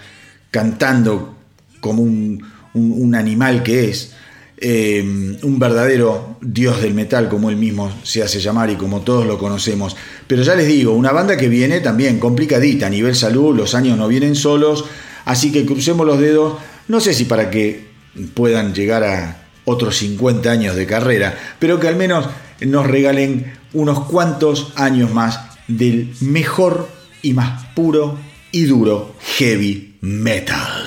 cantando 0.51 1.37
como 1.81 2.03
un, 2.03 3.15
animal 3.15 3.63
que 3.63 3.91
es, 3.91 4.13
eh, 4.57 5.03
un 5.43 5.59
verdadero 5.59 6.37
dios 6.41 6.81
del 6.83 6.95
metal, 6.95 7.29
como 7.29 7.51
él 7.51 7.57
mismo 7.57 7.93
se 8.03 8.23
hace 8.23 8.41
llamar 8.41 8.71
y 8.71 8.77
como 8.77 9.03
todos 9.03 9.27
lo 9.27 9.39
conocemos. 9.39 9.97
Pero 10.27 10.43
ya 10.43 10.55
les 10.55 10.67
digo, 10.67 10.93
una 10.93 11.13
banda 11.13 11.37
que 11.37 11.49
viene 11.49 11.81
también 11.81 12.19
complicadita 12.19 12.87
a 12.87 12.91
nivel 12.91 13.15
salud, 13.15 13.57
los 13.57 13.75
años 13.75 13.97
no 13.97 14.09
vienen 14.09 14.35
solos, 14.35 14.85
así 15.25 15.53
que 15.53 15.65
crucemos 15.65 16.07
los 16.07 16.19
dedos, 16.19 16.59
no 16.89 17.01
sé 17.01 17.15
si 17.15 17.25
para 17.25 17.51
que 17.51 17.87
puedan 18.35 18.75
llegar 18.75 19.05
a 19.05 19.49
otros 19.65 19.99
50 19.99 20.51
años 20.51 20.75
de 20.75 20.87
carrera, 20.87 21.39
pero 21.59 21.79
que 21.79 21.89
al 21.89 21.97
menos 21.97 22.27
nos 22.61 22.87
regalen 22.87 23.53
unos 23.73 24.05
cuantos 24.05 24.73
años 24.77 25.13
más 25.13 25.41
del 25.69 26.15
mejor 26.21 26.89
y 27.23 27.33
más 27.33 27.67
puro 27.75 28.19
y 28.53 28.65
duro 28.65 29.15
heavy 29.21 29.97
metal. 30.01 30.78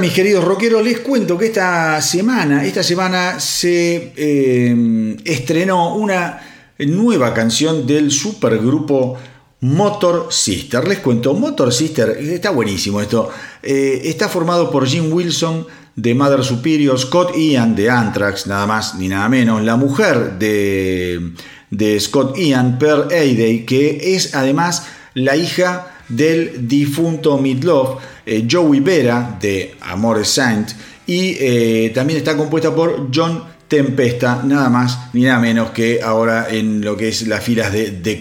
Mis 0.00 0.12
queridos 0.12 0.42
rockeros, 0.44 0.82
les 0.82 1.00
cuento 1.00 1.36
que 1.36 1.46
esta 1.46 2.00
semana, 2.00 2.64
esta 2.64 2.82
semana 2.82 3.38
se 3.38 4.12
eh, 4.16 5.16
estrenó 5.24 5.94
una 5.94 6.40
nueva 6.78 7.34
canción 7.34 7.86
del 7.86 8.10
supergrupo 8.10 9.18
Motor 9.60 10.28
Sister. 10.30 10.88
Les 10.88 11.00
cuento, 11.00 11.34
Motor 11.34 11.72
Sister, 11.72 12.16
está 12.18 12.50
buenísimo 12.50 13.00
esto. 13.00 13.30
Eh, 13.62 14.00
está 14.04 14.28
formado 14.28 14.70
por 14.70 14.86
Jim 14.86 15.12
Wilson 15.12 15.66
de 15.96 16.14
Mother 16.14 16.42
Superior, 16.42 16.98
Scott 16.98 17.36
Ian 17.36 17.74
de 17.74 17.90
Anthrax, 17.90 18.46
nada 18.46 18.66
más 18.66 18.94
ni 18.94 19.08
nada 19.08 19.28
menos, 19.28 19.62
la 19.62 19.76
mujer 19.76 20.38
de, 20.38 22.00
Scott 22.00 22.38
Ian, 22.38 22.78
Per 22.78 23.08
Aidey, 23.10 23.66
que 23.66 24.14
es 24.14 24.34
además 24.34 24.86
la 25.12 25.36
hija 25.36 25.92
del 26.08 26.66
difunto 26.66 27.36
Midlove, 27.36 28.00
eh, 28.26 28.46
Joey 28.50 28.80
Vera 28.80 29.38
de 29.40 29.76
Amore 29.80 30.24
Saint, 30.24 30.70
y 31.06 31.36
eh, 31.40 31.92
también 31.94 32.18
está 32.18 32.36
compuesta 32.36 32.74
por 32.74 33.08
John 33.12 33.42
Tempesta, 33.66 34.42
nada 34.44 34.68
más 34.68 34.98
ni 35.12 35.22
nada 35.22 35.38
menos 35.38 35.70
que 35.70 36.00
ahora 36.02 36.48
en 36.50 36.80
lo 36.80 36.96
que 36.96 37.08
es 37.08 37.26
las 37.26 37.42
filas 37.42 37.72
de 37.72 37.90
The. 37.90 38.18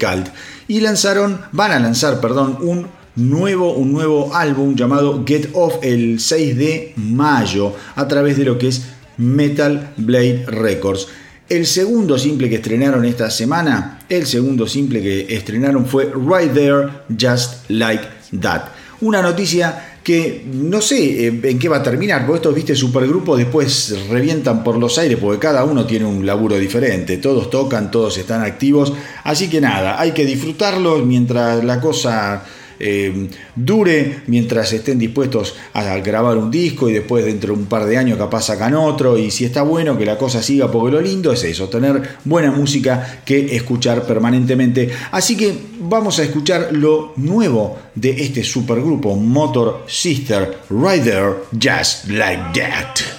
Y 0.67 0.79
lanzaron, 0.81 1.41
van 1.51 1.71
a 1.71 1.79
lanzar, 1.79 2.21
perdón, 2.21 2.57
un 2.61 2.87
nuevo, 3.15 3.73
un 3.73 3.91
nuevo 3.91 4.35
álbum 4.35 4.75
llamado 4.75 5.23
Get 5.25 5.49
Off 5.53 5.75
el 5.81 6.19
6 6.19 6.57
de 6.57 6.93
mayo 6.95 7.75
a 7.95 8.07
través 8.07 8.37
de 8.37 8.45
lo 8.45 8.57
que 8.57 8.67
es 8.67 8.83
Metal 9.17 9.93
Blade 9.97 10.45
Records. 10.47 11.07
El 11.49 11.65
segundo 11.65 12.17
simple 12.17 12.47
que 12.47 12.55
estrenaron 12.55 13.05
esta 13.05 13.29
semana, 13.31 13.99
el 14.07 14.27
segundo 14.27 14.67
simple 14.67 15.01
que 15.01 15.35
estrenaron 15.35 15.85
fue 15.85 16.11
Right 16.13 16.53
There, 16.53 16.89
Just 17.19 17.69
Like 17.69 18.03
That. 18.39 18.65
Una 19.01 19.21
noticia 19.21 19.88
que 20.09 20.41
no 20.43 20.81
sé 20.81 21.27
eh, 21.27 21.39
en 21.43 21.59
qué 21.59 21.69
va 21.69 21.77
a 21.77 21.83
terminar, 21.83 22.25
porque 22.25 22.37
estos, 22.37 22.55
viste, 22.55 22.75
supergrupos 22.75 23.37
después 23.37 23.95
revientan 24.09 24.63
por 24.63 24.75
los 24.75 24.97
aires, 24.97 25.19
porque 25.21 25.37
cada 25.37 25.63
uno 25.63 25.85
tiene 25.85 26.05
un 26.05 26.25
laburo 26.25 26.57
diferente, 26.57 27.17
todos 27.17 27.51
tocan, 27.51 27.91
todos 27.91 28.17
están 28.17 28.41
activos, 28.41 28.91
así 29.23 29.51
que 29.51 29.61
nada, 29.61 30.01
hay 30.01 30.11
que 30.13 30.25
disfrutarlos 30.25 31.05
mientras 31.05 31.63
la 31.63 31.79
cosa 31.79 32.43
eh, 32.79 33.29
dure 33.55 34.21
mientras 34.27 34.71
estén 34.73 34.97
dispuestos 34.99 35.55
a 35.73 35.97
grabar 35.97 36.37
un 36.37 36.49
disco 36.49 36.89
y 36.89 36.93
después 36.93 37.25
dentro 37.25 37.53
de 37.53 37.59
un 37.59 37.65
par 37.65 37.85
de 37.85 37.97
años 37.97 38.17
capaz 38.17 38.43
sacan 38.43 38.73
otro 38.75 39.17
y 39.17 39.31
si 39.31 39.45
está 39.45 39.61
bueno 39.61 39.97
que 39.97 40.05
la 40.05 40.17
cosa 40.17 40.41
siga 40.41 40.71
porque 40.71 40.95
lo 40.95 41.01
lindo 41.01 41.31
es 41.31 41.43
eso, 41.43 41.69
tener 41.69 42.17
buena 42.25 42.51
música 42.51 43.21
que 43.25 43.55
escuchar 43.55 44.03
permanentemente. 44.03 44.89
Así 45.11 45.35
que 45.35 45.53
vamos 45.79 46.19
a 46.19 46.23
escuchar 46.23 46.69
lo 46.71 47.13
nuevo 47.17 47.77
de 47.95 48.11
este 48.21 48.43
supergrupo 48.43 49.15
Motor 49.15 49.83
Sister 49.87 50.59
Rider 50.69 51.43
Just 51.51 52.07
Like 52.07 52.59
That. 52.59 53.18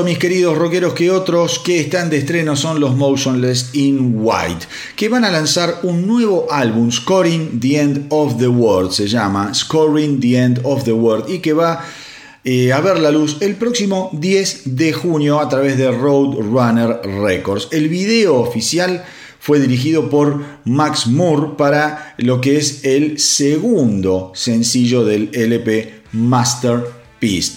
Mis 0.00 0.18
queridos 0.18 0.56
rockeros, 0.56 0.94
que 0.94 1.10
otros 1.10 1.58
que 1.58 1.78
están 1.78 2.08
de 2.08 2.16
estreno 2.16 2.56
son 2.56 2.80
los 2.80 2.96
Motionless 2.96 3.70
in 3.74 4.14
White, 4.16 4.66
que 4.96 5.10
van 5.10 5.24
a 5.24 5.30
lanzar 5.30 5.80
un 5.82 6.06
nuevo 6.06 6.46
álbum, 6.50 6.90
Scoring 6.90 7.60
the 7.60 7.78
End 7.78 8.06
of 8.08 8.38
the 8.38 8.48
World, 8.48 8.90
se 8.90 9.06
llama 9.06 9.52
Scoring 9.52 10.18
the 10.18 10.38
End 10.38 10.60
of 10.64 10.84
the 10.84 10.92
World, 10.92 11.28
y 11.28 11.40
que 11.40 11.52
va 11.52 11.84
eh, 12.42 12.72
a 12.72 12.80
ver 12.80 12.98
la 12.98 13.10
luz 13.10 13.36
el 13.40 13.56
próximo 13.56 14.08
10 14.14 14.76
de 14.76 14.94
junio 14.94 15.38
a 15.38 15.48
través 15.50 15.76
de 15.76 15.90
Roadrunner 15.90 17.02
Records. 17.04 17.68
El 17.70 17.90
video 17.90 18.36
oficial 18.36 19.04
fue 19.38 19.60
dirigido 19.60 20.08
por 20.08 20.42
Max 20.64 21.06
Moore 21.06 21.52
para 21.58 22.14
lo 22.16 22.40
que 22.40 22.56
es 22.56 22.84
el 22.84 23.18
segundo 23.18 24.32
sencillo 24.34 25.04
del 25.04 25.28
LP 25.34 26.02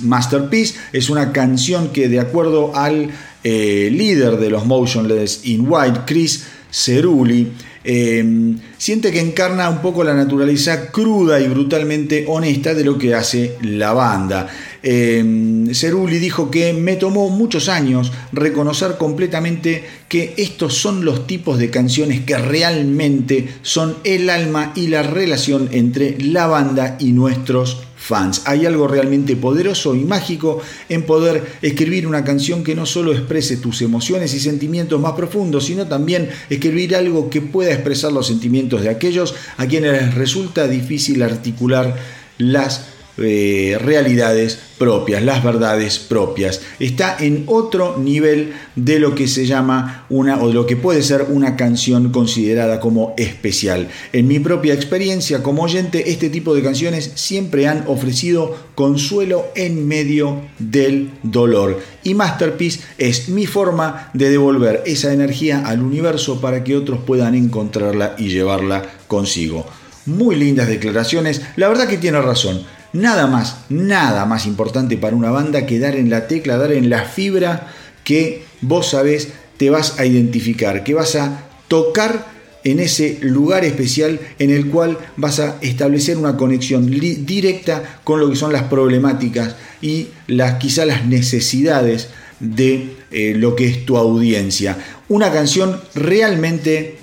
Masterpiece. 0.02 0.76
Es 0.94 1.10
una 1.10 1.32
canción 1.32 1.90
que 1.90 2.08
de 2.08 2.20
acuerdo 2.20 2.76
al 2.76 3.10
eh, 3.44 3.90
líder 3.92 4.38
de 4.38 4.50
los 4.50 4.66
Motionless 4.66 5.42
in 5.46 5.66
White, 5.68 6.02
Chris 6.06 6.46
Cerulli, 6.72 7.52
Em, 7.88 8.58
siente 8.80 9.12
que 9.12 9.20
encarna 9.20 9.70
un 9.70 9.78
poco 9.78 10.04
la 10.04 10.16
naturaleza 10.16 10.92
cruda 10.92 11.40
y 11.40 11.48
brutalmente 11.48 12.26
honesta 12.28 12.74
de 12.74 12.84
lo 12.84 12.98
que 12.98 13.14
hace 13.14 13.58
la 13.62 13.94
banda. 13.94 14.48
Eh, 14.82 15.68
Cerulli 15.72 16.18
dijo 16.18 16.50
que 16.50 16.74
me 16.74 16.96
tomó 16.96 17.30
muchos 17.30 17.70
años 17.70 18.12
reconocer 18.32 18.98
completamente 18.98 19.84
que 20.10 20.34
estos 20.38 20.74
son 20.74 21.06
los 21.06 21.28
tipos 21.28 21.60
de 21.60 21.70
canciones 21.70 22.22
que 22.22 22.40
realmente 22.40 23.48
son 23.62 23.98
el 24.04 24.32
alma 24.32 24.74
y 24.76 24.88
la 24.88 25.04
relación 25.04 25.70
entre 25.72 26.20
la 26.20 26.48
banda 26.48 26.98
y 27.00 27.12
nuestros 27.12 27.84
fans. 28.06 28.44
Hay 28.46 28.66
algo 28.66 28.88
realmente 28.88 29.36
poderoso 29.36 29.96
y 29.96 30.04
mágico 30.04 30.62
en 30.90 31.04
poder 31.04 31.58
escribir 31.62 32.06
una 32.06 32.24
canción 32.24 32.64
que 32.64 32.76
no 32.76 32.86
solo 32.86 33.12
exprese 33.12 33.58
tus 33.58 33.82
emociones 33.82 34.34
y 34.34 34.40
sentimientos 34.40 35.02
más 35.02 35.14
profundos, 35.14 35.66
sino 35.66 35.88
también 35.88 36.30
escribir 36.50 36.96
algo 36.96 37.30
que 37.30 37.42
pueda 37.42 37.74
expresar 37.74 38.12
los 38.12 38.28
sentimientos 38.28 38.82
de 38.82 38.90
aquellos 38.90 39.34
a 39.58 39.66
quienes 39.66 39.94
les 39.94 40.16
resulta 40.16 40.68
difícil 40.68 41.24
articular 41.24 41.96
las 42.38 42.95
eh, 43.18 43.78
realidades 43.80 44.60
propias, 44.78 45.24
las 45.24 45.44
verdades 45.44 46.00
propias. 46.00 46.62
Está 46.80 47.16
en 47.20 47.44
otro 47.48 47.98
nivel 47.98 48.54
de 48.76 49.00
lo 49.00 49.16
que 49.16 49.28
se 49.28 49.46
llama 49.46 50.06
una 50.10 50.42
o 50.42 50.50
de 50.50 50.54
lo 50.54 50.66
que 50.66 50.76
puede 50.76 51.02
ser 51.02 51.28
una 51.30 51.56
canción 51.56 52.12
considerada 52.12 52.80
como 52.80 53.14
especial. 53.18 53.88
En 54.12 54.28
mi 54.28 54.40
propia 54.40 54.74
experiencia 54.74 55.42
como 55.42 55.64
oyente, 55.64 56.12
este 56.12 56.30
tipo 56.30 56.54
de 56.54 56.62
canciones 56.62 57.12
siempre 57.16 57.68
han 57.68 57.86
ofrecido 57.88 58.56
consuelo 58.76 59.46
en 59.56 59.88
medio 59.88 60.42
del 60.60 61.12
dolor. 61.24 61.80
Y 62.04 62.14
Masterpiece 62.14 62.82
es 62.98 63.30
mi 63.30 63.46
forma 63.46 64.10
de 64.14 64.30
devolver 64.30 64.84
esa 64.86 65.14
energía 65.14 65.64
al 65.66 65.82
universo 65.82 66.42
para 66.42 66.64
que 66.64 66.76
otros 66.76 67.00
puedan 67.06 67.36
encontrarla 67.36 68.16
y 68.18 68.28
llevarla 68.28 68.84
consigo. 69.08 69.66
Muy 70.06 70.36
lindas 70.36 70.68
declaraciones, 70.68 71.42
la 71.56 71.68
verdad 71.68 71.88
que 71.88 71.98
tiene 71.98 72.22
razón. 72.22 72.62
Nada 72.96 73.28
más, 73.28 73.58
nada 73.68 74.26
más 74.26 74.46
importante 74.46 74.96
para 74.96 75.18
una 75.18 75.30
banda 75.30 75.66
que 75.66 75.80
dar 75.80 75.98
en 75.98 76.10
la 76.10 76.30
tecla, 76.30 76.56
dar 76.56 76.72
en 76.72 76.90
la 76.90 77.04
fibra 77.04 77.68
que 78.06 78.46
vos 78.62 78.92
sabés 78.92 79.34
te 79.58 79.70
vas 79.70 80.00
a 80.00 80.06
identificar, 80.06 80.82
que 80.86 80.94
vas 80.94 81.18
a 81.18 81.46
tocar 81.68 82.26
en 82.64 82.80
ese 82.80 83.18
lugar 83.20 83.66
especial 83.66 84.22
en 84.40 84.50
el 84.50 84.68
cual 84.70 84.98
vas 85.18 85.42
a 85.42 85.58
establecer 85.60 86.18
una 86.18 86.38
conexión 86.38 86.90
directa 86.90 88.00
con 88.06 88.22
lo 88.22 88.30
que 88.30 88.38
son 88.38 88.54
las 88.54 88.64
problemáticas 88.64 89.58
y 89.82 90.08
las 90.28 90.54
quizá 90.54 90.86
las 90.86 91.06
necesidades 91.06 92.12
de 92.40 92.96
eh, 93.12 93.34
lo 93.36 93.58
que 93.58 93.68
es 93.68 93.86
tu 93.86 93.98
audiencia. 93.98 94.78
Una 95.10 95.34
canción 95.34 95.82
realmente 95.96 96.96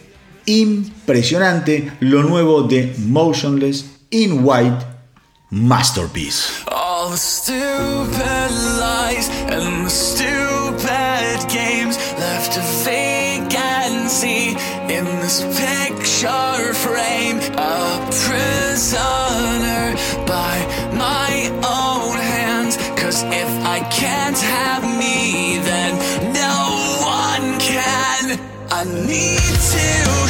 impresionante, 0.47 1.93
lo 2.01 2.23
nuevo 2.23 2.63
de 2.63 2.95
Motionless 2.97 3.85
in 4.09 4.41
White 4.43 4.93
masterpiece. 5.53 6.65
All 6.67 7.11
the 7.11 7.17
stupid 7.19 8.51
lies 8.81 9.29
and 9.29 9.87
the 9.87 9.91
stupid 9.91 11.49
games 11.51 11.99
left 12.19 12.57
a 12.57 12.63
vacancy 12.89 14.57
in 14.89 15.05
this 15.21 15.43
picture 15.61 16.73
frame. 16.73 17.39
A 17.59 18.09
prisoner 18.25 19.95
by 20.27 20.57
my 20.97 21.51
own 21.63 22.17
hands. 22.17 22.79
Cause 22.99 23.23
if 23.25 23.51
I 23.67 23.81
can't 23.91 24.39
have 24.39 24.83
me, 24.99 25.59
then 25.59 25.93
no 26.33 26.97
one 27.05 27.61
can. 27.61 28.41
I 28.71 28.85
need 28.85 29.39
to 29.39 30.22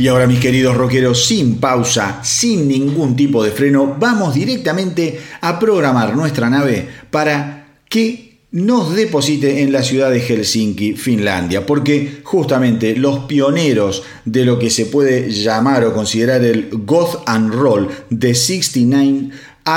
Y 0.00 0.08
ahora 0.08 0.26
mis 0.26 0.40
queridos 0.40 0.78
rockeros, 0.78 1.26
sin 1.26 1.56
pausa, 1.56 2.20
sin 2.24 2.66
ningún 2.66 3.14
tipo 3.14 3.44
de 3.44 3.50
freno, 3.50 3.98
vamos 4.00 4.32
directamente 4.32 5.20
a 5.42 5.58
programar 5.58 6.16
nuestra 6.16 6.48
nave 6.48 6.88
para 7.10 7.82
que 7.86 8.38
nos 8.52 8.94
deposite 8.94 9.60
en 9.60 9.72
la 9.72 9.82
ciudad 9.82 10.10
de 10.10 10.20
Helsinki, 10.20 10.94
Finlandia, 10.94 11.66
porque 11.66 12.22
justamente 12.24 12.96
los 12.96 13.26
pioneros 13.26 14.02
de 14.24 14.46
lo 14.46 14.58
que 14.58 14.70
se 14.70 14.86
puede 14.86 15.30
llamar 15.30 15.84
o 15.84 15.92
considerar 15.92 16.42
el 16.46 16.70
goth 16.72 17.22
and 17.26 17.52
roll 17.52 17.90
de 18.08 18.34
69 18.34 19.28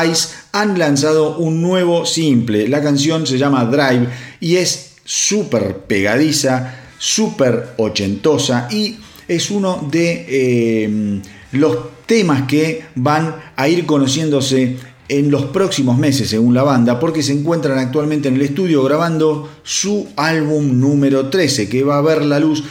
Ice 0.10 0.30
han 0.54 0.80
lanzado 0.80 1.36
un 1.36 1.62
nuevo 1.62 2.06
simple. 2.06 2.70
La 2.70 2.82
canción 2.82 3.28
se 3.28 3.38
llama 3.38 3.66
Drive 3.66 4.08
y 4.40 4.56
es 4.56 4.94
súper 5.04 5.80
pegadiza, 5.80 6.76
súper 6.98 7.74
ochentosa 7.76 8.70
y 8.72 8.96
es 9.28 9.52
uno 9.52 9.88
de 9.90 10.26
eh, 10.28 11.22
los 11.52 11.78
temas 12.06 12.44
que 12.44 12.84
van 12.96 13.36
a 13.56 13.68
ir 13.68 13.86
conociéndose 13.86 14.78
en 15.10 15.30
los 15.30 15.46
próximos 15.46 15.98
meses, 15.98 16.30
según 16.30 16.54
la 16.54 16.64
banda, 16.64 17.00
porque 17.00 17.24
se 17.24 17.34
encuentran 17.34 17.78
actualmente 17.78 18.30
en 18.30 18.36
el 18.36 18.42
estudio 18.42 18.84
grabando 18.84 19.50
su 19.64 20.08
álbum 20.16 20.80
número 20.80 21.30
13, 21.30 21.70
que 21.70 21.84
va 21.84 21.98
a 21.98 22.02
ver 22.02 22.24
la 22.24 22.40
luz 22.40 22.64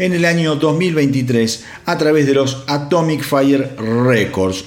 en 0.00 0.14
el 0.14 0.24
año 0.24 0.56
2023 0.56 1.62
a 1.84 1.98
través 1.98 2.26
de 2.26 2.32
los 2.32 2.64
Atomic 2.66 3.22
Fire 3.22 3.76
Records. 3.76 4.64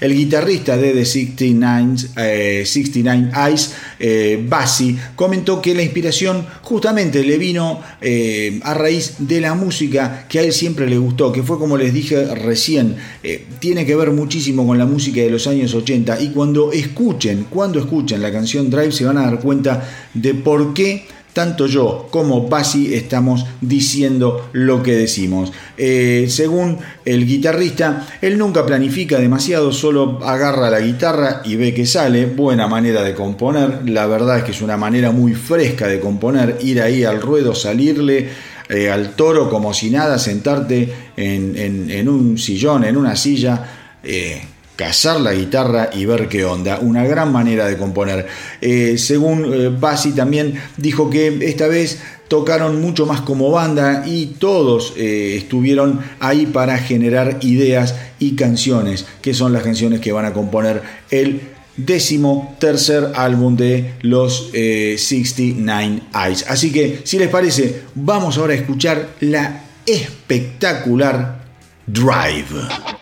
El 0.00 0.12
guitarrista 0.12 0.76
de 0.76 0.92
The 0.92 1.04
69, 1.04 2.66
69 2.66 3.30
Eyes, 3.46 3.74
eh, 4.00 4.44
Bassi, 4.46 4.98
comentó 5.14 5.62
que 5.62 5.74
la 5.74 5.82
inspiración 5.82 6.44
justamente 6.62 7.22
le 7.22 7.38
vino 7.38 7.80
eh, 8.00 8.58
a 8.64 8.74
raíz 8.74 9.14
de 9.18 9.40
la 9.40 9.54
música 9.54 10.26
que 10.28 10.40
a 10.40 10.42
él 10.42 10.52
siempre 10.52 10.90
le 10.90 10.98
gustó, 10.98 11.30
que 11.30 11.44
fue 11.44 11.60
como 11.60 11.76
les 11.76 11.94
dije 11.94 12.34
recién, 12.34 12.96
eh, 13.22 13.46
tiene 13.60 13.86
que 13.86 13.94
ver 13.94 14.10
muchísimo 14.10 14.66
con 14.66 14.78
la 14.78 14.86
música 14.86 15.20
de 15.20 15.30
los 15.30 15.46
años 15.46 15.72
80 15.74 16.20
y 16.20 16.30
cuando 16.30 16.72
escuchen, 16.72 17.46
cuando 17.48 17.78
escuchen 17.78 18.20
la 18.20 18.32
canción 18.32 18.68
Drive 18.68 18.90
se 18.90 19.04
van 19.04 19.18
a 19.18 19.22
dar 19.22 19.38
cuenta 19.38 19.88
de 20.12 20.34
por 20.34 20.74
qué 20.74 21.06
tanto 21.32 21.66
yo 21.66 22.08
como 22.10 22.48
Basi 22.48 22.94
estamos 22.94 23.46
diciendo 23.60 24.48
lo 24.52 24.82
que 24.82 24.92
decimos. 24.92 25.52
Eh, 25.78 26.26
según 26.28 26.78
el 27.04 27.26
guitarrista, 27.26 28.06
él 28.20 28.38
nunca 28.38 28.66
planifica 28.66 29.18
demasiado, 29.18 29.72
solo 29.72 30.18
agarra 30.24 30.70
la 30.70 30.80
guitarra 30.80 31.42
y 31.44 31.56
ve 31.56 31.72
que 31.72 31.86
sale. 31.86 32.26
Buena 32.26 32.68
manera 32.68 33.02
de 33.02 33.14
componer, 33.14 33.88
la 33.88 34.06
verdad 34.06 34.38
es 34.38 34.44
que 34.44 34.50
es 34.52 34.62
una 34.62 34.76
manera 34.76 35.10
muy 35.10 35.34
fresca 35.34 35.86
de 35.86 36.00
componer, 36.00 36.58
ir 36.60 36.80
ahí 36.82 37.04
al 37.04 37.20
ruedo, 37.20 37.54
salirle 37.54 38.28
eh, 38.68 38.90
al 38.90 39.14
toro 39.14 39.48
como 39.50 39.74
si 39.74 39.90
nada, 39.90 40.18
sentarte 40.18 40.92
en, 41.16 42.08
un 42.08 42.38
sillón, 42.38 42.84
en 42.84 42.96
una 42.96 43.16
silla. 43.16 43.66
Eh, 44.04 44.42
cazar 44.82 45.20
la 45.20 45.32
guitarra 45.32 45.90
y 45.92 46.06
ver 46.06 46.28
qué 46.28 46.44
onda. 46.44 46.80
Una 46.80 47.04
gran 47.04 47.30
manera 47.30 47.68
de 47.68 47.78
componer. 47.78 48.26
Eh, 48.60 48.98
según 48.98 49.44
eh, 49.54 49.68
Bassi 49.68 50.10
también 50.10 50.60
dijo 50.76 51.08
que 51.08 51.38
esta 51.42 51.68
vez 51.68 52.00
tocaron 52.26 52.80
mucho 52.80 53.06
más 53.06 53.20
como 53.20 53.52
banda 53.52 54.02
y 54.04 54.34
todos 54.40 54.94
eh, 54.96 55.36
estuvieron 55.36 56.00
ahí 56.18 56.46
para 56.46 56.78
generar 56.78 57.38
ideas 57.42 57.94
y 58.18 58.34
canciones, 58.34 59.06
que 59.20 59.34
son 59.34 59.52
las 59.52 59.62
canciones 59.62 60.00
que 60.00 60.10
van 60.10 60.24
a 60.24 60.32
componer 60.32 60.82
el 61.12 61.42
décimo 61.76 62.56
tercer 62.58 63.12
álbum 63.14 63.54
de 63.56 63.94
los 64.02 64.50
69 64.50 66.02
Eyes. 66.12 66.44
Así 66.48 66.72
que, 66.72 67.02
si 67.04 67.18
les 67.18 67.28
parece, 67.28 67.82
vamos 67.94 68.36
ahora 68.36 68.54
a 68.54 68.56
escuchar 68.56 69.10
la 69.20 69.62
espectacular 69.86 71.40
Drive. 71.86 73.01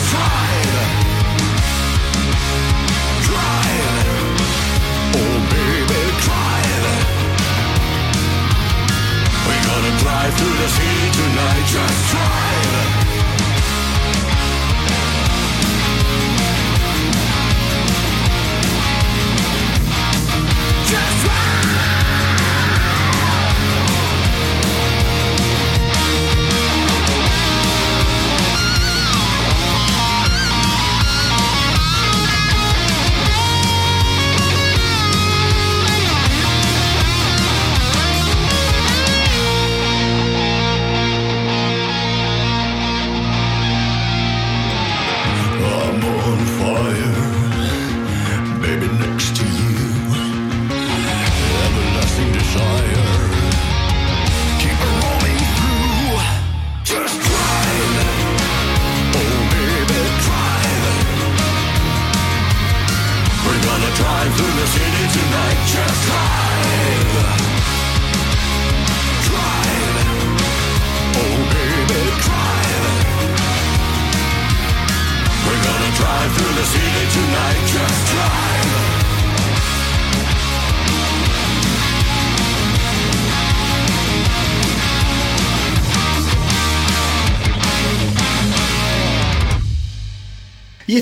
to 10.41 10.47
the 10.61 10.67
sea 10.67 11.11
tonight. 11.11 11.65
Just 11.67 12.11
drive. 12.11 12.90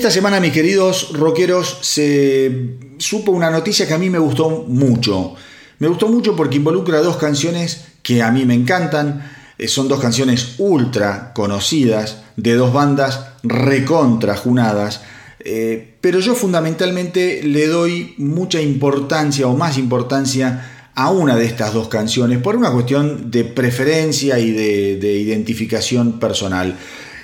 Esta 0.00 0.10
semana, 0.10 0.40
mis 0.40 0.54
queridos 0.54 1.10
rockeros, 1.12 1.76
se 1.82 2.78
supo 2.96 3.32
una 3.32 3.50
noticia 3.50 3.86
que 3.86 3.92
a 3.92 3.98
mí 3.98 4.08
me 4.08 4.18
gustó 4.18 4.64
mucho. 4.66 5.34
Me 5.78 5.88
gustó 5.88 6.08
mucho 6.08 6.34
porque 6.34 6.56
involucra 6.56 7.02
dos 7.02 7.18
canciones 7.18 7.84
que 8.02 8.22
a 8.22 8.30
mí 8.30 8.46
me 8.46 8.54
encantan. 8.54 9.30
Eh, 9.58 9.68
son 9.68 9.88
dos 9.88 10.00
canciones 10.00 10.54
ultra 10.56 11.34
conocidas 11.34 12.22
de 12.36 12.54
dos 12.54 12.72
bandas 12.72 13.26
recontra 13.42 14.36
junadas. 14.36 15.02
Eh, 15.38 15.96
pero 16.00 16.18
yo 16.20 16.34
fundamentalmente 16.34 17.42
le 17.42 17.66
doy 17.66 18.14
mucha 18.16 18.58
importancia 18.62 19.48
o 19.48 19.54
más 19.54 19.76
importancia 19.76 20.88
a 20.94 21.10
una 21.10 21.36
de 21.36 21.44
estas 21.44 21.74
dos 21.74 21.88
canciones 21.88 22.38
por 22.38 22.56
una 22.56 22.70
cuestión 22.70 23.30
de 23.30 23.44
preferencia 23.44 24.38
y 24.38 24.50
de 24.52 25.12
identificación 25.12 26.18
personal. 26.18 26.74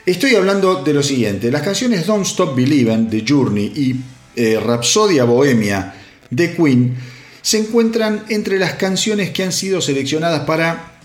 Estoy 0.06 0.36
hablando 0.36 0.84
de 0.84 0.94
lo 0.94 1.02
siguiente, 1.02 1.50
las 1.50 1.62
canciones 1.62 2.06
Don't 2.06 2.24
Stop 2.24 2.54
Believing 2.54 3.10
de 3.10 3.24
Journey 3.26 3.64
y 3.74 3.96
eh, 4.36 4.60
Rhapsodia 4.60 5.24
Bohemia 5.24 5.96
de 6.30 6.54
Queen 6.54 6.94
se 7.42 7.58
encuentran 7.58 8.22
entre 8.28 8.56
las 8.60 8.74
canciones 8.74 9.30
que 9.30 9.42
han 9.42 9.50
sido 9.50 9.80
seleccionadas 9.80 10.42
para 10.42 11.00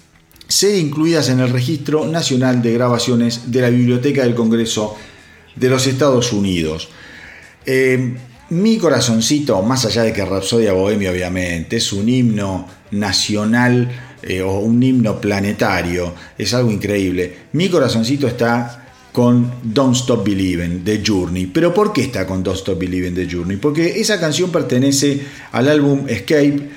ser 0.48 0.76
incluidas 0.76 1.30
en 1.30 1.40
el 1.40 1.50
Registro 1.50 2.06
Nacional 2.06 2.62
de 2.62 2.74
Grabaciones 2.74 3.52
de 3.52 3.62
la 3.62 3.72
Biblioteca 3.72 4.22
del 4.22 4.36
Congreso 4.36 4.96
de 5.56 5.70
los 5.70 5.88
Estados 5.88 6.32
Unidos. 6.32 6.90
Eh, 7.66 8.14
mi 8.52 8.78
corazoncito, 8.78 9.64
más 9.64 9.84
allá 9.84 10.04
de 10.04 10.14
que 10.14 10.24
Rhapsodia 10.24 10.74
Bohemia 10.74 11.10
obviamente 11.10 11.78
es 11.78 11.92
un 11.92 12.08
himno 12.08 12.68
nacional 12.92 13.90
eh, 14.22 14.44
o 14.44 14.60
un 14.60 14.84
himno 14.84 15.20
planetario, 15.20 16.14
es 16.38 16.54
algo 16.54 16.70
increíble, 16.70 17.38
mi 17.54 17.68
corazoncito 17.68 18.28
está 18.28 18.81
con 19.12 19.52
Don't 19.64 19.96
Stop 19.96 20.26
Believing 20.26 20.84
de 20.84 21.04
Journey. 21.06 21.48
¿Pero 21.48 21.74
por 21.74 21.92
qué 21.92 22.02
está 22.02 22.26
con 22.26 22.44
Don't 22.44 22.58
Stop 22.58 22.80
Believing 22.80 23.14
de 23.14 23.30
Journey? 23.30 23.58
Porque 23.58 24.00
esa 24.00 24.20
canción 24.20 24.52
pertenece 24.52 25.22
al 25.52 25.68
álbum 25.68 26.08
Escape, 26.08 26.70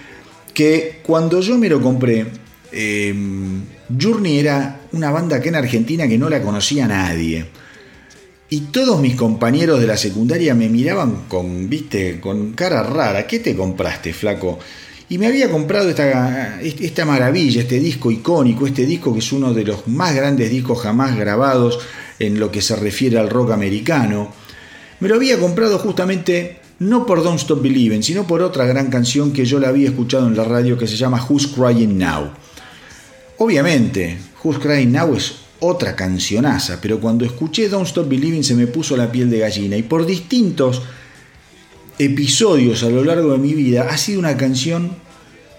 que 0.52 1.00
cuando 1.02 1.40
yo 1.40 1.56
me 1.56 1.68
lo 1.68 1.80
compré, 1.80 2.26
em, 2.72 3.62
Journey 4.00 4.38
era 4.38 4.80
una 4.92 5.10
banda 5.10 5.40
que 5.40 5.48
en 5.48 5.56
Argentina 5.56 6.08
que 6.08 6.18
no 6.18 6.28
la 6.28 6.42
conocía 6.42 6.88
nadie. 6.88 7.46
Y 8.50 8.60
todos 8.72 9.00
mis 9.00 9.16
compañeros 9.16 9.80
de 9.80 9.86
la 9.86 9.96
secundaria 9.96 10.54
me 10.54 10.68
miraban 10.68 11.24
con, 11.28 11.68
viste, 11.68 12.20
con 12.20 12.52
cara 12.52 12.82
rara. 12.82 13.26
¿Qué 13.26 13.38
te 13.38 13.56
compraste, 13.56 14.12
flaco? 14.12 14.58
Y 15.08 15.18
me 15.18 15.26
había 15.26 15.50
comprado 15.50 15.90
esta, 15.90 16.60
esta 16.60 17.04
maravilla, 17.04 17.62
este 17.62 17.78
disco 17.78 18.10
icónico, 18.10 18.66
este 18.66 18.86
disco 18.86 19.12
que 19.12 19.18
es 19.18 19.32
uno 19.32 19.52
de 19.52 19.64
los 19.64 19.86
más 19.86 20.14
grandes 20.14 20.50
discos 20.50 20.80
jamás 20.80 21.16
grabados 21.16 21.78
en 22.18 22.38
lo 22.38 22.50
que 22.50 22.62
se 22.62 22.76
refiere 22.76 23.18
al 23.18 23.30
rock 23.30 23.52
americano. 23.52 24.32
Me 25.00 25.08
lo 25.08 25.16
había 25.16 25.38
comprado 25.38 25.78
justamente 25.78 26.60
no 26.78 27.06
por 27.06 27.22
Don't 27.22 27.40
Stop 27.40 27.62
Believing, 27.62 28.02
sino 28.02 28.26
por 28.26 28.42
otra 28.42 28.66
gran 28.66 28.90
canción 28.90 29.32
que 29.32 29.44
yo 29.44 29.58
la 29.58 29.68
había 29.68 29.88
escuchado 29.88 30.26
en 30.26 30.36
la 30.36 30.44
radio 30.44 30.76
que 30.76 30.86
se 30.86 30.96
llama 30.96 31.24
Who's 31.28 31.46
Crying 31.46 31.98
Now. 31.98 32.30
Obviamente, 33.38 34.18
Who's 34.42 34.58
Crying 34.58 34.92
Now 34.92 35.14
es 35.14 35.36
otra 35.60 35.96
cancionaza, 35.96 36.78
pero 36.80 37.00
cuando 37.00 37.24
escuché 37.24 37.68
Don't 37.68 37.86
Stop 37.86 38.08
Believing 38.08 38.44
se 38.44 38.54
me 38.54 38.66
puso 38.66 38.96
la 38.96 39.10
piel 39.10 39.30
de 39.30 39.38
gallina 39.38 39.76
y 39.76 39.82
por 39.82 40.04
distintos 40.04 40.82
episodios 41.98 42.82
a 42.82 42.90
lo 42.90 43.04
largo 43.04 43.32
de 43.32 43.38
mi 43.38 43.54
vida 43.54 43.88
ha 43.90 43.96
sido 43.96 44.18
una 44.18 44.36
canción 44.36 44.96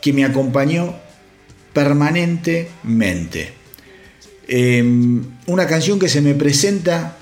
que 0.02 0.14
me 0.14 0.26
acompañó 0.26 0.96
permanentemente. 1.74 3.65
Em, 4.48 5.24
una 5.48 5.66
canción 5.66 5.98
que 5.98 6.08
se 6.08 6.22
me 6.22 6.36
presenta 6.36 7.18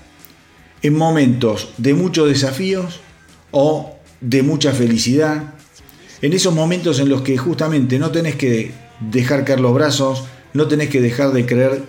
en 0.81 0.93
momentos 0.95 1.69
de 1.77 1.93
muchos 1.93 2.27
desafíos 2.27 2.99
o 3.51 3.97
de 4.19 4.43
mucha 4.43 4.73
felicidad, 4.73 5.53
en 6.21 6.33
esos 6.33 6.53
momentos 6.53 6.99
en 6.99 7.09
los 7.09 7.21
que 7.21 7.37
justamente 7.37 7.99
no 7.99 8.11
tenés 8.11 8.35
que 8.35 8.71
dejar 8.99 9.45
caer 9.45 9.59
los 9.59 9.73
brazos, 9.73 10.25
no 10.53 10.67
tenés 10.67 10.89
que 10.89 11.01
dejar 11.01 11.31
de 11.31 11.45
creer 11.45 11.83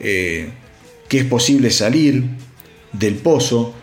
eh, 0.00 0.50
que 1.08 1.18
es 1.18 1.24
posible 1.24 1.70
salir 1.70 2.24
del 2.92 3.14
pozo, 3.16 3.74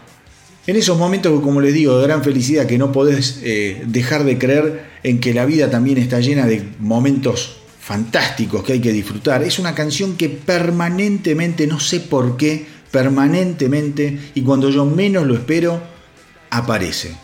en 0.68 0.76
esos 0.76 0.98
momentos, 0.98 1.40
como 1.42 1.62
les 1.62 1.74
digo, 1.74 1.98
de 1.98 2.08
gran 2.08 2.24
felicidad, 2.26 2.66
que 2.66 2.78
no 2.78 2.92
podés 2.92 3.40
eh, 3.42 3.84
dejar 3.86 4.26
de 4.26 4.38
creer 4.38 4.84
en 5.02 5.20
que 5.22 5.34
la 5.34 5.46
vida 5.46 5.70
también 5.70 5.98
está 5.98 6.20
llena 6.20 6.46
de 6.46 6.62
momentos 6.80 7.57
fantásticos 7.88 8.66
que 8.66 8.74
hay 8.74 8.82
que 8.82 8.92
disfrutar. 8.92 9.44
Es 9.44 9.60
una 9.60 9.74
canción 9.74 10.18
que 10.18 10.28
permanentemente, 10.28 11.66
no 11.68 11.80
sé 11.80 12.02
por 12.02 12.36
qué, 12.36 12.66
permanentemente, 12.92 14.20
y 14.36 14.42
cuando 14.42 14.70
yo 14.70 14.86
menos 14.86 15.26
lo 15.26 15.36
espero, 15.36 15.82
aparece. 16.50 17.16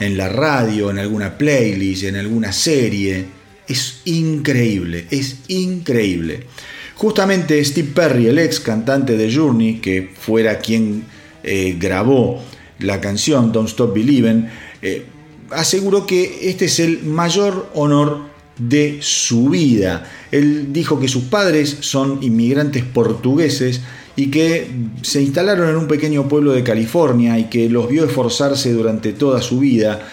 En 0.00 0.16
la 0.16 0.30
radio, 0.30 0.90
en 0.90 0.98
alguna 0.98 1.36
playlist, 1.36 2.04
en 2.04 2.16
alguna 2.16 2.54
serie. 2.54 3.26
Es 3.68 4.00
increíble, 4.06 5.04
es 5.10 5.40
increíble. 5.48 6.46
Justamente 6.94 7.62
Steve 7.62 7.90
Perry, 7.94 8.28
el 8.28 8.38
ex 8.38 8.60
cantante 8.60 9.14
de 9.14 9.30
Journey, 9.30 9.74
que 9.74 10.10
fuera 10.18 10.58
quien 10.58 11.04
eh, 11.42 11.76
grabó 11.78 12.42
la 12.78 12.98
canción 12.98 13.52
Don't 13.52 13.68
Stop 13.68 13.92
Believing, 13.92 14.48
eh, 14.80 15.04
aseguró 15.50 16.06
que 16.06 16.48
este 16.48 16.64
es 16.64 16.80
el 16.80 17.02
mayor 17.02 17.70
honor 17.74 18.37
de 18.58 18.98
su 19.00 19.48
vida. 19.48 20.10
Él 20.30 20.72
dijo 20.72 21.00
que 21.00 21.08
sus 21.08 21.24
padres 21.24 21.78
son 21.80 22.22
inmigrantes 22.22 22.84
portugueses 22.84 23.80
y 24.16 24.30
que 24.30 24.68
se 25.02 25.22
instalaron 25.22 25.70
en 25.70 25.76
un 25.76 25.86
pequeño 25.86 26.28
pueblo 26.28 26.52
de 26.52 26.64
California 26.64 27.38
y 27.38 27.44
que 27.44 27.70
los 27.70 27.88
vio 27.88 28.04
esforzarse 28.04 28.72
durante 28.72 29.12
toda 29.12 29.40
su 29.40 29.60
vida, 29.60 30.08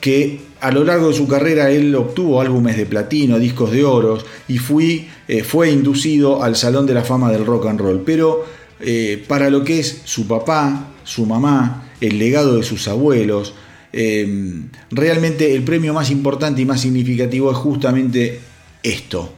que 0.00 0.40
a 0.60 0.70
lo 0.70 0.84
largo 0.84 1.08
de 1.08 1.14
su 1.14 1.26
carrera 1.26 1.70
él 1.70 1.94
obtuvo 1.94 2.40
álbumes 2.40 2.76
de 2.76 2.86
platino, 2.86 3.38
discos 3.38 3.70
de 3.70 3.84
oro 3.84 4.18
y 4.48 4.58
fui, 4.58 5.08
eh, 5.28 5.42
fue 5.42 5.70
inducido 5.70 6.42
al 6.42 6.56
Salón 6.56 6.86
de 6.86 6.94
la 6.94 7.04
Fama 7.04 7.30
del 7.30 7.46
Rock 7.46 7.66
and 7.66 7.80
Roll. 7.80 8.02
Pero 8.04 8.44
eh, 8.80 9.24
para 9.28 9.48
lo 9.48 9.64
que 9.64 9.78
es 9.78 10.02
su 10.04 10.26
papá, 10.26 10.88
su 11.04 11.24
mamá, 11.24 11.90
el 12.00 12.18
legado 12.18 12.56
de 12.56 12.62
sus 12.62 12.88
abuelos, 12.88 13.54
Em, 13.92 14.68
realmente 14.90 15.54
el 15.54 15.62
premio 15.64 15.92
más 15.92 16.10
importante 16.10 16.62
y 16.62 16.64
más 16.64 16.80
significativo 16.80 17.50
es 17.50 17.56
justamente 17.56 18.40
esto, 18.82 19.34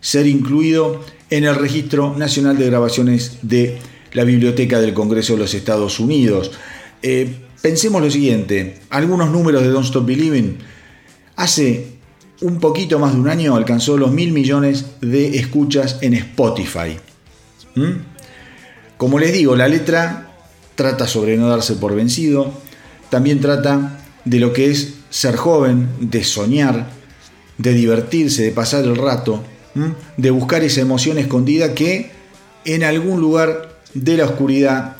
ser 0.00 0.26
incluido 0.26 1.04
en 1.30 1.44
el 1.44 1.56
Registro 1.56 2.16
Nacional 2.16 2.56
de 2.58 2.66
Grabaciones 2.66 3.38
de 3.42 3.78
la 4.12 4.24
Biblioteca 4.24 4.80
del 4.80 4.94
Congreso 4.94 5.34
de 5.34 5.40
los 5.40 5.54
Estados 5.54 5.98
Unidos. 6.00 6.52
Eh, 7.02 7.34
pensemos 7.60 8.00
lo 8.00 8.10
siguiente, 8.10 8.78
algunos 8.90 9.30
números 9.30 9.62
de 9.62 9.68
Don't 9.68 9.86
Stop 9.86 10.06
Believing. 10.06 10.58
Hace 11.36 11.98
un 12.40 12.60
poquito 12.60 12.98
más 12.98 13.14
de 13.14 13.20
un 13.20 13.28
año 13.28 13.56
alcanzó 13.56 13.96
los 13.96 14.12
mil 14.12 14.32
millones 14.32 14.86
de 15.00 15.38
escuchas 15.38 15.98
en 16.02 16.14
Spotify. 16.14 16.98
¿Mm? 17.74 17.92
Como 18.96 19.18
les 19.18 19.32
digo, 19.32 19.56
la 19.56 19.68
letra 19.68 20.32
trata 20.74 21.06
sobre 21.06 21.36
no 21.36 21.48
darse 21.48 21.74
por 21.74 21.94
vencido, 21.94 22.52
también 23.10 23.40
trata 23.40 24.00
de 24.24 24.40
lo 24.40 24.52
que 24.52 24.70
es 24.70 24.94
ser 25.10 25.36
joven, 25.36 25.88
de 26.00 26.24
soñar, 26.24 26.90
de 27.56 27.72
divertirse, 27.72 28.42
de 28.42 28.50
pasar 28.50 28.84
el 28.84 28.96
rato, 28.96 29.42
de 30.16 30.30
buscar 30.30 30.62
esa 30.64 30.80
emoción 30.80 31.18
escondida 31.18 31.74
que 31.74 32.10
en 32.64 32.84
algún 32.84 33.20
lugar 33.20 33.80
de 33.94 34.16
la 34.16 34.24
oscuridad 34.24 34.96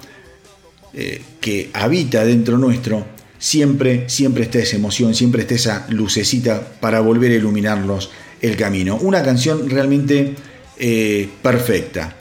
eh, 0.94 1.20
que 1.40 1.70
habita 1.72 2.24
dentro 2.24 2.58
nuestro, 2.58 3.04
siempre, 3.38 4.08
siempre 4.08 4.44
está 4.44 4.58
esa 4.58 4.76
emoción, 4.76 5.14
siempre 5.14 5.42
está 5.42 5.54
esa 5.54 5.86
lucecita 5.90 6.60
para 6.80 7.00
volver 7.00 7.32
a 7.32 7.36
iluminarnos 7.36 8.10
el 8.40 8.56
camino. 8.56 8.96
Una 8.96 9.22
canción 9.22 9.68
realmente 9.68 10.34
eh, 10.78 11.28
perfecta. 11.42 12.16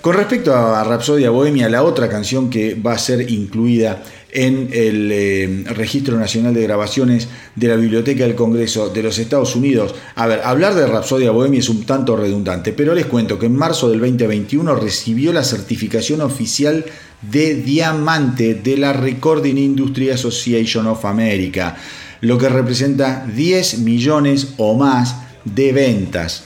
Con 0.00 0.16
respecto 0.16 0.54
a 0.54 0.82
Rapsodia 0.82 1.30
Bohemia, 1.30 1.68
la 1.68 1.82
otra 1.82 2.08
canción 2.08 2.48
que 2.48 2.74
va 2.74 2.94
a 2.94 2.98
ser 2.98 3.30
incluida 3.30 4.02
en 4.32 4.68
el 4.72 5.10
eh, 5.12 5.64
Registro 5.68 6.18
Nacional 6.18 6.54
de 6.54 6.62
Grabaciones 6.62 7.28
de 7.54 7.68
la 7.68 7.76
Biblioteca 7.76 8.24
del 8.24 8.34
Congreso 8.34 8.90
de 8.90 9.02
los 9.02 9.18
Estados 9.18 9.56
Unidos. 9.56 9.94
A 10.14 10.26
ver, 10.26 10.40
hablar 10.44 10.74
de 10.74 10.86
Rapsodia 10.86 11.30
Bohemia 11.30 11.60
es 11.60 11.68
un 11.68 11.84
tanto 11.84 12.16
redundante, 12.16 12.72
pero 12.72 12.94
les 12.94 13.06
cuento 13.06 13.38
que 13.38 13.46
en 13.46 13.56
marzo 13.56 13.90
del 13.90 14.00
2021 14.00 14.74
recibió 14.76 15.32
la 15.32 15.44
certificación 15.44 16.20
oficial 16.20 16.84
de 17.22 17.56
diamante 17.56 18.54
de 18.54 18.76
la 18.76 18.92
Recording 18.92 19.56
Industry 19.56 20.10
Association 20.10 20.86
of 20.86 21.04
America, 21.04 21.76
lo 22.20 22.38
que 22.38 22.48
representa 22.48 23.26
10 23.26 23.78
millones 23.78 24.54
o 24.56 24.76
más 24.76 25.16
de 25.44 25.72
ventas. 25.72 26.44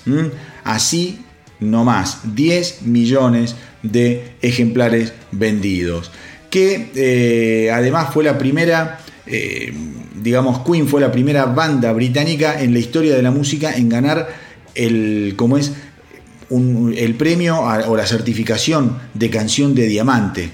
Así 0.65 1.21
no 1.61 1.85
más, 1.85 2.35
10 2.35 2.83
millones 2.83 3.57
de 3.83 4.35
ejemplares 4.43 5.13
vendidos. 5.33 6.11
Que 6.55 6.93
eh, 6.95 7.73
además 7.73 8.15
fue 8.15 8.23
la 8.23 8.39
primera, 8.39 9.01
eh, 9.27 9.75
digamos, 10.23 10.61
Queen 10.61 10.87
fue 10.87 11.01
la 11.01 11.11
primera 11.11 11.47
banda 11.47 11.93
británica 11.93 12.63
en 12.63 12.73
la 12.73 12.79
historia 12.79 13.17
de 13.17 13.23
la 13.23 13.33
música 13.33 13.75
en 13.75 13.89
ganar 13.89 14.29
el, 14.77 15.37
es, 15.59 15.73
el 16.97 17.15
premio 17.17 17.59
o 17.59 17.97
la 17.97 18.07
certificación 18.07 19.01
de 19.15 19.31
canción 19.31 19.75
de 19.75 19.89
diamante. 19.89 20.51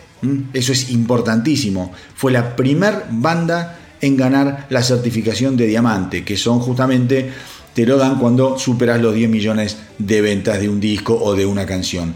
Eso 0.55 0.73
es 0.73 0.89
importantísimo. 0.89 1.93
Fue 2.15 2.33
la 2.33 2.57
primera 2.57 3.07
banda 3.11 3.79
en 4.01 4.17
ganar 4.17 4.69
la 4.71 4.83
certificación 4.83 5.59
de 5.59 5.67
diamante, 5.67 6.25
que 6.25 6.39
son 6.39 6.61
justamente, 6.61 7.31
te 7.75 7.85
lo 7.85 7.99
dan 7.99 8.19
cuando 8.19 8.59
superas 8.59 9.03
los 9.03 9.15
10 9.15 9.29
millones 9.29 9.77
de 9.99 10.23
ventas 10.23 10.61
de 10.61 10.71
un 10.71 10.81
disco 10.81 11.15
o 11.23 11.37
de 11.37 11.45
una 11.45 11.67
canción. 11.67 12.15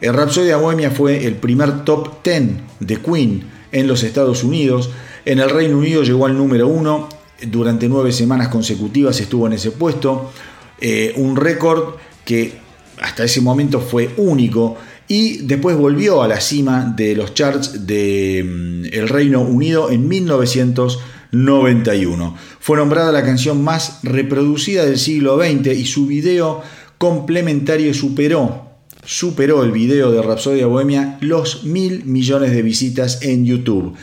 El 0.00 0.12
Rhapsodia 0.12 0.58
Bohemia 0.58 0.90
fue 0.90 1.24
el 1.26 1.36
primer 1.36 1.84
top 1.84 2.22
10 2.22 2.42
de 2.80 2.96
Queen 2.98 3.44
en 3.72 3.86
los 3.86 4.02
Estados 4.02 4.44
Unidos. 4.44 4.90
En 5.24 5.38
el 5.38 5.48
Reino 5.48 5.78
Unido 5.78 6.02
llegó 6.02 6.26
al 6.26 6.36
número 6.36 6.68
1. 6.68 7.08
Durante 7.48 7.88
nueve 7.88 8.12
semanas 8.12 8.48
consecutivas 8.48 9.18
estuvo 9.20 9.46
en 9.46 9.54
ese 9.54 9.70
puesto. 9.70 10.32
Eh, 10.80 11.14
un 11.16 11.36
récord 11.36 11.94
que 12.26 12.58
hasta 13.00 13.24
ese 13.24 13.40
momento 13.40 13.80
fue 13.80 14.10
único 14.18 14.76
y 15.08 15.38
después 15.38 15.74
volvió 15.76 16.22
a 16.22 16.28
la 16.28 16.40
cima 16.40 16.92
de 16.96 17.14
los 17.14 17.32
charts 17.32 17.86
del 17.86 18.44
mm, 18.44 18.84
Reino 19.06 19.40
Unido 19.40 19.90
en 19.90 20.06
1991. 20.08 22.36
Fue 22.60 22.76
nombrada 22.76 23.12
la 23.12 23.24
canción 23.24 23.64
más 23.64 24.00
reproducida 24.02 24.84
del 24.84 24.98
siglo 24.98 25.38
XX 25.38 25.68
y 25.68 25.86
su 25.86 26.06
video 26.06 26.60
complementario 26.98 27.94
superó 27.94 28.65
superó 29.06 29.62
el 29.62 29.70
video 29.70 30.10
de 30.10 30.20
Rapsodia 30.20 30.66
Bohemia 30.66 31.16
los 31.20 31.62
mil 31.64 32.04
millones 32.04 32.50
de 32.50 32.62
visitas 32.62 33.22
en 33.22 33.46
YouTube, 33.46 33.94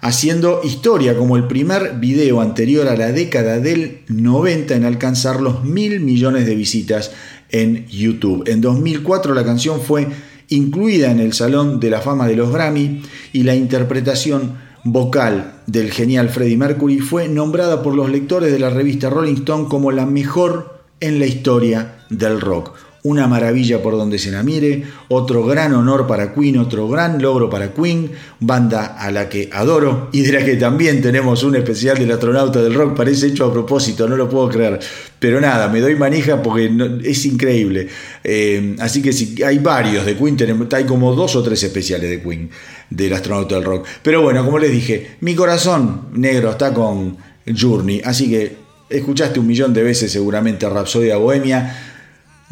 haciendo 0.00 0.60
historia 0.64 1.16
como 1.16 1.36
el 1.36 1.46
primer 1.46 2.00
video 2.00 2.40
anterior 2.40 2.88
a 2.88 2.96
la 2.96 3.12
década 3.12 3.60
del 3.60 4.00
90 4.08 4.74
en 4.74 4.84
alcanzar 4.84 5.40
los 5.40 5.64
mil 5.64 6.00
millones 6.00 6.46
de 6.46 6.56
visitas 6.56 7.12
en 7.48 7.86
YouTube. 7.86 8.42
En 8.48 8.60
2004 8.60 9.34
la 9.34 9.44
canción 9.44 9.80
fue 9.80 10.08
incluida 10.48 11.12
en 11.12 11.20
el 11.20 11.32
Salón 11.32 11.78
de 11.78 11.90
la 11.90 12.00
Fama 12.00 12.26
de 12.26 12.34
los 12.34 12.52
Grammy 12.52 13.02
y 13.32 13.44
la 13.44 13.54
interpretación 13.54 14.58
vocal 14.82 15.60
del 15.68 15.92
genial 15.92 16.28
Freddie 16.28 16.56
Mercury 16.56 16.98
fue 16.98 17.28
nombrada 17.28 17.82
por 17.82 17.94
los 17.94 18.10
lectores 18.10 18.50
de 18.50 18.58
la 18.58 18.70
revista 18.70 19.10
Rolling 19.10 19.34
Stone 19.34 19.68
como 19.68 19.92
la 19.92 20.06
mejor 20.06 20.80
en 20.98 21.20
la 21.20 21.26
historia 21.26 21.98
del 22.08 22.40
rock 22.40 22.89
una 23.02 23.26
maravilla 23.26 23.82
por 23.82 23.96
donde 23.96 24.18
se 24.18 24.30
la 24.30 24.42
mire, 24.42 24.82
otro 25.08 25.44
gran 25.44 25.72
honor 25.74 26.06
para 26.06 26.34
Queen, 26.34 26.58
otro 26.58 26.86
gran 26.88 27.20
logro 27.20 27.48
para 27.48 27.72
Queen, 27.72 28.10
banda 28.40 28.84
a 28.98 29.10
la 29.10 29.28
que 29.28 29.48
adoro 29.52 30.10
y 30.12 30.20
de 30.20 30.32
la 30.32 30.44
que 30.44 30.56
también 30.56 31.00
tenemos 31.00 31.42
un 31.42 31.56
especial 31.56 31.98
del 31.98 32.12
astronauta 32.12 32.60
del 32.60 32.74
rock, 32.74 32.94
parece 32.96 33.28
hecho 33.28 33.46
a 33.46 33.52
propósito, 33.52 34.06
no 34.06 34.16
lo 34.16 34.28
puedo 34.28 34.48
creer, 34.50 34.78
pero 35.18 35.40
nada, 35.40 35.68
me 35.68 35.80
doy 35.80 35.94
manija 35.94 36.42
porque 36.42 36.70
es 37.04 37.24
increíble. 37.24 37.88
Eh, 38.22 38.76
así 38.80 39.00
que 39.00 39.12
si 39.12 39.42
hay 39.42 39.58
varios 39.58 40.04
de 40.04 40.16
Queen, 40.16 40.36
tenemos, 40.36 40.72
hay 40.74 40.84
como 40.84 41.14
dos 41.14 41.36
o 41.36 41.42
tres 41.42 41.62
especiales 41.62 42.10
de 42.10 42.20
Queen, 42.22 42.50
del 42.90 43.14
astronauta 43.14 43.54
del 43.54 43.64
rock. 43.64 43.86
Pero 44.02 44.20
bueno, 44.20 44.44
como 44.44 44.58
les 44.58 44.70
dije, 44.70 45.12
mi 45.20 45.34
corazón 45.34 46.08
negro 46.12 46.50
está 46.50 46.74
con 46.74 47.16
Journey, 47.58 48.02
así 48.04 48.28
que 48.28 48.56
escuchaste 48.90 49.40
un 49.40 49.46
millón 49.46 49.72
de 49.72 49.82
veces 49.82 50.12
seguramente 50.12 50.68
Rapsodia 50.68 51.16
Bohemia 51.16 51.86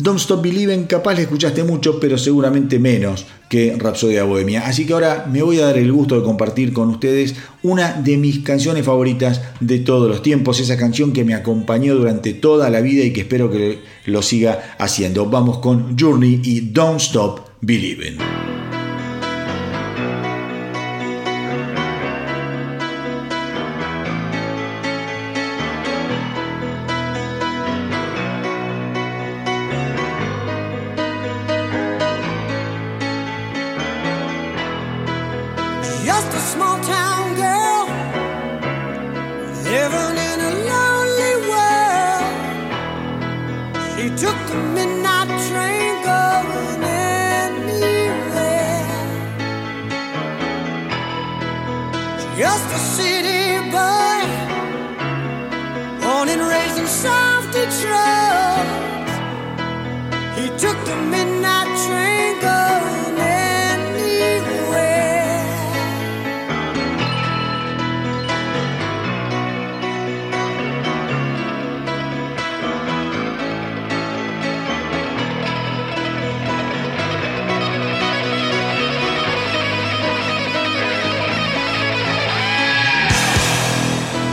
Don't 0.01 0.21
Stop 0.21 0.43
Believing 0.43 0.85
capaz 0.85 1.15
le 1.15 1.23
escuchaste 1.23 1.65
mucho, 1.65 1.99
pero 1.99 2.19
seguramente 2.19 2.79
menos 2.79 3.27
que 3.49 3.75
Rapsodia 3.77 4.23
Bohemia. 4.23 4.65
Así 4.65 4.87
que 4.87 4.93
ahora 4.93 5.27
me 5.29 5.43
voy 5.43 5.59
a 5.59 5.67
dar 5.67 5.77
el 5.77 5.91
gusto 5.91 6.15
de 6.15 6.23
compartir 6.23 6.73
con 6.73 6.89
ustedes 6.89 7.35
una 7.65 7.95
de 7.95 8.17
mis 8.17 8.39
canciones 8.39 8.87
favoritas 8.87 9.43
de 9.59 9.81
todos 9.81 10.09
los 10.09 10.23
tiempos, 10.23 10.61
esa 10.61 10.77
canción 10.77 11.13
que 11.13 11.25
me 11.25 11.35
acompañó 11.35 11.97
durante 11.97 12.33
toda 12.33 12.71
la 12.71 12.81
vida 12.81 13.03
y 13.03 13.13
que 13.13 13.23
espero 13.23 13.51
que 13.51 13.81
lo 14.07 14.23
siga 14.23 14.77
haciendo. 14.79 15.27
Vamos 15.27 15.59
con 15.59 15.99
Journey 15.99 16.43
y 16.45 16.61
Don't 16.61 17.01
Stop 17.01 17.41
Believing. 17.61 18.48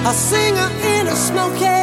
a 0.06 0.14
singer 0.14 0.69
in 0.84 1.07
a 1.07 1.15
smoky 1.15 1.74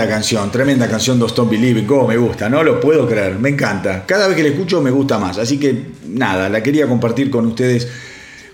tremenda 0.00 0.08
canción, 0.08 0.50
tremenda 0.50 0.88
canción 0.88 1.18
Don't 1.18 1.30
Stop 1.30 1.50
Believing, 1.50 1.84
cómo 1.84 2.08
me 2.08 2.16
gusta, 2.16 2.48
no 2.48 2.62
lo 2.62 2.80
puedo 2.80 3.06
creer, 3.06 3.38
me 3.38 3.50
encanta. 3.50 4.04
Cada 4.06 4.28
vez 4.28 4.36
que 4.36 4.42
la 4.42 4.48
escucho 4.48 4.80
me 4.80 4.90
gusta 4.90 5.18
más, 5.18 5.36
así 5.36 5.58
que 5.58 5.74
nada, 6.06 6.48
la 6.48 6.62
quería 6.62 6.86
compartir 6.86 7.28
con 7.30 7.46
ustedes 7.46 7.86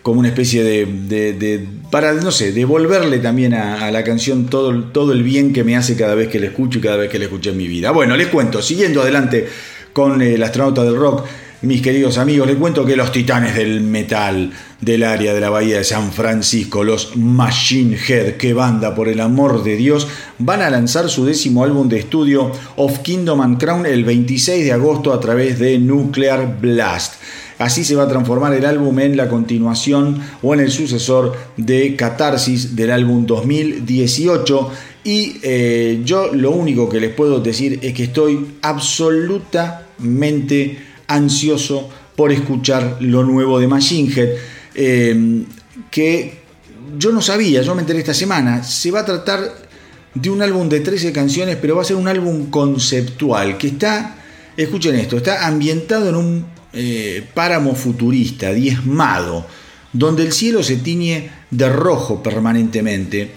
como 0.02 0.20
una 0.20 0.28
especie 0.28 0.64
de, 0.64 1.66
para, 1.90 2.14
no 2.14 2.32
sé, 2.32 2.52
devolverle 2.52 3.18
también 3.18 3.54
a, 3.54 3.90
la 3.92 4.02
canción 4.02 4.46
todo, 4.46 4.84
todo 4.84 5.12
el 5.12 5.22
bien 5.22 5.52
que 5.52 5.62
me 5.62 5.76
hace 5.76 5.96
cada 5.96 6.14
vez 6.14 6.28
que 6.28 6.40
la 6.40 6.46
escucho 6.46 6.78
y 6.78 6.82
cada 6.82 6.96
vez 6.96 7.10
que 7.10 7.18
la 7.18 7.26
escuché 7.26 7.50
en 7.50 7.56
mi 7.56 7.68
vida. 7.68 7.92
Bueno, 7.92 8.16
les 8.16 8.28
cuento, 8.28 8.60
siguiendo 8.62 9.02
adelante 9.02 9.46
con 9.92 10.20
el 10.22 10.42
astronauta 10.42 10.82
del 10.82 10.96
rock, 10.96 11.26
mis 11.66 11.82
queridos 11.82 12.18
amigos, 12.18 12.46
les 12.46 12.56
cuento 12.56 12.84
que 12.84 12.94
los 12.94 13.10
titanes 13.10 13.56
del 13.56 13.80
metal 13.80 14.52
del 14.80 15.02
área 15.02 15.34
de 15.34 15.40
la 15.40 15.50
bahía 15.50 15.78
de 15.78 15.84
San 15.84 16.12
Francisco, 16.12 16.84
los 16.84 17.16
Machine 17.16 17.96
Head, 17.96 18.36
que 18.36 18.52
banda 18.52 18.94
por 18.94 19.08
el 19.08 19.18
amor 19.20 19.64
de 19.64 19.74
Dios, 19.76 20.06
van 20.38 20.62
a 20.62 20.70
lanzar 20.70 21.08
su 21.08 21.24
décimo 21.24 21.64
álbum 21.64 21.88
de 21.88 21.98
estudio 21.98 22.52
Of 22.76 23.00
Kingdom 23.00 23.40
and 23.40 23.58
Crown 23.58 23.84
el 23.84 24.04
26 24.04 24.64
de 24.64 24.70
agosto 24.72 25.12
a 25.12 25.18
través 25.18 25.58
de 25.58 25.78
Nuclear 25.78 26.60
Blast. 26.60 27.14
Así 27.58 27.82
se 27.84 27.96
va 27.96 28.04
a 28.04 28.08
transformar 28.08 28.54
el 28.54 28.64
álbum 28.64 29.00
en 29.00 29.16
la 29.16 29.28
continuación 29.28 30.20
o 30.42 30.54
en 30.54 30.60
el 30.60 30.70
sucesor 30.70 31.36
de 31.56 31.96
Catarsis 31.96 32.76
del 32.76 32.92
álbum 32.92 33.26
2018. 33.26 34.70
Y 35.04 35.38
eh, 35.42 36.02
yo 36.04 36.34
lo 36.34 36.50
único 36.50 36.86
que 36.88 37.00
les 37.00 37.14
puedo 37.14 37.40
decir 37.40 37.78
es 37.82 37.94
que 37.94 38.04
estoy 38.04 38.58
absolutamente 38.60 40.85
ansioso 41.06 41.88
por 42.14 42.32
escuchar 42.32 42.98
lo 43.00 43.24
nuevo 43.24 43.58
de 43.58 43.68
Machine 43.68 44.12
Head, 44.14 44.28
eh, 44.74 45.44
que 45.90 46.38
yo 46.98 47.12
no 47.12 47.20
sabía, 47.20 47.62
yo 47.62 47.74
me 47.74 47.82
enteré 47.82 47.98
esta 47.98 48.14
semana. 48.14 48.62
Se 48.64 48.90
va 48.90 49.00
a 49.00 49.04
tratar 49.04 49.66
de 50.14 50.30
un 50.30 50.40
álbum 50.40 50.68
de 50.68 50.80
13 50.80 51.12
canciones, 51.12 51.56
pero 51.60 51.76
va 51.76 51.82
a 51.82 51.84
ser 51.84 51.96
un 51.96 52.08
álbum 52.08 52.50
conceptual 52.50 53.58
que 53.58 53.68
está, 53.68 54.16
escuchen 54.56 54.94
esto, 54.96 55.18
está 55.18 55.46
ambientado 55.46 56.08
en 56.08 56.14
un 56.16 56.46
eh, 56.72 57.26
páramo 57.34 57.74
futurista, 57.74 58.52
diezmado, 58.52 59.46
donde 59.92 60.24
el 60.24 60.32
cielo 60.32 60.62
se 60.62 60.76
tiñe 60.76 61.30
de 61.50 61.68
rojo 61.68 62.22
permanentemente 62.22 63.30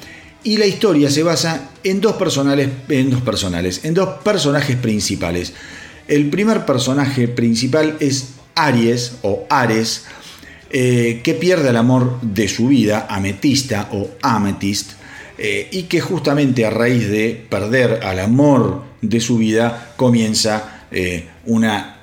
y 0.43 0.57
la 0.57 0.65
historia 0.65 1.09
se 1.09 1.23
basa 1.23 1.69
en 1.83 1.99
dos 1.99 2.15
personales, 2.15 2.69
en 2.87 3.09
dos 3.09 3.21
personales, 3.21 3.81
en 3.83 3.93
dos 3.93 4.21
personajes 4.23 4.77
principales. 4.77 5.53
El 6.09 6.29
primer 6.29 6.65
personaje 6.65 7.27
principal 7.27 7.95
es 7.99 8.31
Aries 8.55 9.13
o 9.21 9.45
Ares, 9.49 10.05
eh, 10.71 11.21
que 11.23 11.35
pierde 11.35 11.69
el 11.69 11.77
amor 11.77 12.19
de 12.21 12.47
su 12.47 12.67
vida, 12.67 13.07
Ametista 13.09 13.89
o 13.91 14.09
Amethyst, 14.21 14.93
eh, 15.37 15.69
y 15.71 15.83
que 15.83 16.01
justamente 16.01 16.65
a 16.65 16.71
raíz 16.71 17.07
de 17.07 17.45
perder 17.49 18.01
al 18.03 18.19
amor 18.19 18.83
de 19.01 19.21
su 19.21 19.37
vida 19.37 19.93
comienza 19.95 20.87
una 21.45 21.99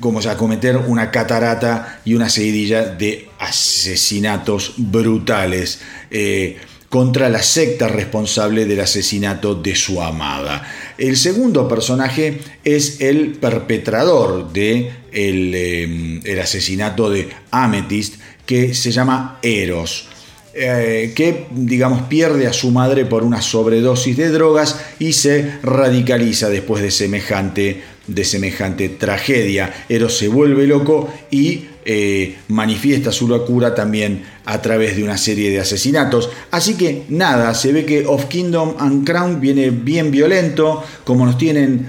como 0.00 0.20
a 0.20 0.36
cometer 0.36 0.76
una 0.76 1.10
catarata 1.10 2.00
y 2.04 2.14
una 2.14 2.28
seguidilla 2.28 2.84
de 2.86 3.28
asesinatos 3.38 4.74
brutales. 4.76 5.80
Eh, 6.10 6.58
contra 6.90 7.28
la 7.28 7.40
secta 7.40 7.86
responsable 7.86 8.66
del 8.66 8.80
asesinato 8.80 9.54
de 9.54 9.76
su 9.76 10.02
amada. 10.02 10.68
El 10.98 11.16
segundo 11.16 11.68
personaje 11.68 12.40
es 12.64 13.00
el 13.00 13.34
perpetrador 13.34 14.52
de 14.52 14.90
el, 15.12 15.52
eh, 15.54 16.40
asesinato 16.42 17.08
de 17.08 17.28
Amethyst, 17.52 18.16
que 18.44 18.74
se 18.74 18.90
llama 18.90 19.38
Eros. 19.40 20.08
Eh, 20.52 21.12
que 21.14 21.46
digamos 21.52 22.02
pierde 22.08 22.48
a 22.48 22.52
su 22.52 22.72
madre 22.72 23.04
por 23.04 23.22
una 23.22 23.40
sobredosis 23.40 24.16
de 24.16 24.30
drogas 24.30 24.80
y 24.98 25.12
se 25.12 25.48
radicaliza 25.62 26.48
después 26.48 26.82
de 26.82 26.90
semejante 26.90 27.82
de 28.08 28.24
semejante 28.24 28.88
tragedia. 28.88 29.84
Eros 29.88 30.18
se 30.18 30.26
vuelve 30.26 30.66
loco 30.66 31.08
y 31.30 31.66
eh, 31.84 32.38
manifiesta 32.48 33.12
su 33.12 33.26
locura 33.26 33.74
también 33.74 34.22
a 34.44 34.60
través 34.60 34.96
de 34.96 35.04
una 35.04 35.16
serie 35.16 35.50
de 35.50 35.60
asesinatos. 35.60 36.28
Así 36.50 36.74
que 36.74 37.04
nada, 37.08 37.54
se 37.54 37.72
ve 37.72 37.84
que 37.84 38.06
Of 38.06 38.26
Kingdom 38.26 38.74
and 38.78 39.06
Crown 39.06 39.40
viene 39.40 39.70
bien 39.70 40.10
violento, 40.10 40.82
como 41.04 41.24
nos 41.24 41.38
tienen, 41.38 41.86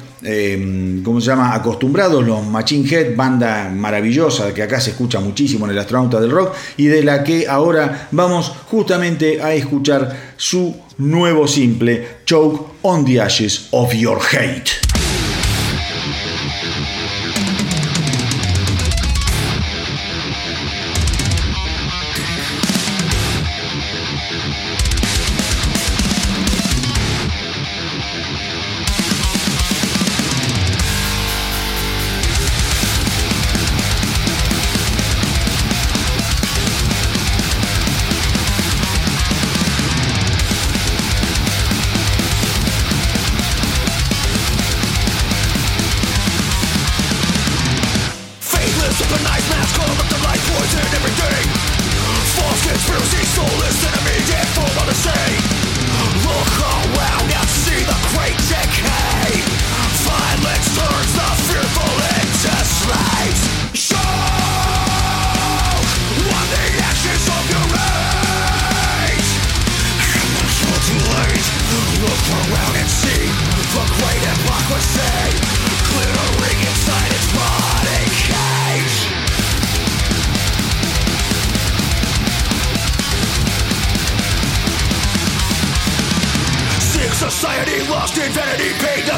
¿cómo 1.03 1.19
se 1.19 1.27
llama?, 1.27 1.55
acostumbrados 1.55 2.25
los 2.25 2.45
Machine 2.45 2.87
Head, 2.87 3.15
banda 3.15 3.69
maravillosa 3.73 4.53
que 4.53 4.63
acá 4.63 4.79
se 4.79 4.91
escucha 4.91 5.19
muchísimo 5.19 5.65
en 5.65 5.71
el 5.71 5.79
astronauta 5.79 6.19
del 6.19 6.31
rock 6.31 6.53
y 6.77 6.85
de 6.85 7.03
la 7.03 7.23
que 7.23 7.47
ahora 7.47 8.09
vamos 8.11 8.49
justamente 8.69 9.41
a 9.41 9.53
escuchar 9.53 10.33
su 10.37 10.75
nuevo 10.97 11.47
simple, 11.47 12.07
Choke 12.25 12.73
on 12.83 13.05
the 13.05 13.19
Ashes 13.21 13.67
of 13.71 13.93
Your 13.93 14.19
Hate. 14.19 14.90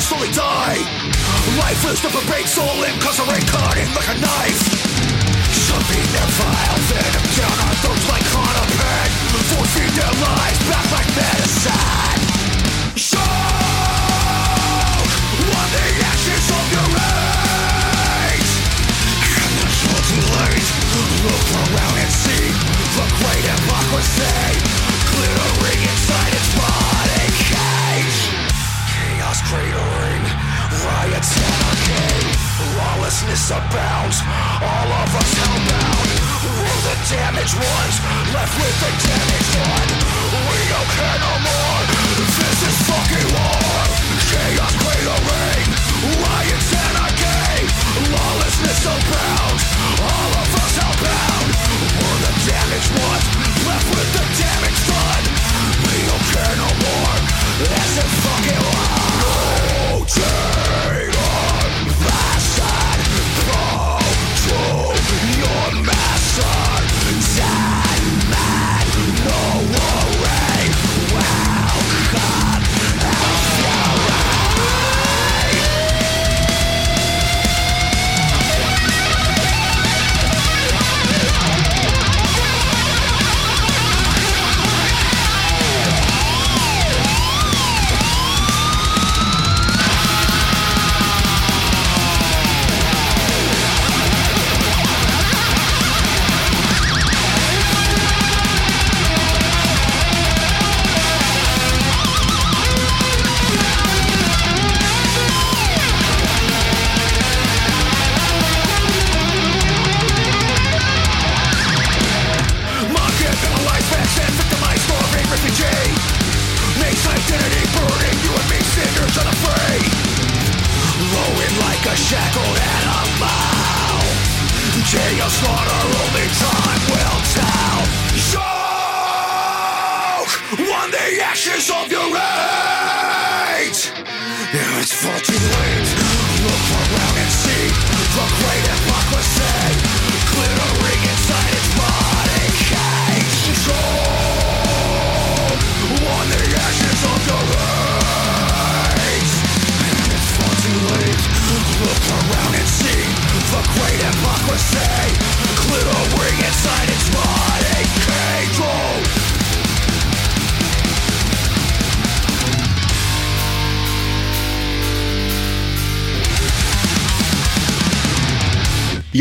slowly 0.04 0.32
die. 0.36 0.84
Lifeless, 1.56 2.04
with 2.04 2.20
a 2.20 2.24
bait 2.28 2.48
soul 2.48 2.84
incarcerate 2.84 3.48
cutting 3.48 3.88
like 3.96 4.10
a 4.12 4.18
knife. 4.20 4.64
Should 5.56 5.86
be 5.88 6.00
never 6.12 6.50
held 6.52 6.84
venom 6.92 7.26
down 7.40 7.58
our 7.64 7.76
throats 7.80 8.06
like 8.12 8.28
on 8.36 8.56
a 8.64 8.66
pen 8.68 9.10
Forfeit 9.48 9.92
their 9.96 10.16
lives 10.28 10.60
back 10.68 10.88
like 10.92 11.10
medicine. 11.16 12.20
Show 13.00 13.32
what 15.48 15.68
the 15.72 15.88
ashes 16.12 16.48
of 16.52 16.66
your 16.76 16.90
age 18.28 18.52
And 19.40 19.52
the 19.56 19.68
guilty 19.72 20.20
light 20.36 20.68
Look 21.24 21.48
around 21.64 21.98
and 22.04 22.12
see 22.12 22.46
the 22.52 23.06
great 23.24 23.46
hypocrisy. 23.48 24.32
madness 33.34 33.49
abounds 33.49 34.18
All 34.61 34.89
of 35.01 35.15
us 35.15 35.34
hellbound 35.34 36.10
We're 36.45 36.81
the 36.85 36.95
damaged 37.10 37.55
ones 37.55 37.95
Left 38.34 38.53
with 38.61 38.77
the 38.80 38.91
damaged 39.07 39.53
one? 39.57 39.89
We 40.34 40.60
don't 40.69 40.89
care 40.93 41.19
no 41.19 41.34
more. 41.41 41.81
This 42.38 42.60
is 42.69 42.77
fucking 42.89 43.30
war. 43.34 43.81
Chaos, 44.30 44.73
great 44.77 45.05
reign 45.30 45.68
Riots, 46.22 46.73
anarchy 46.73 47.65
Lawlessness 48.11 48.85
abounds 48.85 49.32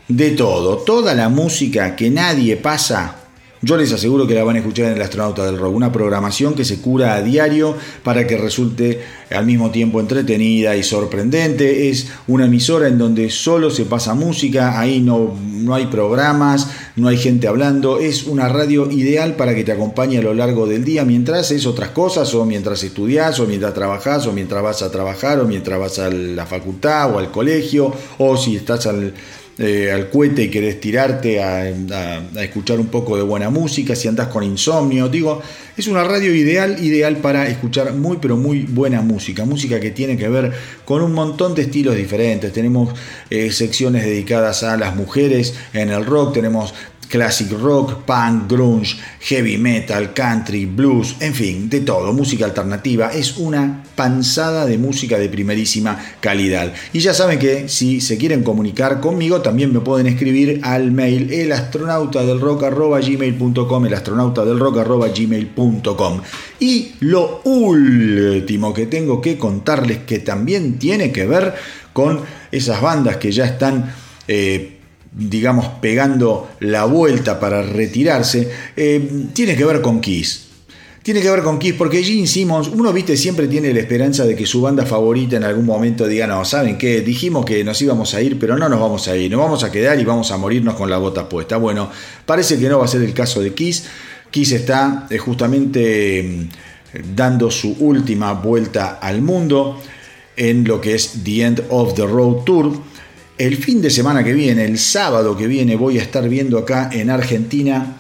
de 0.10 0.32
todo, 0.32 0.80
toda 0.80 1.16
la 1.16 1.30
música 1.30 1.96
que 1.96 2.10
nadie 2.10 2.58
pasa 2.58 3.19
yo 3.62 3.76
les 3.76 3.92
aseguro 3.92 4.26
que 4.26 4.36
la 4.36 4.44
van 4.46 4.56
a 4.56 4.60
escuchar 4.60 4.86
en 4.86 4.94
El 4.94 5.02
Astronauta 5.02 5.46
del 5.46 5.58
Rock, 5.58 5.76
una 5.76 5.92
programación 5.92 6.54
que 6.54 6.64
se 6.64 6.80
cura 6.80 7.16
a 7.16 7.22
diario 7.22 7.76
para 8.04 8.26
que 8.26 8.38
resulte 8.38 9.02
al 9.32 9.46
mismo 9.46 9.70
tiempo 9.70 10.00
entretenida 10.00 10.78
y 10.78 10.84
sorprendente. 10.84 11.90
Es 11.90 12.08
una 12.28 12.46
emisora 12.46 12.88
en 12.88 12.98
donde 12.98 13.30
solo 13.30 13.70
se 13.70 13.84
pasa 13.84 14.14
música, 14.14 14.80
ahí 14.80 15.02
no, 15.02 15.38
no 15.44 15.76
hay 15.76 15.88
programas, 15.88 16.68
no 16.96 17.10
hay 17.10 17.18
gente 17.18 17.48
hablando. 17.48 18.00
Es 18.00 18.24
una 18.24 18.48
radio 18.48 18.90
ideal 18.90 19.36
para 19.36 19.54
que 19.54 19.66
te 19.66 19.74
acompañe 19.74 20.20
a 20.20 20.22
lo 20.22 20.34
largo 20.34 20.66
del 20.66 20.86
día 20.86 21.04
mientras 21.04 21.42
haces 21.42 21.66
otras 21.66 21.90
cosas, 21.90 22.34
o 22.36 22.46
mientras 22.46 22.82
estudias, 22.84 23.40
o 23.42 23.46
mientras 23.46 23.74
trabajas, 23.74 24.26
o 24.26 24.32
mientras 24.32 24.64
vas 24.64 24.82
a 24.84 24.92
trabajar, 24.92 25.40
o 25.42 25.46
mientras 25.46 25.78
vas 25.78 26.00
a 26.00 26.10
la 26.10 26.46
facultad 26.46 27.14
o 27.14 27.20
al 27.20 27.30
colegio, 27.30 27.94
o 28.20 28.38
si 28.38 28.56
estás 28.56 28.86
al 28.88 29.14
eh, 29.62 29.92
al 29.92 30.10
cohete 30.10 30.44
y 30.44 30.50
querés 30.50 30.80
tirarte 30.80 31.44
a, 31.44 31.68
escuchar 32.42 32.80
un 32.80 32.88
poco 32.88 33.18
de 33.18 33.24
buena 33.24 33.50
música, 33.50 33.94
si 33.94 34.08
andás 34.08 34.30
con 34.30 34.42
insomnio, 34.42 35.10
digo, 35.10 35.42
es 35.76 35.88
una 35.88 36.06
radio 36.06 36.34
ideal, 36.34 36.82
ideal 36.82 37.18
para 37.18 37.46
escuchar 37.50 37.94
muy 37.94 38.20
pero 38.22 38.38
muy 38.38 38.62
buena 38.62 39.02
música, 39.02 39.44
música 39.44 39.82
que 39.82 39.92
tiene 39.92 40.16
que 40.16 40.30
ver 40.30 40.54
con 40.86 41.02
un 41.02 41.12
montón 41.12 41.56
de 41.56 41.64
estilos 41.64 41.98
diferentes, 41.98 42.54
tenemos 42.54 42.98
eh, 43.30 43.52
secciones 43.52 44.06
dedicadas 44.06 44.64
a 44.64 44.78
las 44.78 44.96
mujeres 44.96 45.54
en 45.74 45.90
el 45.90 46.06
rock, 46.06 46.36
tenemos 46.36 46.74
classic 47.10 47.52
rock, 47.60 48.06
punk, 48.06 48.50
grunge, 48.50 48.98
heavy 49.20 49.58
metal, 49.58 50.14
country, 50.14 50.66
blues, 50.66 51.18
en 51.20 51.34
fin, 51.34 51.70
de 51.70 51.82
todo, 51.82 52.14
música 52.14 52.46
alternativa. 52.46 53.12
Es 53.12 53.36
una 53.38 53.84
panzada 53.96 54.66
de 54.66 54.78
música 54.78 55.18
de 55.18 55.28
primerísima 55.28 56.00
calidad. 56.22 56.72
Y 56.94 57.00
ya 57.00 57.14
saben 57.14 57.38
que 57.40 57.68
si 57.68 58.00
se 58.00 58.18
quieren 58.18 58.44
comunicar 58.44 59.02
conmigo, 59.02 59.42
también 59.42 59.74
me 59.74 59.82
pueden 59.82 60.08
escribir 60.08 60.62
al 60.64 60.92
mail 60.92 61.34
elastronautadelrock.gmail.com 61.34 63.86
elastronautadelrock.gmail.com 63.86 66.22
Y 66.60 66.92
lo 67.00 67.42
último 67.44 68.74
que 68.74 68.86
tengo 68.86 69.20
que 69.20 69.38
contarles 69.38 69.98
que 70.00 70.20
también 70.20 70.78
tiene 70.78 71.12
que 71.12 71.26
ver 71.26 71.56
con 71.92 72.22
esas 72.52 72.80
bandas 72.82 73.18
que 73.18 73.32
ya 73.32 73.46
están... 73.46 73.92
Eh, 74.28 74.76
digamos, 75.12 75.68
pegando 75.82 76.50
la 76.60 76.86
vuelta 76.86 77.40
para 77.40 77.64
retirarse, 77.64 78.50
eh, 78.76 79.28
tiene 79.34 79.56
que 79.56 79.66
ver 79.66 79.82
con 79.82 80.02
Kiss. 80.02 80.46
Tiene 81.02 81.22
que 81.22 81.30
ver 81.32 81.42
con 81.42 81.58
Kiss 81.58 81.74
porque 81.74 82.04
Gene 82.04 82.28
Simmons, 82.28 82.68
uno 82.68 82.94
viste, 82.94 83.18
siempre 83.18 83.48
tiene 83.48 83.74
la 83.74 83.80
esperanza 83.80 84.26
de 84.26 84.36
que 84.36 84.46
su 84.46 84.62
banda 84.62 84.86
favorita 84.86 85.38
en 85.38 85.44
algún 85.44 85.66
momento 85.66 86.06
diga, 86.08 86.28
no, 86.28 86.44
¿saben 86.46 86.78
qué? 86.78 87.02
Dijimos 87.02 87.46
que 87.46 87.64
nos 87.64 87.82
íbamos 87.82 88.14
a 88.14 88.22
ir, 88.22 88.38
pero 88.38 88.58
no 88.58 88.70
nos 88.70 88.80
vamos 88.80 89.08
a 89.08 89.16
ir, 89.16 89.32
nos 89.32 89.40
vamos 89.40 89.64
a 89.64 89.72
quedar 89.72 90.00
y 90.00 90.04
vamos 90.04 90.30
a 90.32 90.38
morirnos 90.38 90.76
con 90.76 90.90
la 90.90 90.98
bota 90.98 91.28
puesta. 91.28 91.58
Bueno, 91.58 91.90
parece 92.26 92.60
que 92.60 92.70
no 92.70 92.80
va 92.80 92.86
a 92.86 92.88
ser 92.88 93.02
el 93.02 93.14
caso 93.14 93.42
de 93.42 93.54
Kiss. 93.54 93.86
Kiss 94.30 94.52
está 94.52 95.08
eh, 95.10 95.18
justamente 95.18 96.22
mm, 96.22 97.16
dando 97.16 97.50
su 97.50 97.76
última 97.80 98.34
vuelta 98.34 99.00
al 99.02 99.22
mundo 99.22 99.82
en 100.36 100.64
lo 100.66 100.80
que 100.80 100.96
es 100.96 101.24
The 101.24 101.44
End 101.44 101.64
of 101.70 101.96
the 101.96 102.06
Road 102.06 102.44
Tour 102.44 102.74
el 103.40 103.56
fin 103.56 103.82
de 103.82 103.90
semana 103.90 104.22
que 104.22 104.34
viene, 104.34 104.66
el 104.66 104.78
sábado 104.78 105.36
que 105.36 105.48
viene, 105.48 105.78
voy 105.78 105.98
a 105.98 106.02
estar 106.02 106.28
viendo 106.28 106.58
acá 106.58 106.90
en 106.92 107.10
Argentina 107.10 107.98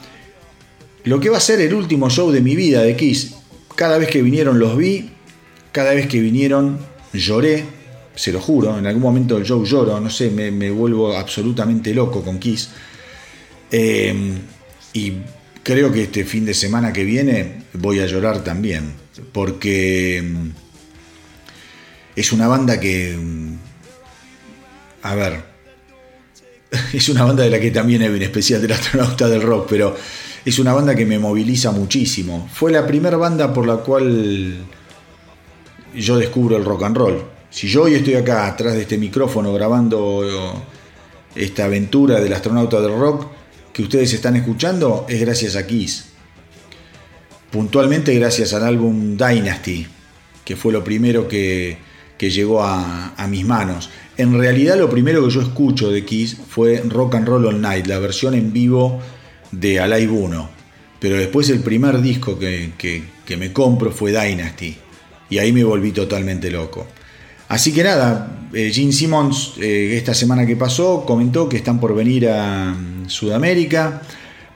lo 1.06 1.20
que 1.22 1.30
va 1.30 1.38
a 1.38 1.42
ser 1.42 1.62
el 1.62 1.74
último 1.74 2.10
show 2.10 2.30
de 2.30 2.42
mi 2.42 2.58
vida 2.58 2.82
de 2.82 2.96
Kiss. 2.98 3.36
Cada 3.74 3.98
vez 3.98 4.10
que 4.10 4.22
vinieron 4.22 4.60
los 4.60 4.76
vi, 4.76 5.12
cada 5.72 5.94
vez 5.94 6.08
que 6.08 6.20
vinieron 6.20 6.78
lloré, 7.14 7.64
se 8.14 8.34
lo 8.34 8.42
juro, 8.42 8.78
en 8.78 8.86
algún 8.86 9.02
momento 9.02 9.42
show 9.42 9.64
lloro, 9.64 9.98
no 10.02 10.10
sé, 10.10 10.30
me, 10.30 10.70
vuelvo 10.72 11.16
absolutamente 11.16 11.94
loco 11.94 12.22
con 12.22 12.38
Kiss. 12.38 12.72
Eh, 13.72 14.14
y 14.92 15.14
creo 15.64 15.90
que 15.90 16.04
este 16.04 16.26
fin 16.26 16.44
de 16.44 16.54
semana 16.54 16.92
que 16.92 17.06
viene 17.06 17.64
voy 17.76 18.02
a 18.02 18.06
llorar 18.08 18.44
también, 18.44 18.92
porque 19.32 20.22
mm, 20.22 20.50
es 22.18 22.34
una 22.34 22.50
banda 22.50 22.78
que 22.78 23.16
mm, 23.18 23.49
a 25.02 25.16
ver, 25.16 25.44
es 26.94 27.10
una 27.10 27.24
banda 27.24 27.44
de 27.44 27.50
la 27.50 27.60
que 27.60 27.72
también 27.72 28.02
hay 28.02 28.10
un 28.10 28.22
especial 28.22 28.62
del 28.62 28.72
astronauta 28.72 29.28
del 29.28 29.42
rock, 29.42 29.68
pero 29.70 29.96
es 30.46 30.60
una 30.60 30.74
banda 30.74 30.96
que 30.96 31.06
me 31.06 31.20
moviliza 31.20 31.72
muchísimo. 31.72 32.50
Fue 32.52 32.72
la 32.72 32.86
primera 32.86 33.18
banda 33.18 33.54
por 33.54 33.68
la 33.68 33.78
cual 33.78 34.58
yo 35.96 36.18
descubro 36.18 36.58
el 36.58 36.66
rock 36.66 36.84
and 36.84 36.98
roll. 36.98 37.24
Si 37.50 37.68
yo 37.68 37.84
hoy 37.84 37.96
estoy 37.96 38.14
acá 38.16 38.48
atrás 38.48 38.76
de 38.76 38.82
este 38.82 38.98
micrófono 38.98 39.52
grabando 39.54 40.64
esta 41.36 41.66
aventura 41.66 42.20
del 42.22 42.34
astronauta 42.34 42.80
del 42.80 42.98
rock 42.98 43.28
que 43.74 43.84
ustedes 43.84 44.14
están 44.14 44.36
escuchando, 44.36 45.06
es 45.10 45.20
gracias 45.20 45.56
a 45.56 45.66
Kiss. 45.66 46.06
Puntualmente 47.52 48.14
gracias 48.14 48.54
al 48.54 48.64
álbum 48.64 49.18
Dynasty, 49.18 49.88
que 50.46 50.56
fue 50.56 50.72
lo 50.72 50.84
primero 50.84 51.28
que, 51.28 51.78
llegó 52.20 52.62
a, 52.62 53.14
a 53.16 53.28
mis 53.28 53.46
manos. 53.46 53.90
En 54.20 54.38
realidad 54.38 54.78
lo 54.78 54.90
primero 54.90 55.24
que 55.24 55.30
yo 55.30 55.42
escucho 55.42 55.90
de 55.92 56.04
Kiss 56.04 56.36
fue 56.46 56.84
Rock 56.90 57.16
and 57.16 57.26
Roll 57.26 57.46
All 57.46 57.62
Night, 57.62 57.88
la 57.88 58.00
versión 58.00 58.34
en 58.34 58.52
vivo 58.52 59.00
de 59.50 59.80
Alive 59.80 60.12
1. 60.12 60.50
Pero 61.00 61.16
después 61.16 61.50
el 61.50 61.62
primer 61.62 62.02
disco 62.02 62.38
que, 62.38 62.74
me 63.38 63.54
compro 63.54 63.92
fue 63.92 64.12
Dynasty. 64.12 64.76
Y 65.30 65.38
ahí 65.38 65.54
me 65.54 65.64
volví 65.64 65.94
totalmente 65.94 66.52
loco. 66.52 66.86
Así 67.48 67.72
que 67.72 67.82
nada, 67.82 68.50
eh, 68.52 68.72
Gene 68.74 68.92
Simmons 68.92 69.54
eh, 69.58 69.94
esta 69.96 70.14
semana 70.14 70.46
que 70.46 70.58
pasó 70.58 71.06
comentó 71.06 71.48
que 71.48 71.56
están 71.56 71.80
por 71.80 71.96
venir 71.96 72.28
a 72.28 72.74
mm, 72.74 73.08
Sudamérica 73.08 74.02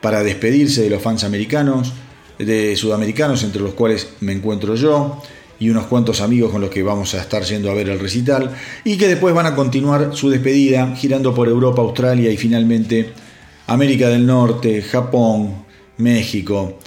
para 0.01 0.23
despedirse 0.23 0.81
de 0.81 0.89
los 0.89 1.01
fans 1.01 1.23
americanos, 1.23 1.93
de 2.37 2.75
sudamericanos 2.75 3.45
entre 3.45 3.61
los 3.61 3.75
cuales 3.75 4.09
me 4.19 4.33
encuentro 4.33 4.75
yo 4.75 5.21
y 5.59 5.69
unos 5.69 5.85
cuantos 5.85 6.21
amigos 6.21 6.51
con 6.51 6.61
los 6.61 6.69
que 6.69 6.83
vamos 6.83 7.13
a 7.15 7.21
estar 7.21 7.43
yendo 7.43 7.69
a 7.71 7.73
ver 7.73 7.89
el 7.89 7.99
recital 7.99 8.51
y 8.83 8.97
que 8.97 9.07
después 9.07 9.33
van 9.33 9.45
a 9.45 9.55
continuar 9.55 10.11
su 10.13 10.29
despedida 10.29 10.95
girando 10.95 11.33
por 11.33 11.47
Europa, 11.47 11.81
Australia 11.81 12.31
y 12.31 12.37
finalmente 12.37 13.11
América 13.67 14.09
del 14.09 14.25
Norte, 14.25 14.81
Japón, 14.81 15.63
México. 15.97 16.79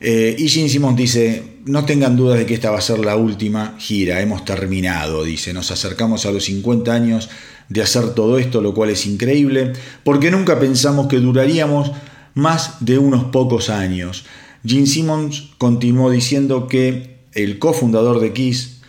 Eh, 0.00 0.34
y 0.38 0.48
Gene 0.48 0.68
Simmons 0.68 0.96
dice, 0.96 1.42
no 1.66 1.84
tengan 1.84 2.16
dudas 2.16 2.38
de 2.38 2.46
que 2.46 2.54
esta 2.54 2.70
va 2.70 2.78
a 2.78 2.82
ser 2.82 2.98
la 2.98 3.16
última 3.16 3.76
gira, 3.78 4.20
hemos 4.20 4.44
terminado, 4.44 5.22
dice, 5.22 5.52
nos 5.52 5.70
acercamos 5.70 6.26
a 6.26 6.32
los 6.32 6.44
50 6.44 6.92
años 6.92 7.28
de 7.68 7.82
hacer 7.82 8.14
todo 8.14 8.38
esto, 8.38 8.60
lo 8.60 8.74
cual 8.74 8.90
es 8.90 9.06
increíble, 9.06 9.72
porque 10.04 10.30
nunca 10.30 10.58
pensamos 10.58 11.06
que 11.06 11.18
duraríamos 11.20 11.92
más 12.34 12.76
de 12.80 12.98
unos 12.98 13.24
pocos 13.24 13.70
años. 13.70 14.24
Gene 14.64 14.86
Simmons 14.86 15.50
continuó 15.58 16.10
diciendo 16.10 16.66
que 16.66 17.11
el 17.34 17.58
cofundador 17.58 18.20
de 18.20 18.32
Kiss, 18.32 18.80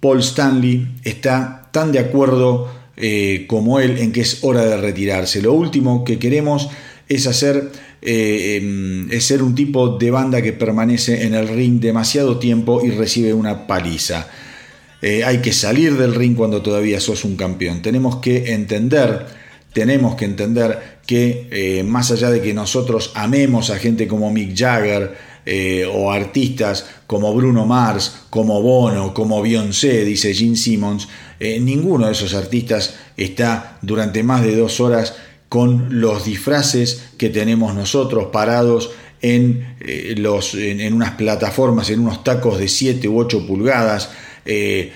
Paul 0.00 0.20
Stanley, 0.20 0.86
está 1.04 1.68
tan 1.72 1.92
de 1.92 1.98
acuerdo 1.98 2.68
eh, 2.96 3.46
como 3.48 3.78
él 3.78 3.98
en 3.98 4.12
que 4.12 4.22
es 4.22 4.38
hora 4.42 4.64
de 4.64 4.76
retirarse. 4.76 5.42
Lo 5.42 5.52
último 5.52 6.04
que 6.04 6.18
queremos 6.18 6.68
es 7.08 7.26
hacer 7.26 7.70
eh, 8.02 8.56
em, 8.56 9.10
es 9.10 9.24
ser 9.24 9.42
un 9.42 9.54
tipo 9.54 9.98
de 9.98 10.10
banda 10.10 10.42
que 10.42 10.52
permanece 10.52 11.24
en 11.24 11.34
el 11.34 11.48
ring 11.48 11.80
demasiado 11.80 12.38
tiempo 12.38 12.84
y 12.84 12.90
recibe 12.90 13.32
una 13.34 13.66
paliza. 13.66 14.28
eh, 15.00 15.22
hay 15.24 15.38
que 15.38 15.52
salir 15.52 15.96
del 15.96 16.14
ring 16.14 16.34
cuando 16.34 16.60
todavía 16.60 16.98
sos 16.98 17.24
un 17.24 17.36
campeón. 17.36 17.82
Tenemos 17.82 18.16
que 18.16 18.52
entender, 18.52 19.26
tenemos 19.72 20.16
que 20.16 20.24
entender 20.24 20.98
que 21.06 21.84
más 21.86 22.10
allá 22.10 22.30
de 22.30 22.42
que 22.42 22.52
nosotros 22.52 23.12
amemos 23.14 23.70
a 23.70 23.78
gente 23.78 24.08
como 24.08 24.32
Mick 24.32 24.56
Jagger 24.56 25.14
eh, 25.46 25.88
o 25.90 26.10
artistas 26.10 26.86
como 27.06 27.34
Bruno 27.34 27.66
Mars, 27.66 28.22
como 28.30 28.60
Bono, 28.62 29.14
como 29.14 29.42
Beyoncé, 29.42 30.04
dice 30.04 30.34
Gene 30.34 30.56
Simmons, 30.56 31.08
ninguno 31.40 32.06
de 32.06 32.12
esos 32.12 32.34
artistas 32.34 32.94
está 33.16 33.78
durante 33.80 34.22
más 34.24 34.42
de 34.42 34.56
dos 34.56 34.80
horas 34.80 35.14
con 35.48 36.00
los 36.00 36.24
disfraces 36.24 37.10
que 37.16 37.30
tenemos 37.30 37.74
nosotros 37.74 38.26
parados 38.32 38.90
en, 39.20 39.76
los, 40.16 40.54
en, 40.54 40.92
unas 40.92 41.12
plataformas, 41.12 41.90
en 41.90 42.00
unos 42.00 42.22
tacos 42.24 42.58
de 42.58 42.68
7 42.68 43.08
u 43.08 43.18
8 43.18 43.46
pulgadas, 43.46 44.10
eh, 44.44 44.92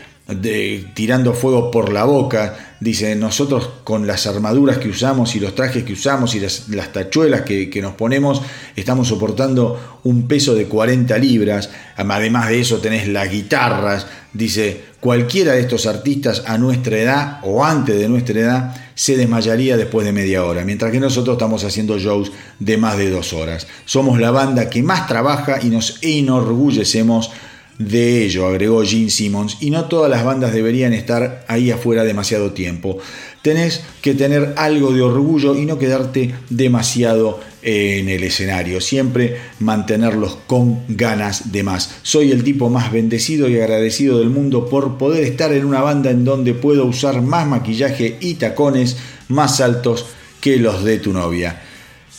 tirando 0.95 1.35
fuego 1.35 1.71
por 1.71 1.93
la 1.93 2.05
boca. 2.05 2.72
Dice, 2.83 3.15
nosotros 3.15 3.69
con 3.85 4.09
las 4.09 4.27
armaduras 4.27 4.79
que 4.79 4.89
usamos 4.89 5.37
y 5.37 5.41
los 5.41 5.55
trajes 5.55 5.85
que 5.85 5.93
usamos 5.93 6.35
y 6.35 6.41
las, 6.41 6.67
tachuelas 6.93 7.43
que, 7.43 7.81
nos 7.81 7.95
ponemos, 7.95 8.43
estamos 8.75 9.07
soportando 9.07 10.01
un 10.03 10.27
peso 10.27 10.53
de 10.57 10.65
40 10.65 11.17
libras. 11.19 11.71
Además 11.97 12.49
de 12.49 12.61
eso 12.61 12.79
tenés 12.79 13.07
las 13.07 13.31
guitarras. 13.31 14.09
Dice, 14.33 14.81
cualquiera 14.99 15.53
de 15.53 15.61
estos 15.61 15.87
artistas 15.87 16.43
a 16.45 16.59
nuestra 16.59 16.99
edad 16.99 17.39
o 17.45 17.65
antes 17.65 17.97
de 17.97 18.09
nuestra 18.09 18.41
edad 18.41 18.77
se 18.97 19.17
desmayaría 19.17 19.77
después 19.77 20.05
de 20.05 20.13
media 20.13 20.45
hora, 20.45 20.65
mientras 20.65 20.91
que 20.91 20.99
nosotros 20.99 21.35
estamos 21.35 21.63
haciendo 21.63 22.01
shows 22.01 22.33
de 22.59 22.79
más 22.79 22.99
de 22.99 23.11
dos 23.11 23.33
horas. 23.33 23.69
Somos 23.85 24.19
la 24.19 24.33
banda 24.33 24.69
que 24.69 24.83
más 24.83 25.07
trabaja 25.07 25.61
y 25.63 25.69
nos 25.69 25.99
enorgullecemos 26.03 27.31
de 27.79 28.25
ello, 28.25 28.47
agregó 28.47 28.85
Gene 28.85 29.11
Simmons, 29.11 29.57
y 29.61 29.71
no 29.71 29.87
todas 29.87 30.11
las 30.11 30.25
bandas 30.25 30.53
deberían 30.53 30.93
estar 30.93 31.45
ahí 31.49 31.71
afuera 31.71 32.05
demasiado 32.05 32.53
tiempo. 32.53 32.99
Tenés 33.43 33.83
que 34.01 34.15
tener 34.15 34.55
algo 34.57 34.93
de 34.93 35.03
orgullo 35.03 35.57
y 35.57 35.67
no 35.67 35.79
quedarte 35.79 36.35
demasiado 36.49 37.41
en 37.63 38.09
el 38.09 38.25
escenario, 38.25 38.81
siempre 38.81 39.37
mantenerlos 39.59 40.39
con 40.47 40.83
ganas 40.89 41.53
de 41.53 41.63
más. 41.63 41.97
Soy 42.03 42.31
el 42.31 42.45
tipo 42.45 42.69
más 42.69 42.93
bendecido 42.93 43.49
y 43.49 43.57
agradecido 43.57 44.19
del 44.19 44.31
mundo 44.31 44.69
por 44.69 44.99
poder 44.99 45.25
estar 45.25 45.53
en 45.53 45.65
una 45.65 45.81
banda 45.81 46.11
en 46.11 46.25
donde 46.25 46.55
puedo 46.55 46.85
usar 46.85 47.23
más 47.23 47.47
maquillaje 47.47 48.17
y 48.21 48.35
tacones 48.35 48.97
más 49.29 49.61
altos 49.61 50.07
que 50.41 50.57
los 50.57 50.85
de 50.85 50.99
tu 50.99 51.13
novia. 51.13 51.63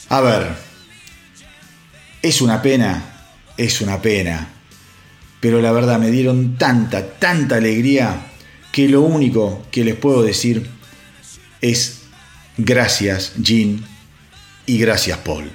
A 0.10 0.22
ver, 0.22 0.48
es 2.22 2.42
una 2.42 2.62
pena, 2.62 3.26
es 3.58 3.82
una 3.82 4.02
pena 4.02 4.53
pero 5.44 5.60
la 5.60 5.74
verdad 5.74 6.00
me 6.00 6.10
dieron 6.10 6.58
tanta, 6.58 7.06
tanta 7.20 7.58
alegría 7.58 8.28
que 8.72 8.88
lo 8.88 9.02
único 9.02 9.62
que 9.72 9.84
les 9.84 9.94
puedo 9.94 10.24
decir 10.24 10.70
es 11.60 12.04
gracias 12.58 13.34
Jean 13.36 13.84
y 14.66 14.78
gracias 14.78 15.18
Paul. 15.18 15.52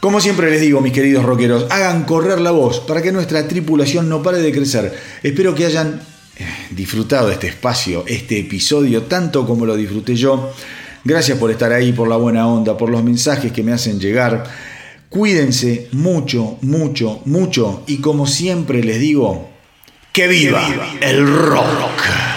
Como 0.00 0.20
siempre 0.20 0.50
les 0.50 0.60
digo, 0.60 0.80
mis 0.80 0.92
queridos 0.92 1.24
rockeros, 1.24 1.66
hagan 1.70 2.06
correr 2.06 2.40
la 2.40 2.50
voz 2.50 2.80
para 2.80 3.02
que 3.02 3.12
nuestra 3.12 3.46
tripulación 3.46 4.08
no 4.08 4.20
pare 4.20 4.38
de 4.38 4.50
crecer. 4.50 4.92
Espero 5.22 5.54
que 5.54 5.66
hayan 5.66 6.02
eh, 6.36 6.44
disfrutado 6.72 7.30
este 7.30 7.46
espacio, 7.46 8.02
este 8.08 8.40
episodio, 8.40 9.04
tanto 9.04 9.46
como 9.46 9.64
lo 9.64 9.76
disfruté 9.76 10.16
yo. 10.16 10.52
Gracias 11.04 11.38
por 11.38 11.52
estar 11.52 11.70
ahí, 11.70 11.92
por 11.92 12.08
la 12.08 12.16
buena 12.16 12.48
onda, 12.48 12.76
por 12.76 12.90
los 12.90 13.04
mensajes 13.04 13.52
que 13.52 13.62
me 13.62 13.72
hacen 13.72 14.00
llegar. 14.00 14.73
Cuídense 15.14 15.86
mucho, 15.92 16.58
mucho, 16.62 17.20
mucho 17.24 17.84
y 17.86 17.98
como 17.98 18.26
siempre 18.26 18.82
les 18.82 18.98
digo, 18.98 19.48
que 20.12 20.26
viva 20.26 20.68
el 21.00 21.24
rock. 21.24 22.33